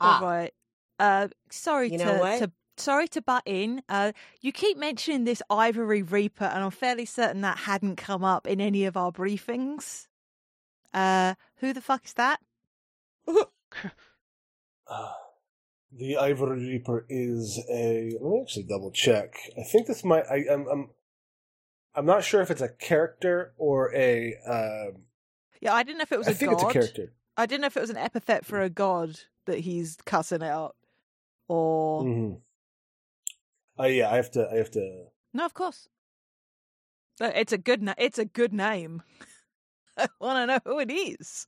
Ah. 0.00 0.16
All 0.20 0.26
right. 0.26 0.52
Uh, 0.98 1.28
sorry 1.50 1.90
You 1.90 1.98
to, 1.98 2.04
know 2.04 2.18
what? 2.18 2.38
to 2.40 2.52
sorry 2.76 3.08
to 3.08 3.22
butt 3.22 3.42
in. 3.46 3.82
Uh, 3.88 4.12
you 4.40 4.52
keep 4.52 4.76
mentioning 4.76 5.24
this 5.24 5.42
Ivory 5.48 6.02
Reaper, 6.02 6.44
and 6.44 6.62
I'm 6.62 6.70
fairly 6.70 7.06
certain 7.06 7.40
that 7.42 7.58
hadn't 7.58 7.96
come 7.96 8.24
up 8.24 8.46
in 8.46 8.60
any 8.60 8.84
of 8.84 8.96
our 8.96 9.12
briefings. 9.12 10.08
Uh, 10.92 11.34
who 11.56 11.72
the 11.72 11.80
fuck 11.80 12.04
is 12.04 12.14
that? 12.14 12.40
Uh, 14.86 15.12
the 15.92 16.16
Ivory 16.16 16.66
Reaper 16.66 17.06
is 17.08 17.60
a. 17.70 18.10
Let 18.20 18.28
me 18.32 18.40
actually 18.42 18.64
double 18.64 18.90
check. 18.90 19.34
I 19.56 19.62
think 19.62 19.86
this 19.86 20.02
might. 20.02 20.24
I, 20.28 20.44
I'm. 20.50 20.66
I'm. 20.66 20.90
I'm 21.94 22.06
not 22.06 22.24
sure 22.24 22.40
if 22.40 22.50
it's 22.50 22.60
a 22.60 22.68
character 22.70 23.52
or 23.56 23.94
a. 23.94 24.34
Um, 24.44 25.02
Yeah, 25.60 25.74
I 25.74 25.84
didn't 25.84 25.98
know 25.98 26.02
if 26.02 26.10
it 26.12 26.18
was 26.18 26.26
I 26.26 26.32
a 26.32 26.34
think 26.34 26.50
god. 26.50 26.60
it's 26.62 26.70
a 26.70 26.72
character. 26.72 27.12
I 27.36 27.46
didn't 27.46 27.60
know 27.60 27.66
if 27.68 27.76
it 27.76 27.80
was 27.82 27.90
an 27.90 27.96
epithet 27.98 28.44
for 28.44 28.60
a 28.60 28.68
god 28.68 29.20
that 29.46 29.60
he's 29.60 29.96
cussing 30.04 30.42
out, 30.42 30.74
or 31.46 32.02
hmm 32.02 32.32
Uh, 33.78 33.84
yeah, 33.86 34.10
I 34.10 34.16
have 34.16 34.32
to. 34.32 34.48
I 34.50 34.56
have 34.56 34.72
to. 34.72 35.04
no, 35.32 35.44
of 35.44 35.54
course. 35.54 35.88
Uh, 37.20 37.30
It's 37.34 37.52
a 37.52 37.58
good. 37.58 37.80
Na- 37.80 37.94
it's 37.96 38.18
a 38.18 38.24
good 38.24 38.52
name. 38.52 39.02
I 39.96 40.08
want 40.20 40.36
to 40.36 40.46
know 40.54 40.60
who 40.64 40.80
it 40.80 40.90
is. 40.90 41.46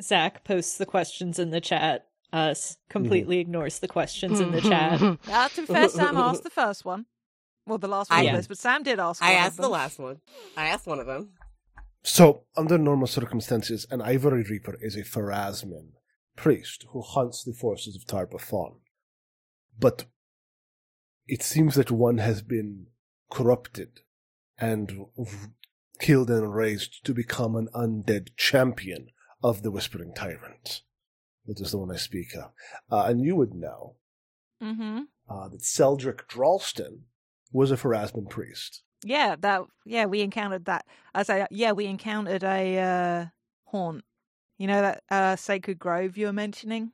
Zach 0.00 0.44
posts 0.44 0.78
the 0.78 0.86
questions 0.86 1.38
in 1.38 1.50
the 1.50 1.60
chat. 1.60 2.06
Us 2.32 2.78
completely 2.88 3.40
ignores 3.40 3.78
the 3.80 3.88
questions 3.88 4.40
in 4.40 4.52
the 4.52 4.60
chat. 4.70 5.02
Uh, 5.02 5.48
to 5.50 5.60
be 5.62 5.66
fair, 5.66 5.88
Sam 5.88 6.16
asked 6.16 6.44
the 6.44 6.50
first 6.62 6.84
one. 6.84 7.04
Well, 7.66 7.78
the 7.78 7.88
last 7.88 8.10
one 8.10 8.20
I- 8.20 8.22
of 8.24 8.36
this, 8.36 8.46
but 8.46 8.58
Sam 8.58 8.82
did 8.82 8.98
ask. 8.98 9.22
I 9.22 9.26
one 9.26 9.36
of 9.36 9.46
asked 9.46 9.56
the 9.58 9.68
last 9.68 9.98
one. 9.98 10.20
I 10.56 10.66
asked 10.68 10.86
one 10.86 10.98
of 10.98 11.06
them. 11.06 11.30
So, 12.04 12.44
under 12.56 12.78
normal 12.78 13.06
circumstances, 13.06 13.86
an 13.90 14.00
Ivory 14.02 14.42
Reaper 14.42 14.76
is 14.80 14.96
a 14.96 15.04
Pharasmin 15.04 15.92
priest 16.36 16.86
who 16.90 17.02
hunts 17.02 17.44
the 17.44 17.52
forces 17.52 17.94
of 17.94 18.06
Tar-Baphon. 18.06 18.76
But 19.78 20.06
it 21.28 21.42
seems 21.42 21.76
that 21.76 21.90
one 21.92 22.18
has 22.18 22.42
been 22.42 22.86
corrupted 23.30 24.00
and 24.58 25.06
killed 26.00 26.30
and 26.30 26.52
raised 26.52 27.04
to 27.04 27.14
become 27.14 27.54
an 27.54 27.68
undead 27.74 28.30
champion 28.36 29.08
of 29.42 29.62
the 29.62 29.70
Whispering 29.70 30.12
Tyrant. 30.14 30.82
That 31.46 31.60
is 31.60 31.72
the 31.72 31.78
one 31.78 31.90
I 31.90 31.96
speak 31.96 32.34
of. 32.34 32.52
Uh, 32.90 33.06
and 33.08 33.20
you 33.20 33.36
would 33.36 33.54
know 33.54 33.96
Mm-hmm. 34.62 35.00
uh, 35.28 35.48
that 35.48 35.60
Seldrick 35.62 36.28
Dralston 36.28 37.06
was 37.50 37.72
a 37.72 37.76
Pharasmin 37.76 38.26
priest. 38.26 38.82
Yeah, 39.04 39.34
that. 39.40 39.62
Yeah, 39.84 40.04
we 40.04 40.20
encountered 40.20 40.66
that. 40.66 40.84
I 41.12 41.24
say, 41.24 41.44
yeah, 41.50 41.72
we 41.72 41.86
encountered 41.86 42.44
a 42.44 42.78
uh, 42.78 43.26
haunt. 43.64 44.04
You 44.58 44.68
know 44.68 44.80
that 44.82 45.02
uh, 45.10 45.34
sacred 45.34 45.80
grove 45.80 46.16
you 46.16 46.26
were 46.26 46.32
mentioning. 46.32 46.92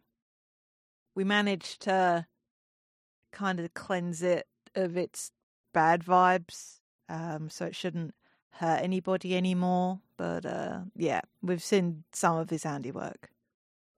We 1.14 1.24
managed 1.24 1.82
to 1.82 2.26
kind 3.32 3.61
of 3.61 3.74
cleanse 3.74 4.22
it 4.22 4.46
of 4.74 4.96
its 4.96 5.30
bad 5.74 6.03
vibes, 6.03 6.78
um, 7.11 7.51
so 7.51 7.66
it 7.66 7.76
shouldn't 7.76 8.14
hurt 8.59 8.82
anybody 8.82 9.36
anymore. 9.36 10.00
But 10.16 10.46
uh, 10.46 10.80
yeah, 10.96 11.22
we've 11.42 11.62
seen 11.62 12.04
some 12.12 12.36
of 12.36 12.50
his 12.50 12.64
handiwork. 12.64 13.30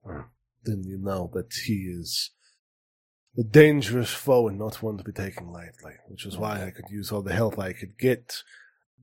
Well, 0.03 0.25
then 0.63 0.83
you 0.85 0.97
know 0.97 1.29
that 1.33 1.53
he 1.65 1.93
is 1.99 2.31
a 3.37 3.43
dangerous 3.43 4.11
foe 4.11 4.47
and 4.47 4.59
not 4.59 4.81
one 4.83 4.97
to 4.97 5.03
be 5.03 5.11
taken 5.11 5.51
lightly, 5.51 5.93
which 6.07 6.25
is 6.25 6.37
why 6.37 6.65
I 6.65 6.71
could 6.71 6.89
use 6.89 7.11
all 7.11 7.21
the 7.21 7.33
help 7.33 7.57
I 7.57 7.73
could 7.73 7.97
get 7.97 8.43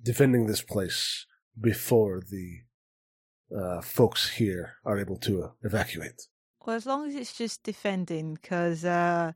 defending 0.03 0.47
this 0.47 0.63
place 0.63 1.27
before 1.61 2.21
the 2.31 2.61
uh, 3.57 3.81
folks 3.81 4.31
here 4.31 4.75
are 4.85 4.99
able 4.99 5.17
to 5.17 5.43
uh, 5.43 5.49
evacuate. 5.63 6.29
Well, 6.65 6.77
as 6.77 6.87
long 6.87 7.09
as 7.09 7.15
it's 7.15 7.37
just 7.37 7.63
defending, 7.63 8.35
because 8.35 8.85
uh, 8.85 9.33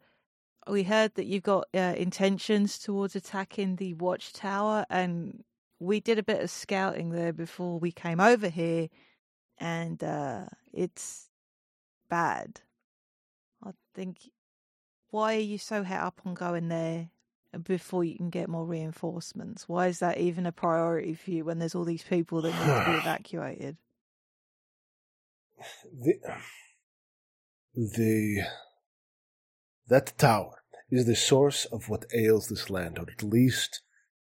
we 0.69 0.83
heard 0.83 1.15
that 1.15 1.27
you've 1.27 1.43
got 1.43 1.67
uh, 1.75 1.95
intentions 1.97 2.79
towards 2.79 3.17
attacking 3.17 3.77
the 3.77 3.95
watchtower, 3.95 4.85
and 4.91 5.43
we 5.83 6.01
did 6.01 6.19
a 6.19 6.23
bit 6.23 6.41
of 6.41 6.51
scouting 6.51 7.11
there 7.11 7.33
before 7.33 7.79
we 7.79 7.91
came 7.91 8.21
over 8.21 8.49
here, 8.49 8.89
and 9.59 10.03
uh, 10.03 10.45
it's 10.73 11.29
bad. 12.09 12.61
I 13.65 13.71
think. 13.95 14.31
Why 15.11 15.35
are 15.37 15.41
you 15.41 15.59
so 15.59 15.83
het 15.83 16.01
up 16.01 16.21
on 16.25 16.35
going 16.35 16.69
there 16.69 17.11
before 17.65 18.03
you 18.03 18.17
can 18.17 18.31
get 18.31 18.49
more 18.49 18.65
reinforcements? 18.65 19.69
Why 19.69 19.89
is 19.89 19.99
that 19.99 20.19
even 20.19 20.47
a 20.47 20.53
priority 20.53 21.15
for 21.15 21.31
you 21.33 21.45
when 21.45 21.59
there's 21.59 21.75
all 21.75 21.85
these 21.85 22.05
people 22.05 22.41
that 22.43 22.53
need 22.53 22.85
to 22.85 22.91
be 22.91 22.99
evacuated? 22.99 23.77
The, 26.01 26.15
the 27.75 28.43
that 29.89 30.17
tower 30.17 30.63
is 30.91 31.07
the 31.07 31.17
source 31.17 31.67
of 31.67 31.89
what 31.89 32.07
ails 32.15 32.49
this 32.49 32.71
land, 32.71 32.99
or 32.99 33.07
at 33.11 33.23
least 33.23 33.83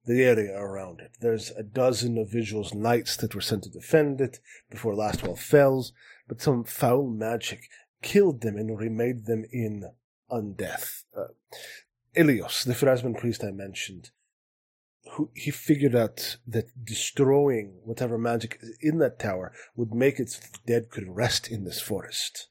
the 0.06 0.24
area 0.24 0.56
around 0.58 1.00
it. 1.02 1.12
There's 1.20 1.52
a 1.52 1.64
dozen 1.64 2.18
of 2.18 2.32
Vigil's 2.32 2.74
knights 2.74 3.18
that 3.18 3.34
were 3.36 3.42
sent 3.42 3.64
to 3.64 3.70
defend 3.70 4.22
it 4.22 4.40
before 4.70 4.94
Lastwall 4.94 5.38
fells, 5.38 5.94
but 6.28 6.42
some 6.42 6.64
foul 6.64 7.08
magic 7.08 7.62
killed 8.02 8.42
them 8.42 8.56
and 8.58 8.78
remade 8.78 9.26
them 9.26 9.46
in 9.52 9.84
undeath. 10.32 11.04
Uh, 11.16 11.28
Ilios, 12.16 12.64
the 12.66 12.74
Pharasmin 12.76 13.16
priest 13.16 13.44
I 13.44 13.52
mentioned, 13.52 14.12
who 15.14 15.30
he 15.34 15.52
figured 15.52 15.96
out 15.96 16.38
that 16.48 16.66
destroying 16.84 17.80
whatever 17.84 18.18
magic 18.18 18.58
is 18.62 18.78
in 18.82 19.00
that 19.00 19.20
tower 19.20 19.52
would 19.76 19.94
make 19.94 20.20
it 20.20 20.30
so 20.30 20.40
the 20.42 20.60
dead 20.72 20.90
could 20.90 21.08
rest 21.16 21.48
in 21.50 21.64
this 21.64 21.82
forest. 21.82 22.48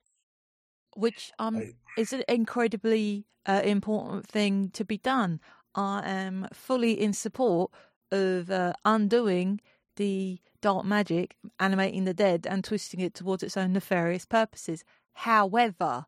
which 0.96 1.32
um 1.40 1.56
I- 1.56 1.72
is 2.00 2.12
an 2.12 2.22
incredibly 2.28 3.26
uh, 3.46 3.60
important 3.64 4.26
thing 4.26 4.70
to 4.70 4.84
be 4.84 4.96
done. 4.98 5.40
I 5.74 6.02
am 6.04 6.48
fully 6.52 6.92
in 6.92 7.12
support 7.12 7.70
of 8.10 8.50
uh, 8.50 8.74
undoing 8.84 9.60
the 9.96 10.38
dark 10.60 10.84
magic, 10.84 11.36
animating 11.58 12.04
the 12.04 12.14
dead, 12.14 12.46
and 12.48 12.64
twisting 12.64 13.00
it 13.00 13.14
towards 13.14 13.42
its 13.42 13.56
own 13.56 13.72
nefarious 13.72 14.24
purposes. 14.24 14.84
However, 15.12 16.06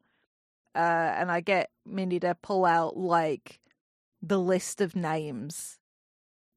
uh, 0.75 0.79
and 0.79 1.31
I 1.31 1.41
get 1.41 1.71
Mindy 1.85 2.21
to 2.21 2.35
pull 2.35 2.65
out 2.65 2.97
like 2.97 3.61
the 4.23 4.39
list 4.39 4.81
of 4.81 4.97
names, 4.97 5.79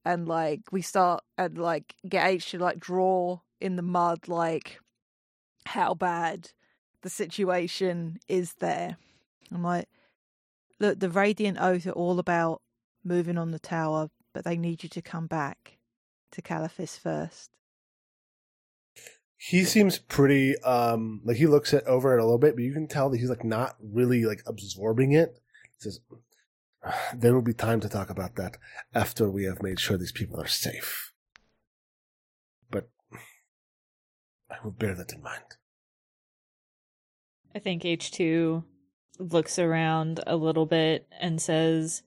and 0.06 0.28
like 0.28 0.62
we 0.72 0.82
start 0.82 1.24
and 1.38 1.58
like 1.58 1.96
get 2.08 2.26
H 2.26 2.52
to 2.52 2.60
like 2.60 2.80
draw 2.80 3.40
in 3.60 3.76
the 3.76 3.82
mud 3.82 4.28
like 4.28 4.80
how 5.66 5.94
bad 5.94 6.52
the 7.02 7.10
situation 7.10 8.20
is 8.28 8.56
there. 8.56 8.98
I'm 9.52 9.64
like, 9.64 9.88
look, 10.80 11.00
the 11.00 11.10
Radiant 11.10 11.58
Oath 11.60 11.88
are 11.88 11.92
all 11.92 12.20
about 12.20 12.62
moving 13.04 13.38
on 13.38 13.52
the 13.52 13.60
tower, 13.60 14.10
but 14.34 14.44
they 14.44 14.58
need 14.58 14.84
you 14.84 14.90
to 14.90 15.02
come 15.02 15.28
back 15.28 15.78
to 16.32 16.42
Caliphas 16.42 16.98
first. 16.98 17.52
He 19.38 19.64
seems 19.64 19.98
pretty 19.98 20.58
um 20.60 21.22
like 21.24 21.38
he 21.38 21.48
looks 21.48 21.74
it 21.74 21.86
over 21.86 22.14
it 22.14 22.22
a 22.22 22.26
little 22.26 22.38
bit, 22.38 22.56
but 22.56 22.64
you 22.64 22.74
can 22.74 22.88
tell 22.88 23.10
that 23.10 23.18
he's 23.18 23.30
like 23.30 23.46
not 23.46 23.78
really 23.82 24.26
like 24.26 24.42
absorbing 24.46 25.14
it. 25.14 25.40
He 25.64 25.90
says 25.90 26.02
there 27.14 27.34
will 27.34 27.42
be 27.42 27.54
time 27.54 27.80
to 27.82 27.90
talk 27.90 28.10
about 28.10 28.36
that 28.36 28.58
after 28.94 29.30
we 29.30 29.46
have 29.46 29.62
made 29.62 29.80
sure 29.80 29.98
these 29.98 30.12
people 30.12 30.40
are 30.42 30.48
safe. 30.48 31.14
But 32.70 32.90
I 34.50 34.56
will 34.64 34.72
bear 34.72 34.96
that 34.96 35.14
in 35.14 35.22
mind. 35.22 35.44
I 37.56 37.60
think 37.60 37.84
H2 37.84 38.64
looks 39.18 39.60
around 39.60 40.22
a 40.28 40.36
little 40.36 40.66
bit 40.66 41.08
and 41.20 41.42
says, 41.42 42.04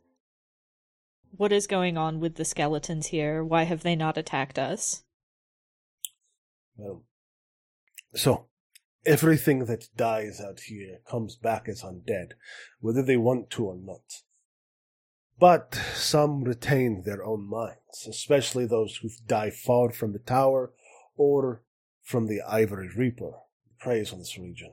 What 1.35 1.51
is 1.51 1.67
going 1.67 1.97
on 1.97 2.21
with 2.21 2.35
the 2.35 2.45
skeletons 2.45 3.07
here? 3.07 3.43
Why 3.43 3.63
have 3.63 3.83
they 3.83 3.97
not 3.97 4.19
attacked 4.19 4.59
us? 4.59 5.03
Well, 6.77 7.05
so, 8.15 8.49
everything 9.07 9.65
that 9.65 9.89
dies 9.97 10.41
out 10.41 10.61
here 10.61 10.99
comes 11.11 11.37
back 11.37 11.69
as 11.69 11.83
undead, 11.83 12.33
whether 12.81 13.03
they 13.03 13.17
want 13.17 13.49
to 13.51 13.65
or 13.65 13.77
not. 13.77 14.23
But 15.39 15.75
some 15.95 16.45
retain 16.45 17.03
their 17.05 17.25
own 17.25 17.49
minds, 17.49 18.07
especially 18.07 18.67
those 18.67 18.97
who 18.97 19.09
die 19.27 19.51
far 19.51 19.91
from 19.91 20.13
the 20.13 20.19
tower 20.19 20.73
or 21.17 21.63
from 22.03 22.27
the 22.27 22.43
Ivory 22.43 22.91
Reaper, 22.95 23.33
preys 23.81 24.13
on 24.13 24.19
this 24.19 24.37
region. 24.39 24.73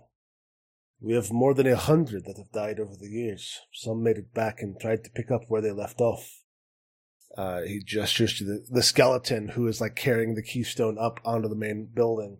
We 1.00 1.14
have 1.14 1.32
more 1.32 1.54
than 1.54 1.68
a 1.68 1.78
hundred 1.78 2.26
that 2.26 2.38
have 2.38 2.52
died 2.52 2.80
over 2.80 2.96
the 3.00 3.08
years. 3.08 3.62
Some 3.72 4.04
made 4.04 4.18
it 4.18 4.34
back 4.34 4.62
and 4.62 4.78
tried 4.78 5.06
to 5.06 5.10
pick 5.10 5.32
up 5.32 5.44
where 5.48 5.62
they 5.62 5.72
left 5.72 6.02
off. 6.02 6.44
Uh, 7.38 7.62
he 7.62 7.80
gestures 7.80 8.38
to 8.38 8.44
the, 8.44 8.66
the 8.70 8.84
skeleton 8.84 9.50
who 9.50 9.68
is 9.68 9.80
like 9.80 9.96
carrying 9.96 10.36
the 10.36 10.42
keystone 10.42 10.98
up 11.00 11.20
onto 11.24 11.48
the 11.48 11.56
main 11.56 11.88
building. 11.94 12.40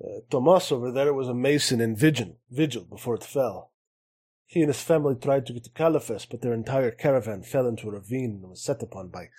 Uh, 0.00 0.20
Tomas 0.30 0.72
over 0.72 0.90
there 0.90 1.14
was 1.14 1.28
a 1.28 1.34
mason 1.34 1.80
in 1.80 1.94
vigil, 1.94 2.36
vigil 2.50 2.84
before 2.84 3.14
it 3.14 3.24
fell. 3.24 3.70
He 4.46 4.60
and 4.60 4.68
his 4.68 4.82
family 4.82 5.14
tried 5.14 5.46
to 5.46 5.52
get 5.52 5.64
to 5.64 5.70
Caliphas, 5.70 6.26
but 6.26 6.42
their 6.42 6.52
entire 6.52 6.90
caravan 6.90 7.42
fell 7.42 7.66
into 7.66 7.88
a 7.88 7.92
ravine 7.92 8.40
and 8.42 8.50
was 8.50 8.62
set 8.62 8.82
upon 8.82 9.08
by 9.08 9.30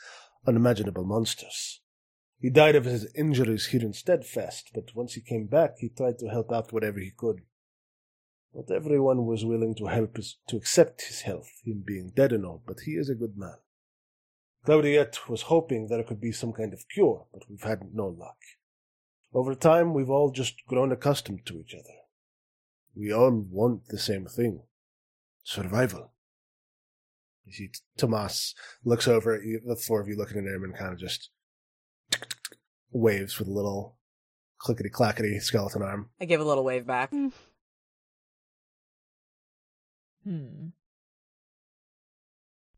unimaginable 0.47 1.03
monsters. 1.03 1.81
He 2.39 2.49
died 2.49 2.75
of 2.75 2.85
his 2.85 3.11
injuries 3.15 3.67
here 3.67 3.81
in 3.81 3.93
Steadfast, 3.93 4.71
but 4.73 4.95
once 4.95 5.13
he 5.13 5.21
came 5.21 5.47
back, 5.47 5.75
he 5.79 5.89
tried 5.89 6.19
to 6.19 6.27
help 6.27 6.51
out 6.51 6.73
whatever 6.73 6.99
he 6.99 7.11
could. 7.15 7.41
Not 8.53 8.71
everyone 8.71 9.25
was 9.25 9.43
willing 9.43 9.75
to 9.75 9.87
help 9.87 10.17
his, 10.17 10.37
to 10.47 10.57
accept 10.57 11.07
his 11.07 11.21
health, 11.21 11.49
him 11.63 11.83
being 11.85 12.11
dead 12.15 12.31
and 12.31 12.45
all, 12.45 12.63
but 12.65 12.81
he 12.85 12.91
is 12.91 13.09
a 13.09 13.15
good 13.15 13.37
man. 13.37 13.57
Claudiette 14.65 15.29
was 15.29 15.43
hoping 15.43 15.87
there 15.87 16.03
could 16.03 16.19
be 16.19 16.31
some 16.31 16.51
kind 16.51 16.73
of 16.73 16.87
cure, 16.89 17.25
but 17.31 17.43
we've 17.49 17.61
had 17.61 17.93
no 17.93 18.07
luck. 18.07 18.37
Over 19.33 19.53
time, 19.53 19.93
we've 19.93 20.09
all 20.09 20.31
just 20.31 20.65
grown 20.65 20.91
accustomed 20.91 21.45
to 21.45 21.59
each 21.59 21.75
other. 21.75 21.93
We 22.95 23.13
all 23.13 23.31
want 23.31 23.89
the 23.89 23.99
same 23.99 24.25
thing 24.25 24.63
survival. 25.43 26.11
You 27.45 27.53
see, 27.53 27.69
Tomas 27.97 28.55
looks 28.83 29.07
over 29.07 29.35
at 29.35 29.43
you, 29.43 29.61
the 29.63 29.75
four 29.75 30.01
of 30.01 30.07
you 30.07 30.17
looking 30.17 30.37
at 30.37 30.45
him, 30.45 30.63
and 30.63 30.75
kind 30.75 30.93
of 30.93 30.99
just 30.99 31.29
waves 32.91 33.37
with 33.37 33.47
a 33.47 33.51
little 33.51 33.97
clickety 34.57 34.89
clackety 34.89 35.39
skeleton 35.39 35.83
arm. 35.83 36.09
I 36.19 36.25
give 36.25 36.41
a 36.41 36.45
little 36.45 36.63
wave 36.63 36.87
back. 36.87 37.11
Hmm. 40.23 40.69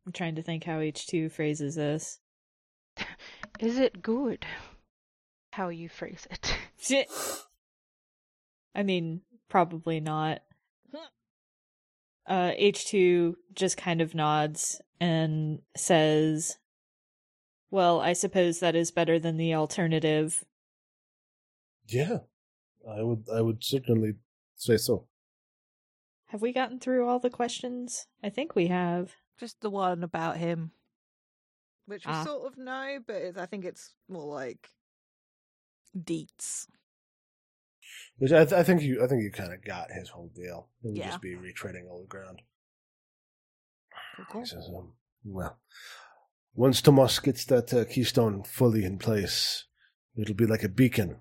I'm 0.07 0.13
trying 0.13 0.35
to 0.35 0.41
think 0.41 0.63
how 0.63 0.79
H2 0.79 1.29
phrases 1.29 1.75
this. 1.75 2.19
Is 3.59 3.77
it 3.77 4.01
good? 4.01 4.45
How 5.51 5.67
you 5.67 5.89
phrase 5.89 6.25
it. 6.31 6.55
Shit. 6.79 7.11
I 8.73 8.83
mean, 8.83 9.19
probably 9.49 9.99
not. 9.99 10.43
Uh, 12.25 12.51
H2 12.57 13.33
just 13.53 13.75
kind 13.75 13.99
of 13.99 14.15
nods 14.15 14.79
and 15.01 15.59
says, 15.75 16.57
Well, 17.69 17.99
I 17.99 18.13
suppose 18.13 18.61
that 18.61 18.77
is 18.77 18.91
better 18.91 19.19
than 19.19 19.35
the 19.35 19.55
alternative. 19.55 20.45
Yeah, 21.85 22.19
I 22.89 23.03
would. 23.03 23.25
I 23.33 23.41
would 23.41 23.61
certainly 23.61 24.13
say 24.55 24.77
so. 24.77 25.05
Have 26.27 26.41
we 26.41 26.53
gotten 26.53 26.79
through 26.79 27.05
all 27.05 27.19
the 27.19 27.29
questions? 27.29 28.07
I 28.23 28.29
think 28.29 28.55
we 28.55 28.67
have. 28.67 29.15
Just 29.39 29.61
the 29.61 29.69
one 29.69 30.03
about 30.03 30.37
him, 30.37 30.71
which 31.85 32.05
we 32.05 32.11
Ah. 32.11 32.23
sort 32.23 32.51
of 32.51 32.57
know, 32.57 32.97
but 33.05 33.15
it's, 33.17 33.37
I 33.37 33.45
think 33.45 33.65
it's 33.65 33.93
more 34.09 34.25
like 34.33 34.69
deets. 35.95 36.67
Which 38.17 38.31
I, 38.31 38.43
th- 38.45 38.53
I 38.53 38.63
think 38.63 38.81
you. 38.81 39.03
I 39.03 39.07
think 39.07 39.21
you 39.21 39.31
kind 39.31 39.53
of 39.53 39.63
got 39.63 39.91
his 39.91 40.09
whole 40.09 40.29
deal. 40.35 40.69
It 40.83 40.87
would 40.87 40.97
Yeah. 40.97 41.07
just 41.09 41.21
be 41.21 41.35
retreading 41.35 41.87
old 41.89 42.09
ground. 42.09 42.41
Cool, 44.15 44.25
cool. 44.29 44.45
Says, 44.45 44.67
um, 44.75 44.93
well, 45.23 45.59
once 46.55 46.81
Tomas 46.81 47.19
gets 47.19 47.45
that 47.45 47.71
uh, 47.73 47.85
keystone 47.85 48.43
fully 48.43 48.83
in 48.83 48.97
place, 48.97 49.65
it'll 50.15 50.33
be 50.35 50.47
like 50.47 50.63
a 50.63 50.69
beacon. 50.69 51.19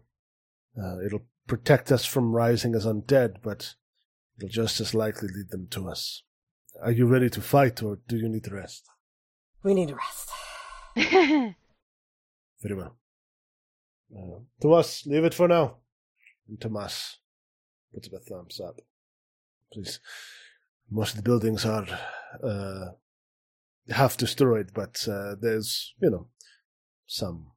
Uh, 0.76 1.00
it'll 1.04 1.26
protect 1.46 1.92
us 1.92 2.04
from 2.06 2.32
rising 2.34 2.74
as 2.74 2.86
undead, 2.86 3.42
but 3.42 3.74
it'll 4.38 4.48
just 4.48 4.80
as 4.80 4.94
likely 4.94 5.28
lead 5.28 5.50
them 5.50 5.68
to 5.68 5.88
us. 5.88 6.22
Are 6.82 6.92
you 6.92 7.06
ready 7.06 7.30
to 7.30 7.40
fight, 7.40 7.82
or 7.82 7.98
do 8.08 8.16
you 8.16 8.28
need 8.28 8.44
to 8.44 8.54
rest? 8.54 8.88
We 9.62 9.74
need 9.74 9.88
to 9.88 9.96
rest. 9.96 10.30
Very 12.62 12.74
well. 12.74 12.96
Uh, 14.14 14.72
us, 14.72 15.06
leave 15.06 15.24
it 15.24 15.34
for 15.34 15.48
now. 15.48 15.76
And 16.48 16.60
Tomas 16.60 17.18
puts 17.92 18.08
up 18.08 18.14
a 18.14 18.18
thumbs 18.20 18.60
up. 18.60 18.80
Please. 19.72 20.00
Most 20.90 21.10
of 21.10 21.16
the 21.16 21.22
buildings 21.22 21.64
are 21.64 21.86
uh, 22.42 22.86
half 23.88 24.16
destroyed, 24.16 24.70
but 24.72 25.06
uh, 25.08 25.34
there's, 25.40 25.94
you 26.00 26.10
know, 26.10 26.28
some 27.06 27.48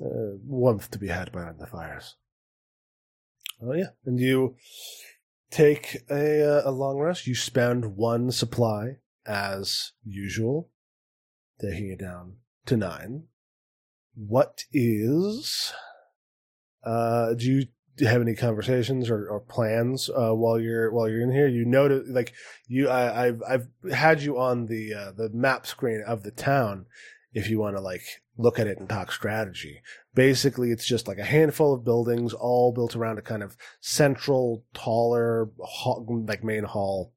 uh, 0.00 0.38
warmth 0.46 0.90
to 0.90 0.98
be 0.98 1.08
had 1.08 1.32
behind 1.32 1.58
the 1.58 1.66
fires. 1.66 2.16
Oh, 3.62 3.74
yeah. 3.74 3.90
And 4.06 4.18
you 4.18 4.56
take 5.50 5.98
a, 6.10 6.58
uh, 6.58 6.70
a 6.70 6.70
long 6.70 6.98
rest. 6.98 7.26
You 7.26 7.34
spend 7.34 7.96
one 7.96 8.30
supply 8.30 8.96
as 9.26 9.92
usual, 10.04 10.70
taking 11.60 11.90
it 11.90 12.00
down 12.00 12.36
to 12.66 12.76
nine. 12.76 13.24
What 14.14 14.64
is 14.72 15.72
uh, 16.84 17.34
do 17.34 17.46
you 17.46 17.66
have 18.06 18.22
any 18.22 18.34
conversations 18.34 19.10
or, 19.10 19.28
or 19.28 19.40
plans 19.40 20.08
uh, 20.08 20.32
while 20.32 20.58
you're 20.58 20.90
while 20.92 21.08
you're 21.08 21.22
in 21.22 21.32
here? 21.32 21.48
You 21.48 21.64
know, 21.64 21.88
to, 21.88 22.02
like 22.06 22.32
you, 22.66 22.88
I, 22.88 23.26
I've 23.26 23.42
I've 23.48 23.68
had 23.92 24.22
you 24.22 24.38
on 24.38 24.66
the 24.66 24.94
uh, 24.94 25.12
the 25.12 25.30
map 25.30 25.66
screen 25.66 26.02
of 26.06 26.22
the 26.22 26.30
town. 26.30 26.86
If 27.32 27.48
you 27.48 27.60
want 27.60 27.76
to 27.76 27.82
like 27.82 28.02
look 28.40 28.58
at 28.58 28.66
it 28.66 28.78
and 28.78 28.88
talk 28.88 29.12
strategy, 29.12 29.82
basically 30.14 30.70
it's 30.70 30.86
just 30.86 31.06
like 31.06 31.18
a 31.18 31.24
handful 31.24 31.74
of 31.74 31.84
buildings, 31.84 32.32
all 32.32 32.72
built 32.72 32.96
around 32.96 33.18
a 33.18 33.22
kind 33.22 33.42
of 33.42 33.56
central, 33.80 34.64
taller, 34.74 35.50
hall, 35.60 36.06
like 36.26 36.44
main 36.44 36.64
hall. 36.64 37.12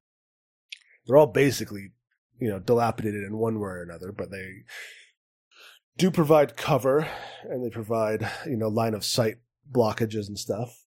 They're 1.06 1.16
all 1.16 1.26
basically, 1.26 1.92
you 2.38 2.48
know, 2.48 2.58
dilapidated 2.58 3.24
in 3.24 3.36
one 3.36 3.58
way 3.58 3.68
or 3.68 3.82
another, 3.82 4.12
but 4.12 4.30
they 4.30 4.64
do 5.96 6.10
provide 6.10 6.56
cover 6.56 7.08
and 7.42 7.64
they 7.64 7.70
provide, 7.70 8.28
you 8.46 8.56
know, 8.56 8.68
line 8.68 8.94
of 8.94 9.04
sight 9.04 9.36
blockages 9.70 10.28
and 10.28 10.38
stuff. 10.38 10.84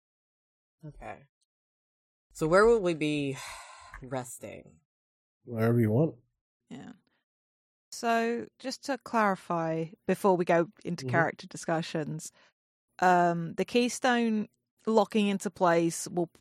Okay. 0.85 1.19
So 2.33 2.47
where 2.47 2.65
will 2.65 2.81
we 2.81 2.93
be 2.93 3.37
resting? 4.01 4.71
Wherever 5.45 5.79
you 5.79 5.91
want. 5.91 6.15
Yeah. 6.69 6.93
So, 8.01 8.47
just 8.57 8.83
to 8.85 8.97
clarify 8.97 9.85
before 10.07 10.35
we 10.35 10.43
go 10.43 10.69
into 10.83 11.05
Mhm. 11.05 11.11
character 11.11 11.45
discussions, 11.45 12.31
um, 12.99 13.53
the 13.55 13.65
keystone 13.65 14.47
locking 14.87 15.27
into 15.27 15.51
place 15.51 16.07
will 16.07 16.31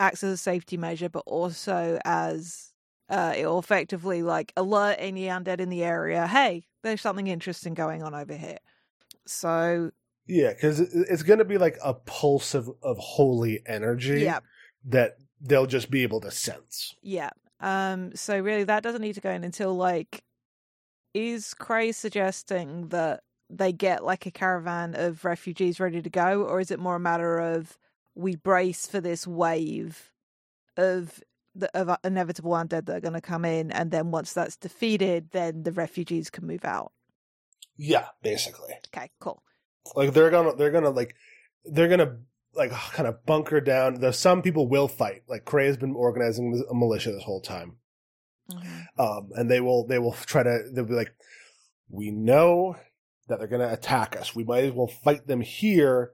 act 0.00 0.22
as 0.22 0.32
a 0.32 0.36
safety 0.36 0.76
measure, 0.76 1.08
but 1.08 1.24
also 1.26 1.98
as 2.04 2.72
uh, 3.08 3.34
it 3.36 3.46
will 3.46 3.58
effectively 3.58 4.22
like 4.22 4.52
alert 4.56 4.96
any 4.98 5.22
undead 5.24 5.60
in 5.60 5.70
the 5.70 5.82
area. 5.82 6.26
Hey, 6.26 6.64
there's 6.82 7.00
something 7.00 7.26
interesting 7.26 7.74
going 7.74 8.02
on 8.02 8.14
over 8.14 8.36
here. 8.36 8.58
So, 9.26 9.92
Yeah, 10.26 10.52
because 10.52 10.80
it's 10.80 11.22
going 11.22 11.38
to 11.38 11.46
be 11.46 11.56
like 11.56 11.78
a 11.82 11.94
pulse 11.94 12.54
of, 12.54 12.70
of 12.82 12.98
holy 12.98 13.62
energy 13.66 14.20
yeah, 14.20 14.40
that 14.84 15.16
they'll 15.40 15.66
just 15.66 15.90
be 15.90 16.02
able 16.02 16.20
to 16.20 16.30
sense. 16.30 16.94
Yeah. 17.02 17.30
Um. 17.60 18.14
So 18.14 18.38
really, 18.38 18.64
that 18.64 18.82
doesn't 18.82 19.00
need 19.02 19.14
to 19.14 19.20
go 19.22 19.30
in 19.30 19.42
until 19.42 19.74
like, 19.74 20.22
is 21.18 21.52
Cray 21.54 21.90
suggesting 21.92 22.88
that 22.88 23.24
they 23.50 23.72
get 23.72 24.04
like 24.04 24.26
a 24.26 24.30
caravan 24.30 24.94
of 24.94 25.24
refugees 25.24 25.80
ready 25.80 26.00
to 26.00 26.10
go, 26.10 26.42
or 26.42 26.60
is 26.60 26.70
it 26.70 26.78
more 26.78 26.96
a 26.96 27.00
matter 27.00 27.38
of 27.38 27.78
we 28.14 28.36
brace 28.36 28.86
for 28.86 29.00
this 29.00 29.26
wave 29.26 30.12
of 30.76 31.22
the 31.54 31.76
of 31.76 31.96
inevitable 32.04 32.52
undead 32.52 32.86
that 32.86 32.96
are 32.96 33.00
going 33.00 33.14
to 33.14 33.20
come 33.20 33.44
in, 33.44 33.72
and 33.72 33.90
then 33.90 34.10
once 34.10 34.32
that's 34.32 34.56
defeated, 34.56 35.30
then 35.32 35.64
the 35.64 35.72
refugees 35.72 36.30
can 36.30 36.46
move 36.46 36.64
out. 36.64 36.92
Yeah, 37.76 38.06
basically. 38.22 38.74
Okay, 38.94 39.10
cool. 39.20 39.42
Like 39.94 40.12
they're 40.12 40.30
gonna 40.30 40.54
they're 40.54 40.70
gonna 40.70 40.90
like 40.90 41.16
they're 41.64 41.88
gonna 41.88 42.18
like 42.54 42.70
kind 42.70 43.08
of 43.08 43.24
bunker 43.24 43.60
down. 43.60 43.94
There's 43.94 44.18
some 44.18 44.42
people 44.42 44.68
will 44.68 44.88
fight. 44.88 45.22
Like 45.26 45.44
Cray 45.44 45.66
has 45.66 45.76
been 45.76 45.94
organizing 45.94 46.64
a 46.70 46.74
militia 46.74 47.12
this 47.12 47.24
whole 47.24 47.40
time, 47.40 47.76
Mm-hmm. 48.50 49.00
um, 49.00 49.30
and 49.34 49.50
they 49.50 49.60
will 49.60 49.86
they 49.86 49.98
will 49.98 50.12
try 50.12 50.42
to 50.42 50.60
they'll 50.72 50.84
be 50.84 50.94
like, 50.94 51.14
we 51.90 52.10
know 52.10 52.76
that 53.28 53.38
they're 53.38 53.48
gonna 53.48 53.72
attack 53.72 54.16
us. 54.16 54.34
We 54.34 54.44
might 54.44 54.64
as 54.64 54.72
well 54.72 54.86
fight 54.86 55.26
them 55.26 55.40
here 55.40 56.12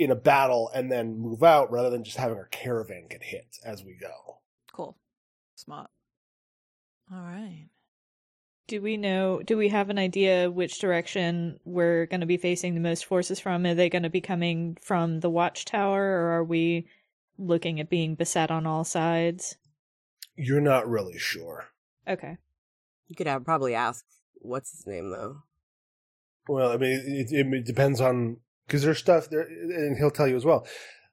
in 0.00 0.10
a 0.10 0.16
battle 0.16 0.70
and 0.74 0.90
then 0.90 1.18
move 1.18 1.42
out 1.42 1.70
rather 1.70 1.90
than 1.90 2.04
just 2.04 2.16
having 2.16 2.38
our 2.38 2.46
caravan 2.46 3.06
get 3.08 3.22
hit 3.22 3.58
as 3.64 3.84
we 3.84 3.96
go. 4.00 4.38
Cool. 4.72 4.96
Smart. 5.56 5.90
All 7.12 7.20
right. 7.20 7.68
Do 8.66 8.80
we 8.80 8.96
know, 8.96 9.42
do 9.44 9.56
we 9.56 9.68
have 9.68 9.90
an 9.90 9.98
idea 9.98 10.50
which 10.50 10.78
direction 10.78 11.58
we're 11.64 12.06
going 12.06 12.20
to 12.20 12.26
be 12.26 12.36
facing 12.36 12.74
the 12.74 12.80
most 12.80 13.04
forces 13.04 13.40
from? 13.40 13.66
Are 13.66 13.74
they 13.74 13.90
going 13.90 14.04
to 14.04 14.10
be 14.10 14.20
coming 14.20 14.78
from 14.80 15.20
the 15.20 15.28
watchtower 15.28 16.02
or 16.02 16.30
are 16.36 16.44
we 16.44 16.86
looking 17.36 17.80
at 17.80 17.90
being 17.90 18.14
beset 18.14 18.50
on 18.50 18.66
all 18.66 18.84
sides? 18.84 19.56
You're 20.40 20.60
not 20.60 20.88
really 20.88 21.18
sure. 21.18 21.66
Okay. 22.08 22.38
You 23.08 23.16
could 23.16 23.26
have 23.26 23.44
probably 23.44 23.74
ask 23.74 24.04
what's 24.36 24.70
his 24.70 24.86
name 24.86 25.10
though. 25.10 25.42
Well, 26.48 26.72
I 26.72 26.76
mean, 26.76 26.92
it, 27.04 27.30
it, 27.30 27.46
it 27.52 27.66
depends 27.66 28.00
on 28.00 28.38
because 28.66 28.82
there's 28.82 28.98
stuff 28.98 29.28
there, 29.28 29.42
and 29.42 29.96
he'll 29.98 30.10
tell 30.10 30.28
you 30.28 30.36
as 30.36 30.44
well. 30.44 30.66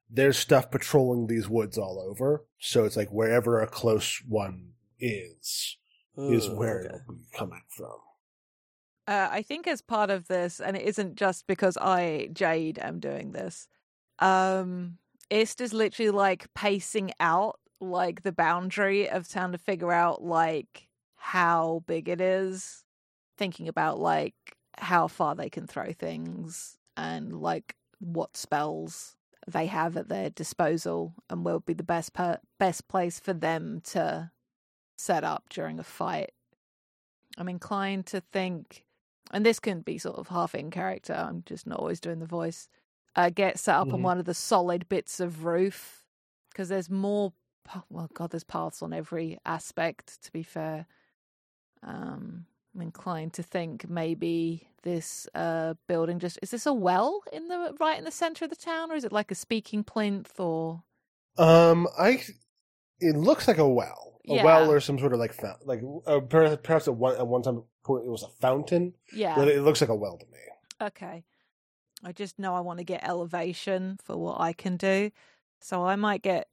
There's 0.10 0.38
stuff 0.38 0.72
patrolling 0.72 1.28
these 1.28 1.50
woods 1.50 1.78
all 1.78 2.00
over, 2.00 2.46
so 2.60 2.86
it's 2.86 2.96
like 2.96 3.10
wherever 3.10 3.60
a 3.62 3.68
close 3.68 4.22
one 4.28 4.74
is 5.00 5.78
is 6.18 6.48
Mm, 6.48 6.56
where 6.56 6.80
okay. 6.80 6.88
it'll 6.88 7.16
be 7.16 7.28
coming 7.36 7.62
from. 7.70 8.00
Uh, 9.08 9.28
I 9.32 9.42
think 9.42 9.68
as 9.68 9.82
part 9.82 10.10
of 10.10 10.28
this, 10.28 10.60
and 10.60 10.76
it 10.76 10.84
isn't 10.84 11.16
just 11.16 11.46
because 11.48 11.78
I, 11.78 12.30
Jade, 12.34 12.80
am 12.80 13.00
doing 13.00 13.34
this. 13.34 13.68
Um, 14.20 14.98
Ist 15.30 15.62
is 15.62 15.74
literally 15.74 16.10
like 16.12 16.54
pacing 16.54 17.12
out 17.20 17.60
like 17.80 18.24
the 18.24 18.32
boundary 18.32 19.10
of 19.10 19.28
town 19.28 19.52
to 19.52 19.58
figure 19.58 19.92
out 19.92 20.24
like 20.24 20.88
how 21.16 21.84
big 21.88 22.10
it 22.10 22.22
is, 22.22 22.84
thinking 23.38 23.68
about 23.68 24.00
like 24.00 24.58
how 24.78 25.08
far 25.08 25.36
they 25.36 25.50
can 25.50 25.68
throw 25.68 25.92
things 25.92 26.78
and 26.96 27.42
like 27.42 27.76
what 28.00 28.38
spells 28.38 29.16
they 29.48 29.68
have 29.68 29.96
at 29.98 30.10
their 30.10 30.30
disposal 30.30 31.14
and 31.30 31.44
where 31.46 31.56
would 31.56 31.66
be 31.66 31.74
the 31.74 31.84
best 31.84 32.14
per- 32.14 32.40
best 32.60 32.88
place 32.88 33.20
for 33.20 33.34
them 33.34 33.82
to 33.82 34.32
set 34.98 35.24
up 35.24 35.46
during 35.50 35.80
a 35.80 35.84
fight. 35.84 36.32
I'm 37.38 37.50
inclined 37.50 38.08
to 38.08 38.22
think, 38.22 38.84
and 39.32 39.46
this 39.46 39.60
can 39.60 39.82
be 39.82 39.98
sort 39.98 40.18
of 40.18 40.28
half 40.30 40.56
in 40.56 40.72
character. 40.72 41.14
I'm 41.14 41.44
just 41.46 41.68
not 41.68 41.80
always 41.80 42.00
doing 42.00 42.20
the 42.20 42.26
voice. 42.26 42.68
Uh, 43.16 43.30
get 43.30 43.60
set 43.60 43.76
up 43.76 43.94
on 43.94 44.00
Mhm. 44.00 44.04
one 44.04 44.20
of 44.20 44.26
the 44.26 44.34
solid 44.34 44.90
bits 44.90 45.20
of 45.20 45.46
roof 45.46 46.06
because 46.50 46.70
there's 46.70 46.90
more. 46.90 47.34
Well, 47.90 48.10
God, 48.14 48.32
there's 48.32 48.44
paths 48.44 48.82
on 48.82 48.94
every 48.94 49.38
aspect. 49.46 50.22
To 50.24 50.32
be 50.32 50.44
fair, 50.44 50.86
um, 51.84 52.46
I'm 52.76 52.82
inclined 52.82 53.34
to 53.34 53.44
think 53.44 53.90
maybe 53.90 54.70
this 54.84 55.28
uh 55.36 55.74
building 55.88 56.20
just 56.20 56.40
is 56.42 56.52
this 56.52 56.66
a 56.66 56.74
well 56.74 57.22
in 57.34 57.48
the 57.50 57.76
right 57.80 57.98
in 57.98 58.06
the 58.06 58.12
center 58.12 58.46
of 58.46 58.50
the 58.50 58.56
town, 58.56 58.92
or 58.92 58.96
is 58.96 59.04
it 59.04 59.12
like 59.12 59.32
a 59.32 59.36
speaking 59.36 59.84
plinth 59.84 60.40
or? 60.40 60.84
Um, 61.38 61.88
I 62.00 62.24
it 63.00 63.16
looks 63.16 63.48
like 63.48 63.58
a 63.58 63.68
well, 63.68 64.20
a 64.28 64.36
Yeah. 64.36 64.44
well 64.44 64.72
or 64.72 64.80
some 64.80 64.98
sort 64.98 65.14
of 65.14 65.20
like 65.20 65.34
fount, 65.34 65.66
like 65.68 65.82
uh, 66.06 66.20
perhaps 66.22 66.62
perhaps 66.64 66.88
at 66.88 66.96
one 66.96 67.16
at 67.16 67.28
one 67.28 67.42
time 67.42 67.64
point 67.84 68.06
it 68.06 68.10
was 68.10 68.24
a 68.24 68.30
fountain. 68.42 68.94
Yeah. 69.14 69.36
But 69.36 69.50
it 69.50 69.62
looks 69.62 69.82
like 69.82 69.90
a 69.90 69.96
well 69.96 70.18
to 70.18 70.26
me. 70.26 70.40
Okay. 70.82 71.24
I 72.04 72.12
just 72.12 72.38
know 72.38 72.54
I 72.54 72.60
want 72.60 72.78
to 72.80 72.86
get 72.86 73.08
elevation 73.08 73.98
for 74.04 74.16
what 74.18 74.40
I 74.40 74.54
can 74.54 74.78
do. 74.78 75.12
So 75.60 75.84
I 75.84 75.96
might 75.96 76.22
get 76.22 76.48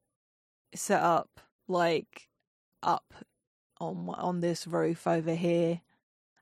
set 0.75 1.03
up 1.03 1.41
like 1.69 2.29
up 2.83 3.15
on 3.81 4.09
on 4.17 4.41
this 4.41 4.67
roof 4.67 5.07
over 5.07 5.35
here, 5.35 5.81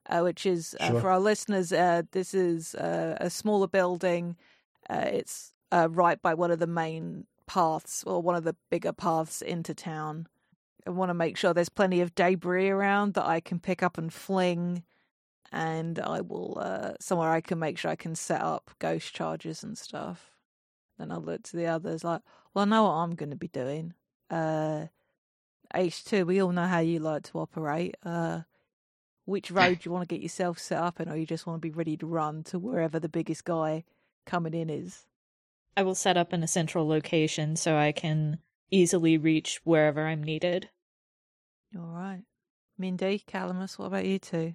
uh, 0.07 0.21
which 0.21 0.45
is 0.45 0.75
uh, 0.79 0.87
Sure. 0.89 1.01
for 1.01 1.09
our 1.11 1.19
listeners. 1.19 1.71
Uh, 1.71 2.03
this 2.11 2.33
is 2.33 2.75
uh, 2.75 3.17
a 3.19 3.29
smaller 3.29 3.67
building. 3.67 4.35
Uh, 4.89 5.05
it's 5.07 5.53
uh, 5.71 5.87
right 5.89 6.21
by 6.21 6.33
one 6.33 6.51
of 6.51 6.59
the 6.59 6.67
main 6.67 7.25
paths 7.47 8.03
or 8.05 8.21
one 8.21 8.35
of 8.35 8.43
the 8.43 8.55
bigger 8.69 8.93
paths 8.93 9.41
into 9.41 9.73
town. 9.73 10.27
I 10.85 10.89
want 10.89 11.09
to 11.09 11.13
make 11.13 11.37
sure 11.37 11.53
there's 11.53 11.69
plenty 11.69 12.01
of 12.01 12.13
debris 12.15 12.69
around 12.69 13.13
that 13.13 13.25
I 13.25 13.39
can 13.39 13.59
pick 13.59 13.81
up 13.81 13.97
and 13.97 14.11
fling 14.11 14.83
and 15.51 15.99
I 15.99 16.19
will 16.21 16.57
uh 16.59 16.93
somewhere 16.99 17.29
I 17.29 17.39
can 17.39 17.59
make 17.59 17.77
sure 17.77 17.91
I 17.91 17.95
can 17.95 18.15
set 18.15 18.41
up 18.41 18.71
ghost 18.79 19.13
charges 19.13 19.63
and 19.63 19.77
stuff. 19.77 20.31
Then 20.97 21.11
I'll 21.11 21.21
look 21.21 21.43
to 21.43 21.57
the 21.57 21.67
others 21.67 22.03
like, 22.03 22.21
well, 22.53 22.63
I 22.63 22.67
know 22.67 22.83
what 22.83 22.91
I'm 22.91 23.15
going 23.15 23.29
to 23.29 23.35
be 23.35 23.47
doing. 23.47 23.93
Uh, 24.29 24.87
H2, 25.73 26.25
we 26.25 26.41
all 26.41 26.51
know 26.51 26.67
how 26.67 26.79
you 26.79 26.99
like 26.99 27.23
to 27.23 27.39
operate. 27.39 27.95
Uh, 28.03 28.41
which 29.25 29.51
road 29.51 29.79
do 29.79 29.81
you 29.89 29.91
want 29.91 30.07
to 30.07 30.13
get 30.13 30.21
yourself 30.21 30.59
set 30.59 30.79
up 30.79 30.99
in, 30.99 31.09
or 31.09 31.15
you 31.15 31.25
just 31.25 31.47
want 31.47 31.61
to 31.61 31.67
be 31.67 31.73
ready 31.73 31.97
to 31.97 32.05
run 32.05 32.43
to 32.45 32.59
wherever 32.59 32.99
the 32.99 33.09
biggest 33.09 33.45
guy 33.45 33.83
coming 34.25 34.53
in 34.53 34.69
is? 34.69 35.05
I 35.75 35.83
will 35.83 35.95
set 35.95 36.17
up 36.17 36.33
in 36.33 36.43
a 36.43 36.47
central 36.47 36.87
location 36.87 37.55
so 37.55 37.75
I 37.75 37.91
can 37.91 38.37
easily 38.69 39.17
reach 39.17 39.61
wherever 39.63 40.05
I'm 40.05 40.23
needed. 40.23 40.69
All 41.75 41.87
right. 41.87 42.23
Mindy, 42.77 43.23
Calamus, 43.27 43.79
what 43.79 43.87
about 43.87 44.05
you 44.05 44.19
two? 44.19 44.53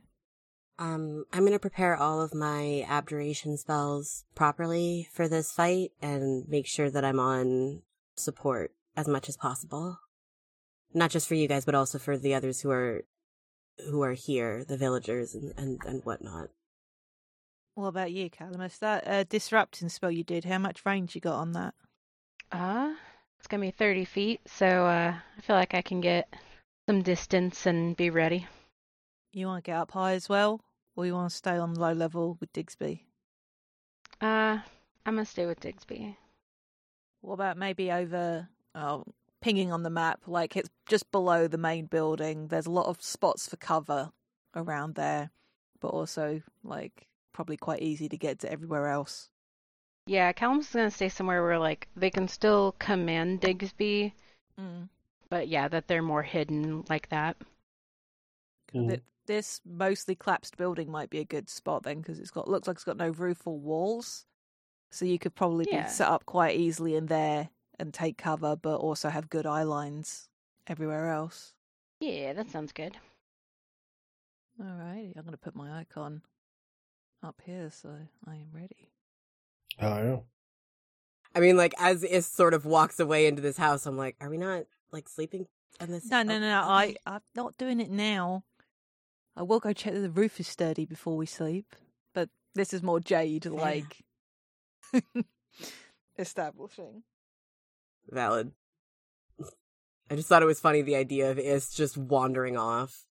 Um, 0.79 1.25
I'm 1.33 1.45
gonna 1.45 1.59
prepare 1.59 1.97
all 1.97 2.21
of 2.21 2.35
my 2.35 2.85
abjuration 2.89 3.57
spells 3.57 4.25
properly 4.37 5.09
for 5.13 5.27
this 5.27 5.51
fight 5.51 5.91
and 6.01 6.49
make 6.49 6.67
sure 6.67 6.89
that 6.89 7.05
I'm 7.05 7.19
on 7.19 7.83
support 8.15 8.73
as 8.99 9.07
much 9.07 9.29
as 9.29 9.37
possible. 9.37 10.01
Not 10.93 11.11
just 11.13 11.29
for 11.29 11.35
you 11.35 11.47
guys, 11.47 11.65
but 11.65 11.77
also 11.77 11.99
for 11.99 12.19
the 12.19 12.35
others 12.35 12.61
who 12.61 12.71
are 12.71 13.05
who 13.89 14.03
are 14.03 14.15
here, 14.15 14.65
the 14.65 14.77
villagers 14.77 15.35
and 15.35 15.55
and, 15.57 15.81
and 15.87 16.03
whatnot. 16.05 16.49
What 17.75 17.87
about 17.87 18.11
you, 18.11 18.29
Calamus? 18.29 18.81
That 18.81 19.07
uh, 19.07 19.25
disrupting 19.25 19.89
spell 19.89 20.11
you 20.11 20.25
did, 20.25 20.45
how 20.45 20.59
much 20.59 20.85
range 20.85 21.15
you 21.15 21.21
got 21.21 21.37
on 21.37 21.53
that? 21.53 21.75
Uh, 22.51 22.95
it's 23.39 23.47
gonna 23.47 23.61
be 23.61 23.71
30 23.71 24.05
feet, 24.05 24.41
so 24.47 24.67
uh, 24.67 25.15
I 25.15 25.41
feel 25.43 25.55
like 25.55 25.75
I 25.75 25.83
can 25.83 26.01
get 26.01 26.29
some 26.89 27.03
distance 27.03 27.67
and 27.67 27.97
be 27.97 28.11
ready. 28.11 28.49
You 29.33 29.47
want 29.47 29.65
to 29.65 29.71
get 29.71 29.79
up 29.79 29.93
high 29.93 30.15
as 30.15 30.29
well, 30.29 30.61
or 30.97 31.07
you 31.07 31.15
want 31.15 31.31
to 31.31 31.37
stay 31.37 31.57
on 31.57 31.75
low 31.75 31.93
level 31.93 32.37
with 32.41 32.53
Digsby? 32.53 33.03
Uh, 34.21 34.59
I'm 35.07 35.15
gonna 35.15 35.25
stay 35.25 35.47
with 35.47 35.61
Digsby. 35.61 36.17
What 37.21 37.35
about 37.35 37.59
maybe 37.59 37.93
over 37.93 38.49
oh, 38.79 39.05
pinging 39.41 39.73
on 39.73 39.83
the 39.83 39.91
map? 39.91 40.21
Like 40.27 40.57
it's 40.57 40.71
just 40.87 41.11
below 41.13 41.49
the 41.49 41.59
main 41.59 41.87
building. 41.87 42.49
There's 42.49 42.67
a 42.67 42.71
lot 42.71 42.87
of 42.87 43.03
spots 43.03 43.49
for 43.49 43.57
cover 43.57 44.11
around 44.55 44.95
there, 44.95 45.31
but 45.81 45.89
also 45.89 46.43
like 46.65 47.07
probably 47.33 47.57
quite 47.57 47.83
easy 47.83 48.09
to 48.09 48.17
get 48.17 48.39
to 48.41 48.51
everywhere 48.53 48.89
else. 48.89 49.29
Yeah, 50.07 50.33
Callum's 50.33 50.71
gonna 50.71 50.91
stay 50.91 51.09
somewhere 51.09 51.43
where 51.43 51.59
like 51.59 51.89
they 51.95 52.11
can 52.11 52.29
still 52.29 52.75
command 52.79 53.41
Digsby, 53.43 54.13
Mm. 54.59 54.89
but 55.29 55.47
yeah, 55.49 55.69
that 55.69 55.87
they're 55.87 56.03
more 56.03 56.23
hidden 56.23 56.85
like 56.89 57.09
that. 57.11 57.37
Th- 58.73 59.03
This 59.27 59.61
mostly 59.67 60.15
collapsed 60.15 60.57
building 60.57 60.91
might 60.91 61.11
be 61.11 61.19
a 61.19 61.25
good 61.25 61.51
spot 61.51 61.83
then 61.83 61.99
because 61.99 62.19
it's 62.19 62.31
got 62.31 62.49
looks 62.49 62.67
like 62.67 62.77
it's 62.77 62.85
got 62.85 62.97
no 62.97 63.11
roof 63.11 63.47
or 63.47 63.59
walls, 63.59 64.25
so 64.91 65.05
you 65.05 65.19
could 65.19 65.35
probably 65.35 65.67
Yeah. 65.71 65.85
be 65.85 65.91
set 65.91 66.09
up 66.09 66.25
quite 66.25 66.57
easily 66.57 66.95
in 66.97 67.07
there 67.07 67.51
and 67.79 67.95
take 67.95 68.19
cover, 68.19 68.57
but 68.57 68.77
also 68.77 69.09
have 69.09 69.31
good 69.31 69.47
eye 69.47 69.63
lines 69.63 70.29
everywhere 70.67 71.11
else. 71.11 71.55
Yeah, 72.01 72.33
that 72.33 72.51
sounds 72.51 72.73
good. 72.73 72.97
Alrighty, 74.61 75.17
I'm 75.17 75.25
gonna 75.25 75.37
put 75.37 75.55
my 75.55 75.79
icon 75.79 76.23
up 77.23 77.41
here 77.45 77.71
so 77.71 77.91
I 78.27 78.35
am 78.35 78.49
ready. 78.53 78.91
Oh. 79.81 80.25
I 81.35 81.41
mean, 81.41 81.57
like 81.57 81.75
as 81.79 82.03
Is 82.03 82.27
sort 82.27 82.55
of 82.55 82.65
walks 82.65 82.99
away 82.99 83.27
into 83.27 83.43
this 83.43 83.57
house, 83.57 83.87
I'm 83.87 83.97
like, 83.97 84.17
are 84.21 84.31
we 84.31 84.39
not 84.39 84.65
like 84.91 85.09
sleeping 85.09 85.47
in 85.81 85.93
this? 85.93 86.07
No, 86.07 86.23
no, 86.23 86.39
no, 86.39 86.49
no. 86.49 86.61
I. 86.63 86.97
I'm 87.07 87.21
not 87.35 87.57
doing 87.59 87.81
it 87.81 87.91
now. 87.91 88.45
I 89.37 89.43
will 89.43 89.61
go 89.61 89.73
check 89.73 89.95
that 89.95 90.01
the 90.01 90.11
roof 90.11 90.41
is 90.41 90.49
sturdy 90.49 90.85
before 90.85 91.17
we 91.17 91.27
sleep. 91.27 91.77
But 92.13 92.29
this 92.55 92.73
is 92.73 92.83
more 92.83 92.99
Jade, 92.99 93.45
Fair. 93.45 93.53
like 93.53 94.05
establishing. 96.19 97.05
Valid. 98.09 98.53
I 100.11 100.17
just 100.17 100.29
thought 100.29 100.43
it 100.43 100.47
was 100.47 100.61
funny 100.61 100.83
the 100.83 100.97
idea 100.97 101.31
of 101.31 101.39
Ist 101.39 101.77
just 101.77 101.97
wandering 101.97 102.57
off. 102.57 103.05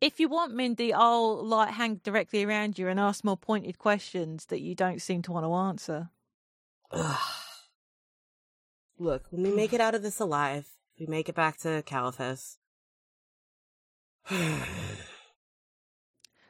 If 0.00 0.20
you 0.20 0.28
want, 0.28 0.54
Mindy, 0.54 0.92
I'll 0.94 1.44
like 1.44 1.70
hang 1.70 1.96
directly 1.96 2.44
around 2.44 2.78
you 2.78 2.86
and 2.86 3.00
ask 3.00 3.24
more 3.24 3.36
pointed 3.36 3.78
questions 3.78 4.46
that 4.46 4.60
you 4.60 4.76
don't 4.76 5.02
seem 5.02 5.22
to 5.22 5.32
want 5.32 5.44
to 5.44 5.52
answer. 5.52 6.10
Look, 8.98 9.24
when 9.30 9.42
we 9.42 9.50
make 9.50 9.72
it 9.72 9.80
out 9.80 9.96
of 9.96 10.02
this 10.02 10.20
alive, 10.20 10.68
we 10.98 11.06
make 11.06 11.28
it 11.28 11.34
back 11.34 11.58
to 11.58 11.82
Caliphas. 11.84 12.58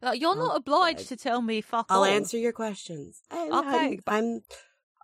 Like, 0.01 0.21
you're 0.21 0.37
not 0.37 0.57
obliged 0.57 1.09
to 1.09 1.17
tell 1.17 1.43
me 1.43 1.61
fuck 1.61 1.87
I'll 1.89 1.99
all. 2.01 2.05
answer 2.05 2.39
your 2.39 2.53
questions. 2.53 3.21
I, 3.33 3.49
Okay. 3.53 4.01
I'm, 4.07 4.25
I'm, 4.25 4.41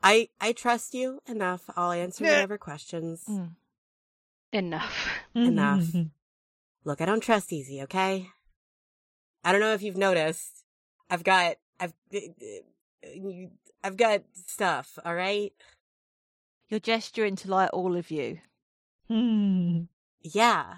I, 0.04 0.28
I 0.38 0.52
trust 0.52 0.92
you 0.92 1.20
enough. 1.26 1.62
I'll 1.76 1.92
answer 1.92 2.24
whatever 2.24 2.58
questions. 2.58 3.24
Mm. 3.28 3.52
Enough. 4.52 5.08
Enough. 5.34 5.84
Look, 6.84 7.00
I 7.00 7.06
don't 7.06 7.22
trust 7.22 7.52
easy. 7.52 7.82
Okay. 7.82 8.28
I 9.42 9.52
don't 9.52 9.62
know 9.62 9.72
if 9.72 9.82
you've 9.82 9.96
noticed. 9.96 10.64
I've 11.08 11.24
got, 11.24 11.56
I've, 11.80 11.94
I've 13.82 13.96
got 13.96 14.22
stuff. 14.46 14.98
All 15.04 15.14
right. 15.14 15.52
You're 16.68 16.80
gesturing 16.80 17.36
to 17.36 17.50
like 17.50 17.70
all 17.72 17.96
of 17.96 18.10
you. 18.10 18.38
Hmm. 19.08 19.82
Yeah. 20.26 20.76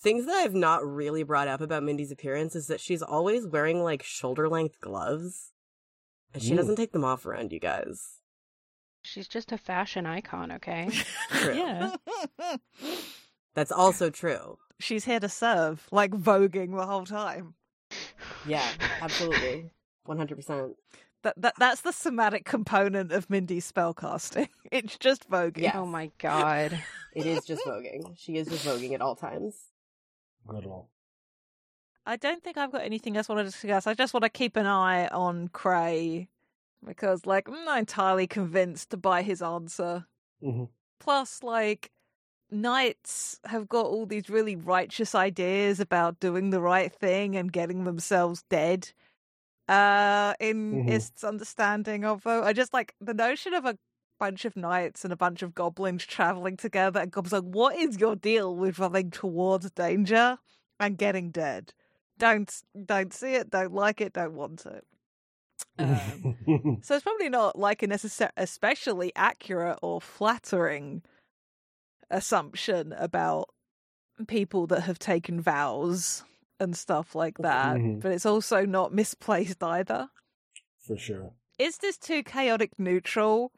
Things 0.00 0.26
that 0.26 0.34
I've 0.34 0.52
not 0.52 0.84
really 0.84 1.22
brought 1.22 1.46
up 1.46 1.60
about 1.60 1.84
Mindy's 1.84 2.10
appearance 2.10 2.56
is 2.56 2.66
that 2.66 2.80
she's 2.80 3.00
always 3.00 3.46
wearing 3.46 3.84
like 3.84 4.02
shoulder 4.02 4.48
length 4.48 4.80
gloves. 4.80 5.52
And 6.36 6.42
she 6.42 6.52
Ooh. 6.52 6.56
doesn't 6.56 6.76
take 6.76 6.92
them 6.92 7.02
off 7.02 7.24
around 7.24 7.50
you 7.50 7.58
guys. 7.58 8.18
She's 9.02 9.26
just 9.26 9.52
a 9.52 9.56
fashion 9.56 10.04
icon, 10.04 10.52
okay? 10.52 10.90
Yeah. 11.32 11.96
That's 13.54 13.72
also 13.72 14.10
true. 14.10 14.58
She's 14.78 15.06
here 15.06 15.18
to 15.18 15.30
serve, 15.30 15.88
like 15.90 16.10
voguing 16.10 16.76
the 16.76 16.84
whole 16.84 17.06
time. 17.06 17.54
Yeah, 18.46 18.68
absolutely. 19.00 19.70
100%. 20.06 20.74
That, 21.22 21.40
that 21.40 21.54
that's 21.58 21.80
the 21.80 21.92
somatic 21.92 22.44
component 22.44 23.12
of 23.12 23.30
Mindy's 23.30 23.72
spellcasting. 23.72 24.48
It's 24.70 24.98
just 24.98 25.30
voguing. 25.30 25.62
Yes. 25.62 25.74
Oh 25.74 25.86
my 25.86 26.10
god. 26.18 26.78
It 27.14 27.24
is 27.24 27.46
just 27.46 27.64
voguing. 27.64 28.14
She 28.18 28.36
is 28.36 28.48
just 28.48 28.66
voguing 28.66 28.92
at 28.92 29.00
all 29.00 29.16
times. 29.16 29.54
Good 30.46 30.66
one. 30.66 30.82
I 32.06 32.16
don't 32.16 32.42
think 32.42 32.56
I've 32.56 32.70
got 32.72 32.82
anything 32.82 33.16
else 33.16 33.28
I 33.28 33.34
want 33.34 33.46
to 33.46 33.50
discuss. 33.50 33.86
I 33.86 33.94
just 33.94 34.14
want 34.14 34.22
to 34.22 34.30
keep 34.30 34.56
an 34.56 34.66
eye 34.66 35.08
on 35.08 35.48
Cray 35.48 36.28
because, 36.84 37.26
like, 37.26 37.48
I'm 37.48 37.64
not 37.64 37.78
entirely 37.80 38.26
convinced 38.28 39.00
by 39.02 39.22
his 39.22 39.42
answer. 39.42 40.06
hmm 40.40 40.64
Plus, 41.00 41.42
like, 41.42 41.90
knights 42.50 43.40
have 43.44 43.68
got 43.68 43.86
all 43.86 44.06
these 44.06 44.30
really 44.30 44.56
righteous 44.56 45.14
ideas 45.14 45.80
about 45.80 46.20
doing 46.20 46.50
the 46.50 46.60
right 46.60 46.92
thing 46.92 47.36
and 47.36 47.52
getting 47.52 47.84
themselves 47.84 48.44
dead. 48.50 48.92
Uh, 49.68 50.34
in 50.40 50.84
Mhm. 50.84 50.88
Ist's 50.88 51.24
understanding 51.24 52.04
of 52.04 52.22
though, 52.22 52.44
I 52.44 52.52
just 52.52 52.72
like 52.72 52.94
the 53.00 53.14
notion 53.14 53.52
of 53.54 53.64
a 53.64 53.78
bunch 54.18 54.44
of 54.44 54.56
knights 54.56 55.04
and 55.04 55.12
a 55.12 55.16
bunch 55.16 55.42
of 55.42 55.54
goblins 55.54 56.06
traveling 56.06 56.56
together. 56.56 57.00
And 57.00 57.10
Gob's 57.10 57.32
like, 57.32 57.42
"What 57.44 57.76
is 57.76 57.98
your 57.98 58.16
deal 58.16 58.54
with 58.56 58.78
running 58.78 59.10
towards 59.10 59.70
danger 59.72 60.38
and 60.80 60.96
getting 60.98 61.30
dead? 61.30 61.74
Don't 62.18 62.62
don't 62.84 63.12
see 63.12 63.34
it, 63.34 63.50
don't 63.50 63.74
like 63.74 64.00
it, 64.00 64.12
don't 64.12 64.34
want 64.34 64.64
it." 64.66 64.84
Um, 65.78 66.78
so 66.82 66.94
it's 66.94 67.02
probably 67.02 67.28
not 67.28 67.58
like 67.58 67.82
a 67.82 67.88
necessar- 67.88 68.30
especially 68.36 69.12
accurate 69.16 69.78
or 69.82 70.00
flattering 70.00 71.02
assumption 72.10 72.92
about 72.94 73.50
people 74.28 74.66
that 74.68 74.82
have 74.82 74.98
taken 74.98 75.40
vows 75.40 76.24
and 76.58 76.74
stuff 76.76 77.14
like 77.14 77.36
that. 77.38 77.76
Mhm. 77.76 78.00
But 78.00 78.12
it's 78.12 78.24
also 78.26 78.64
not 78.64 78.94
misplaced 78.94 79.62
either. 79.62 80.08
For 80.86 80.96
sure. 80.96 81.32
Is 81.58 81.78
this 81.78 81.98
too 81.98 82.22
chaotic 82.22 82.78
neutral 82.78 83.52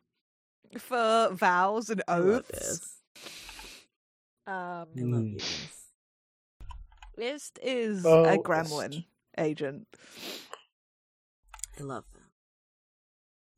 for 0.78 1.30
vows 1.32 1.90
and 1.90 2.02
oaths? 2.08 2.96
Um, 4.46 4.54
I 4.96 5.00
love 5.02 5.22
Mm. 5.22 5.68
This. 7.18 7.52
Ist 7.52 7.58
is 7.62 8.04
Oh, 8.06 8.24
a 8.24 8.34
Ist. 8.34 8.42
gremlin 8.44 9.04
agent. 9.36 9.86
I 11.78 11.82
love 11.82 12.04
them. 12.12 12.22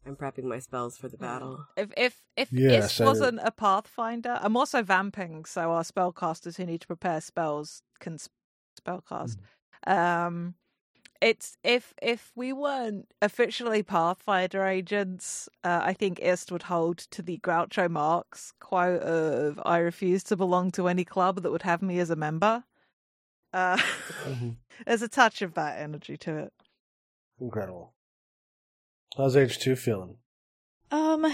I'm 0.06 0.16
prepping 0.16 0.44
my 0.44 0.58
spells 0.58 0.96
for 0.96 1.08
the 1.08 1.18
battle. 1.18 1.66
If 1.76 1.92
if 1.96 2.22
if 2.36 2.52
Yes, 2.52 2.92
Ist 2.92 3.00
I- 3.00 3.04
wasn't 3.04 3.40
a 3.42 3.50
pathfinder, 3.50 4.38
I'm 4.42 4.56
also 4.56 4.82
vamping, 4.82 5.44
so 5.44 5.70
our 5.72 5.82
spellcasters 5.82 6.56
who 6.56 6.64
need 6.66 6.80
to 6.80 6.86
prepare 6.86 7.20
spells 7.20 7.82
can 7.98 8.14
s- 8.14 8.28
spellcast. 8.80 9.36
Um, 9.86 10.54
it's 11.20 11.58
if 11.62 11.92
if 12.02 12.32
we 12.34 12.52
weren't 12.54 13.12
officially 13.20 13.82
pathfinder 13.82 14.64
agents, 14.64 15.48
uh, 15.64 15.80
I 15.82 15.92
think 15.92 16.18
Ist 16.20 16.50
would 16.50 16.64
hold 16.64 16.96
to 17.10 17.20
the 17.22 17.38
Groucho 17.38 17.90
Marx 17.90 18.52
quote 18.58 19.02
of 19.02 19.60
"I 19.66 19.78
refuse 19.78 20.22
to 20.24 20.36
belong 20.36 20.70
to 20.72 20.88
any 20.88 21.04
club 21.04 21.42
that 21.42 21.50
would 21.52 21.62
have 21.62 21.82
me 21.82 21.98
as 22.00 22.08
a 22.10 22.16
member." 22.16 22.64
Uh, 23.52 23.76
Mhm. 24.24 24.56
there's 24.86 25.02
a 25.02 25.08
touch 25.08 25.42
of 25.42 25.54
that 25.54 25.78
energy 25.80 26.16
to 26.18 26.36
it. 26.38 26.52
Incredible. 27.40 27.94
How's 29.16 29.34
H2 29.36 29.76
feeling? 29.76 30.16
Um, 30.90 31.26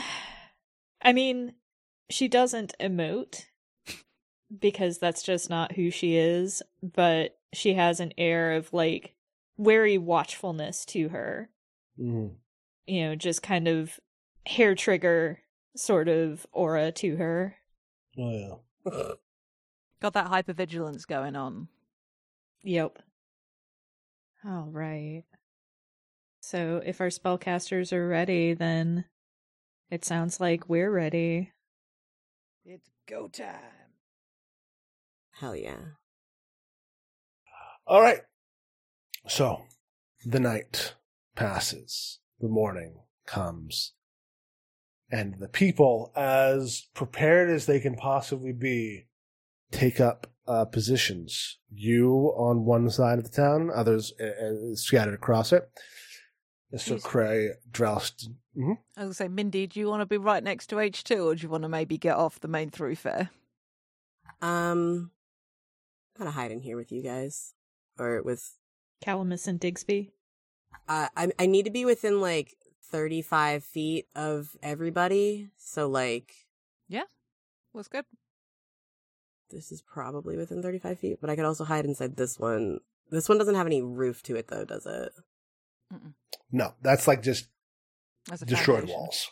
I 1.03 1.13
mean, 1.13 1.55
she 2.09 2.29
doesn't 2.29 2.75
emote 2.81 3.47
because 4.59 4.99
that's 4.99 5.23
just 5.23 5.51
not 5.51 5.73
who 5.73 5.91
she 5.91 6.17
is, 6.17 6.63
but 6.83 7.39
she 7.53 7.75
has 7.75 8.01
an 8.01 8.13
air 8.17 8.53
of 8.53 8.73
like 8.73 9.15
wary 9.57 9.99
watchfulness 9.99 10.85
to 10.87 11.09
her. 11.11 11.51
hmm 11.97 12.29
You 12.87 13.03
know, 13.09 13.15
just 13.17 13.43
kind 13.43 13.67
of 13.69 13.99
hair 14.47 14.75
trigger 14.75 15.41
sort 15.75 16.09
of 16.09 16.47
aura 16.53 16.93
to 16.93 17.17
her. 17.17 17.57
Oh, 18.19 18.31
yeah. 18.87 19.13
Got 20.01 20.13
that 20.15 20.31
hypervigilance 20.31 21.07
going 21.07 21.37
on. 21.37 21.69
Yep. 22.67 22.99
All 24.45 24.69
right. 24.73 25.23
So 26.41 26.83
if 26.85 27.01
our 27.01 27.11
spellcasters 27.11 27.93
are 27.93 28.09
ready, 28.09 28.55
then 28.55 29.05
it 29.89 30.05
sounds 30.05 30.41
like 30.41 30.69
we're 30.69 30.91
ready. 30.91 31.53
It's 32.65 32.91
go 33.09 33.29
time. 33.29 33.55
Hell 35.31 35.55
yeah. 35.55 35.77
All 37.87 38.01
right. 38.01 38.23
So, 39.29 39.63
the 40.25 40.41
night 40.41 40.95
passes, 41.37 42.19
the 42.41 42.49
morning 42.49 42.97
comes, 43.27 43.93
and 45.09 45.37
the 45.39 45.49
people, 45.49 46.13
as 46.17 46.89
prepared 46.95 47.49
as 47.49 47.67
they 47.67 47.79
can 47.79 47.95
possibly 47.95 48.53
be, 48.53 49.07
take 49.71 50.01
up 50.01 50.27
uh, 50.49 50.65
positions. 50.65 51.59
You 51.73 52.33
on 52.37 52.65
one 52.65 52.89
side 52.91 53.19
of 53.19 53.25
the 53.25 53.31
town, 53.31 53.71
others 53.75 54.13
uh, 54.21 54.25
uh, 54.25 54.75
scattered 54.75 55.15
across 55.15 55.53
it. 55.53 55.69
Mr. 56.75 56.91
Yes. 56.93 57.03
Cray, 57.03 57.51
Droust. 57.71 58.29
mhm. 58.57 58.79
I 58.97 59.05
was 59.07 59.07
gonna 59.07 59.15
say, 59.15 59.29
Mindy, 59.29 59.67
do 59.67 59.79
you 59.81 59.89
want 59.89 60.01
to 60.03 60.07
be 60.07 60.19
right 60.19 60.43
next 60.43 60.67
to 60.69 60.79
H 60.81 61.05
two, 61.05 61.29
or 61.29 61.35
do 61.35 61.43
you 61.43 61.49
want 61.49 61.63
to 61.63 61.69
maybe 61.69 61.97
get 61.99 62.17
off 62.17 62.41
the 62.41 62.49
main 62.49 62.71
thoroughfare? 62.71 63.31
Um, 64.43 65.11
I'm 66.15 66.19
gonna 66.19 66.31
hide 66.33 66.51
in 66.51 66.61
here 66.61 66.77
with 66.77 66.91
you 66.93 67.03
guys, 67.03 67.55
or 67.99 68.23
with. 68.23 68.55
Calamus 69.05 69.47
and 69.47 69.61
Digsby. 69.61 70.11
Uh, 70.89 71.09
I 71.17 71.31
I 71.39 71.45
need 71.47 71.67
to 71.67 71.71
be 71.71 71.85
within 71.85 72.21
like 72.23 72.57
35 72.91 73.63
feet 73.63 74.07
of 74.15 74.57
everybody, 74.63 75.51
so 75.59 75.87
like 75.87 76.33
yeah, 76.89 77.03
Was 77.75 77.89
good. 77.89 78.07
This 79.51 79.71
is 79.73 79.83
probably 79.83 80.37
within 80.37 80.63
35 80.63 80.99
feet. 80.99 81.19
But 81.21 81.31
I 81.31 81.37
could 81.37 81.45
also 81.45 81.65
hide 81.65 81.85
inside 81.85 82.17
this 82.17 82.39
one. 82.39 82.81
This 83.11 83.29
one 83.29 83.39
doesn't 83.39 83.55
have 83.55 83.67
any 83.67 83.83
roof 83.83 84.23
to 84.25 84.37
it, 84.37 84.49
though, 84.49 84.65
does 84.65 84.87
it? 84.87 85.13
No, 86.51 86.75
that's 86.83 87.07
like 87.07 87.23
just 87.23 87.47
As 88.31 88.43
a 88.43 88.47
destroyed 88.47 88.79
foundation. 88.81 88.99
walls. 89.01 89.31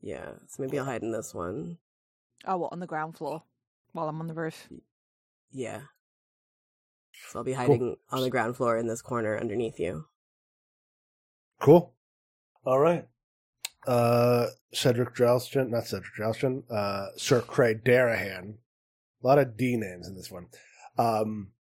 Yeah, 0.00 0.30
so 0.48 0.62
maybe 0.62 0.78
I'll 0.78 0.84
hide 0.84 1.02
in 1.02 1.10
this 1.12 1.34
one. 1.34 1.78
Oh, 2.46 2.56
what 2.58 2.72
on 2.72 2.80
the 2.80 2.86
ground 2.86 3.16
floor 3.16 3.42
while 3.92 4.08
I'm 4.08 4.20
on 4.20 4.28
the 4.28 4.34
roof? 4.34 4.68
Yeah. 5.50 5.80
So 7.28 7.40
I'll 7.40 7.44
be 7.44 7.52
hiding 7.52 7.96
on 8.10 8.22
the 8.22 8.30
ground 8.30 8.56
floor 8.56 8.76
in 8.78 8.86
this 8.86 9.02
corner 9.02 9.36
underneath 9.38 9.78
you. 9.78 10.06
Cool. 11.58 11.92
All 12.64 12.78
right. 12.78 13.06
Uh, 13.86 14.46
Cedric 14.72 15.14
Drouston, 15.14 15.68
not 15.70 15.86
Cedric 15.86 16.14
Drouston, 16.16 16.62
uh, 16.70 17.08
Sir 17.16 17.40
Cray 17.42 17.74
Darahan. 17.74 18.54
A 19.22 19.26
lot 19.26 19.38
of 19.38 19.56
D 19.56 19.76
names 19.76 20.08
in 20.08 20.16
this 20.16 20.30
one. 20.30 20.46
Um, 20.98 21.52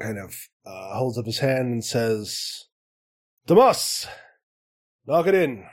kind 0.00 0.18
of 0.18 0.48
uh, 0.66 0.96
holds 0.96 1.18
up 1.18 1.26
his 1.26 1.38
hand 1.38 1.72
and 1.72 1.84
says, 1.84 2.64
Damas, 3.46 4.06
knock 5.06 5.26
it 5.26 5.34
in. 5.34 5.66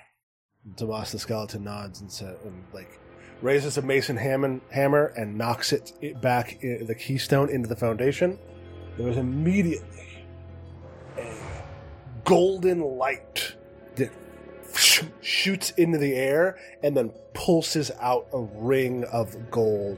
Damas 0.76 1.12
the 1.12 1.20
skeleton 1.20 1.64
nods 1.64 2.02
and 2.02 2.12
said, 2.12 2.38
and 2.44 2.64
like 2.74 3.00
raises 3.42 3.78
a 3.78 3.82
mason 3.82 4.16
hammer, 4.18 5.08
and 5.18 5.38
knocks 5.38 5.74
it 5.74 5.94
it 6.02 6.22
back 6.22 6.60
the 6.62 6.96
keystone 6.96 7.50
into 7.50 7.68
the 7.68 7.76
foundation. 7.76 8.38
There 8.98 9.08
is 9.08 9.18
immediately 9.18 10.26
a 11.18 11.34
golden 12.24 12.82
light 12.82 13.56
that 13.96 14.12
shoots 15.22 15.72
into 15.72 15.98
the 15.98 16.14
air 16.14 16.58
and 16.84 16.96
then 16.96 17.12
pulses 17.34 17.90
out 18.00 18.28
a 18.34 18.42
ring 18.42 19.04
of 19.06 19.50
gold 19.50 19.98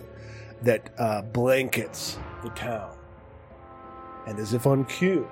that 0.63 0.93
uh, 0.97 1.21
blankets 1.21 2.17
the 2.41 2.49
town. 2.49 2.97
And 4.25 4.39
as 4.39 4.53
if 4.53 4.65
on 4.65 4.85
cue, 4.85 5.29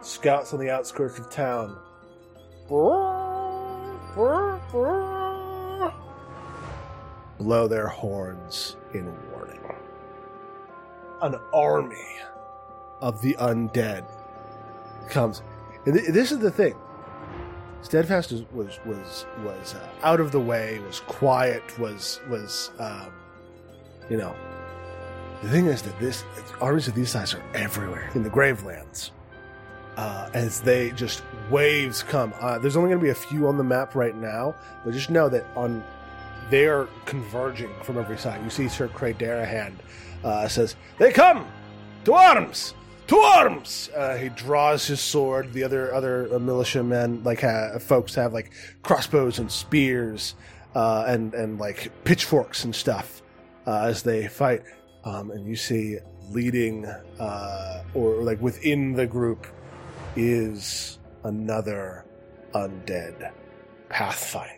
scouts 0.00 0.52
on 0.52 0.60
the 0.60 0.70
outskirts 0.70 1.18
of 1.18 1.30
town 1.30 1.78
blow 7.38 7.68
their 7.68 7.86
horns 7.86 8.76
in 8.94 9.14
warning. 9.32 9.60
An 11.22 11.36
army 11.52 11.96
of 13.00 13.20
the 13.22 13.34
undead 13.34 14.04
comes. 15.08 15.42
And 15.86 15.94
th- 15.94 16.08
this 16.08 16.32
is 16.32 16.38
the 16.38 16.50
thing. 16.50 16.74
Steadfast 17.82 18.32
was 18.32 18.42
was 18.84 19.26
was, 19.44 19.74
uh, 19.74 19.88
out 20.02 20.20
of 20.20 20.32
the 20.32 20.40
way, 20.40 20.80
was 20.80 21.00
quiet, 21.00 21.78
was 21.78 22.20
was 22.28 22.70
um, 22.78 23.12
you 24.08 24.16
know. 24.16 24.34
The 25.42 25.50
thing 25.50 25.66
is 25.66 25.82
that 25.82 25.98
this 26.00 26.24
armies 26.60 26.88
of 26.88 26.94
these 26.94 27.10
size 27.10 27.32
are 27.32 27.42
everywhere 27.54 28.10
in 28.14 28.22
the 28.22 28.30
Gravelands. 28.30 29.10
Uh, 29.96 30.30
as 30.32 30.60
they 30.60 30.92
just 30.92 31.24
waves 31.50 32.04
come. 32.04 32.32
Uh, 32.40 32.56
there's 32.58 32.76
only 32.76 32.88
going 32.88 33.00
to 33.00 33.04
be 33.04 33.10
a 33.10 33.14
few 33.14 33.48
on 33.48 33.56
the 33.56 33.64
map 33.64 33.96
right 33.96 34.14
now, 34.14 34.54
but 34.84 34.92
just 34.92 35.10
know 35.10 35.28
that 35.28 35.44
on 35.56 35.82
they 36.50 36.66
are 36.66 36.88
converging 37.04 37.70
from 37.82 37.98
every 37.98 38.16
side. 38.16 38.42
You 38.44 38.50
see 38.50 38.68
Sir 38.68 38.86
Cray 38.86 39.12
Darahan 39.12 39.72
uh, 40.22 40.46
says, 40.46 40.76
"They 40.98 41.10
come 41.10 41.48
to 42.04 42.14
arms, 42.14 42.74
to 43.08 43.16
arms!" 43.16 43.90
Uh, 43.92 44.16
he 44.16 44.28
draws 44.28 44.86
his 44.86 45.00
sword. 45.00 45.52
The 45.52 45.64
other 45.64 45.92
other 45.92 46.32
uh, 46.32 46.38
militiamen, 46.38 47.24
like 47.24 47.40
folks, 47.80 48.14
have 48.14 48.32
like 48.32 48.52
crossbows 48.84 49.40
and 49.40 49.50
spears 49.50 50.36
uh, 50.76 51.06
and 51.08 51.34
and 51.34 51.58
like 51.58 51.90
pitchforks 52.04 52.62
and 52.62 52.72
stuff 52.72 53.20
uh, 53.68 53.82
as 53.82 54.02
they 54.02 54.26
fight. 54.26 54.62
Um, 55.04 55.30
and 55.30 55.46
you 55.46 55.56
see 55.56 55.98
leading 56.30 56.86
uh, 56.86 57.84
or 57.94 58.22
like 58.22 58.40
within 58.40 58.94
the 58.94 59.06
group 59.06 59.46
is 60.16 60.98
another 61.24 62.04
undead 62.54 63.32
pathfinder. 63.90 64.57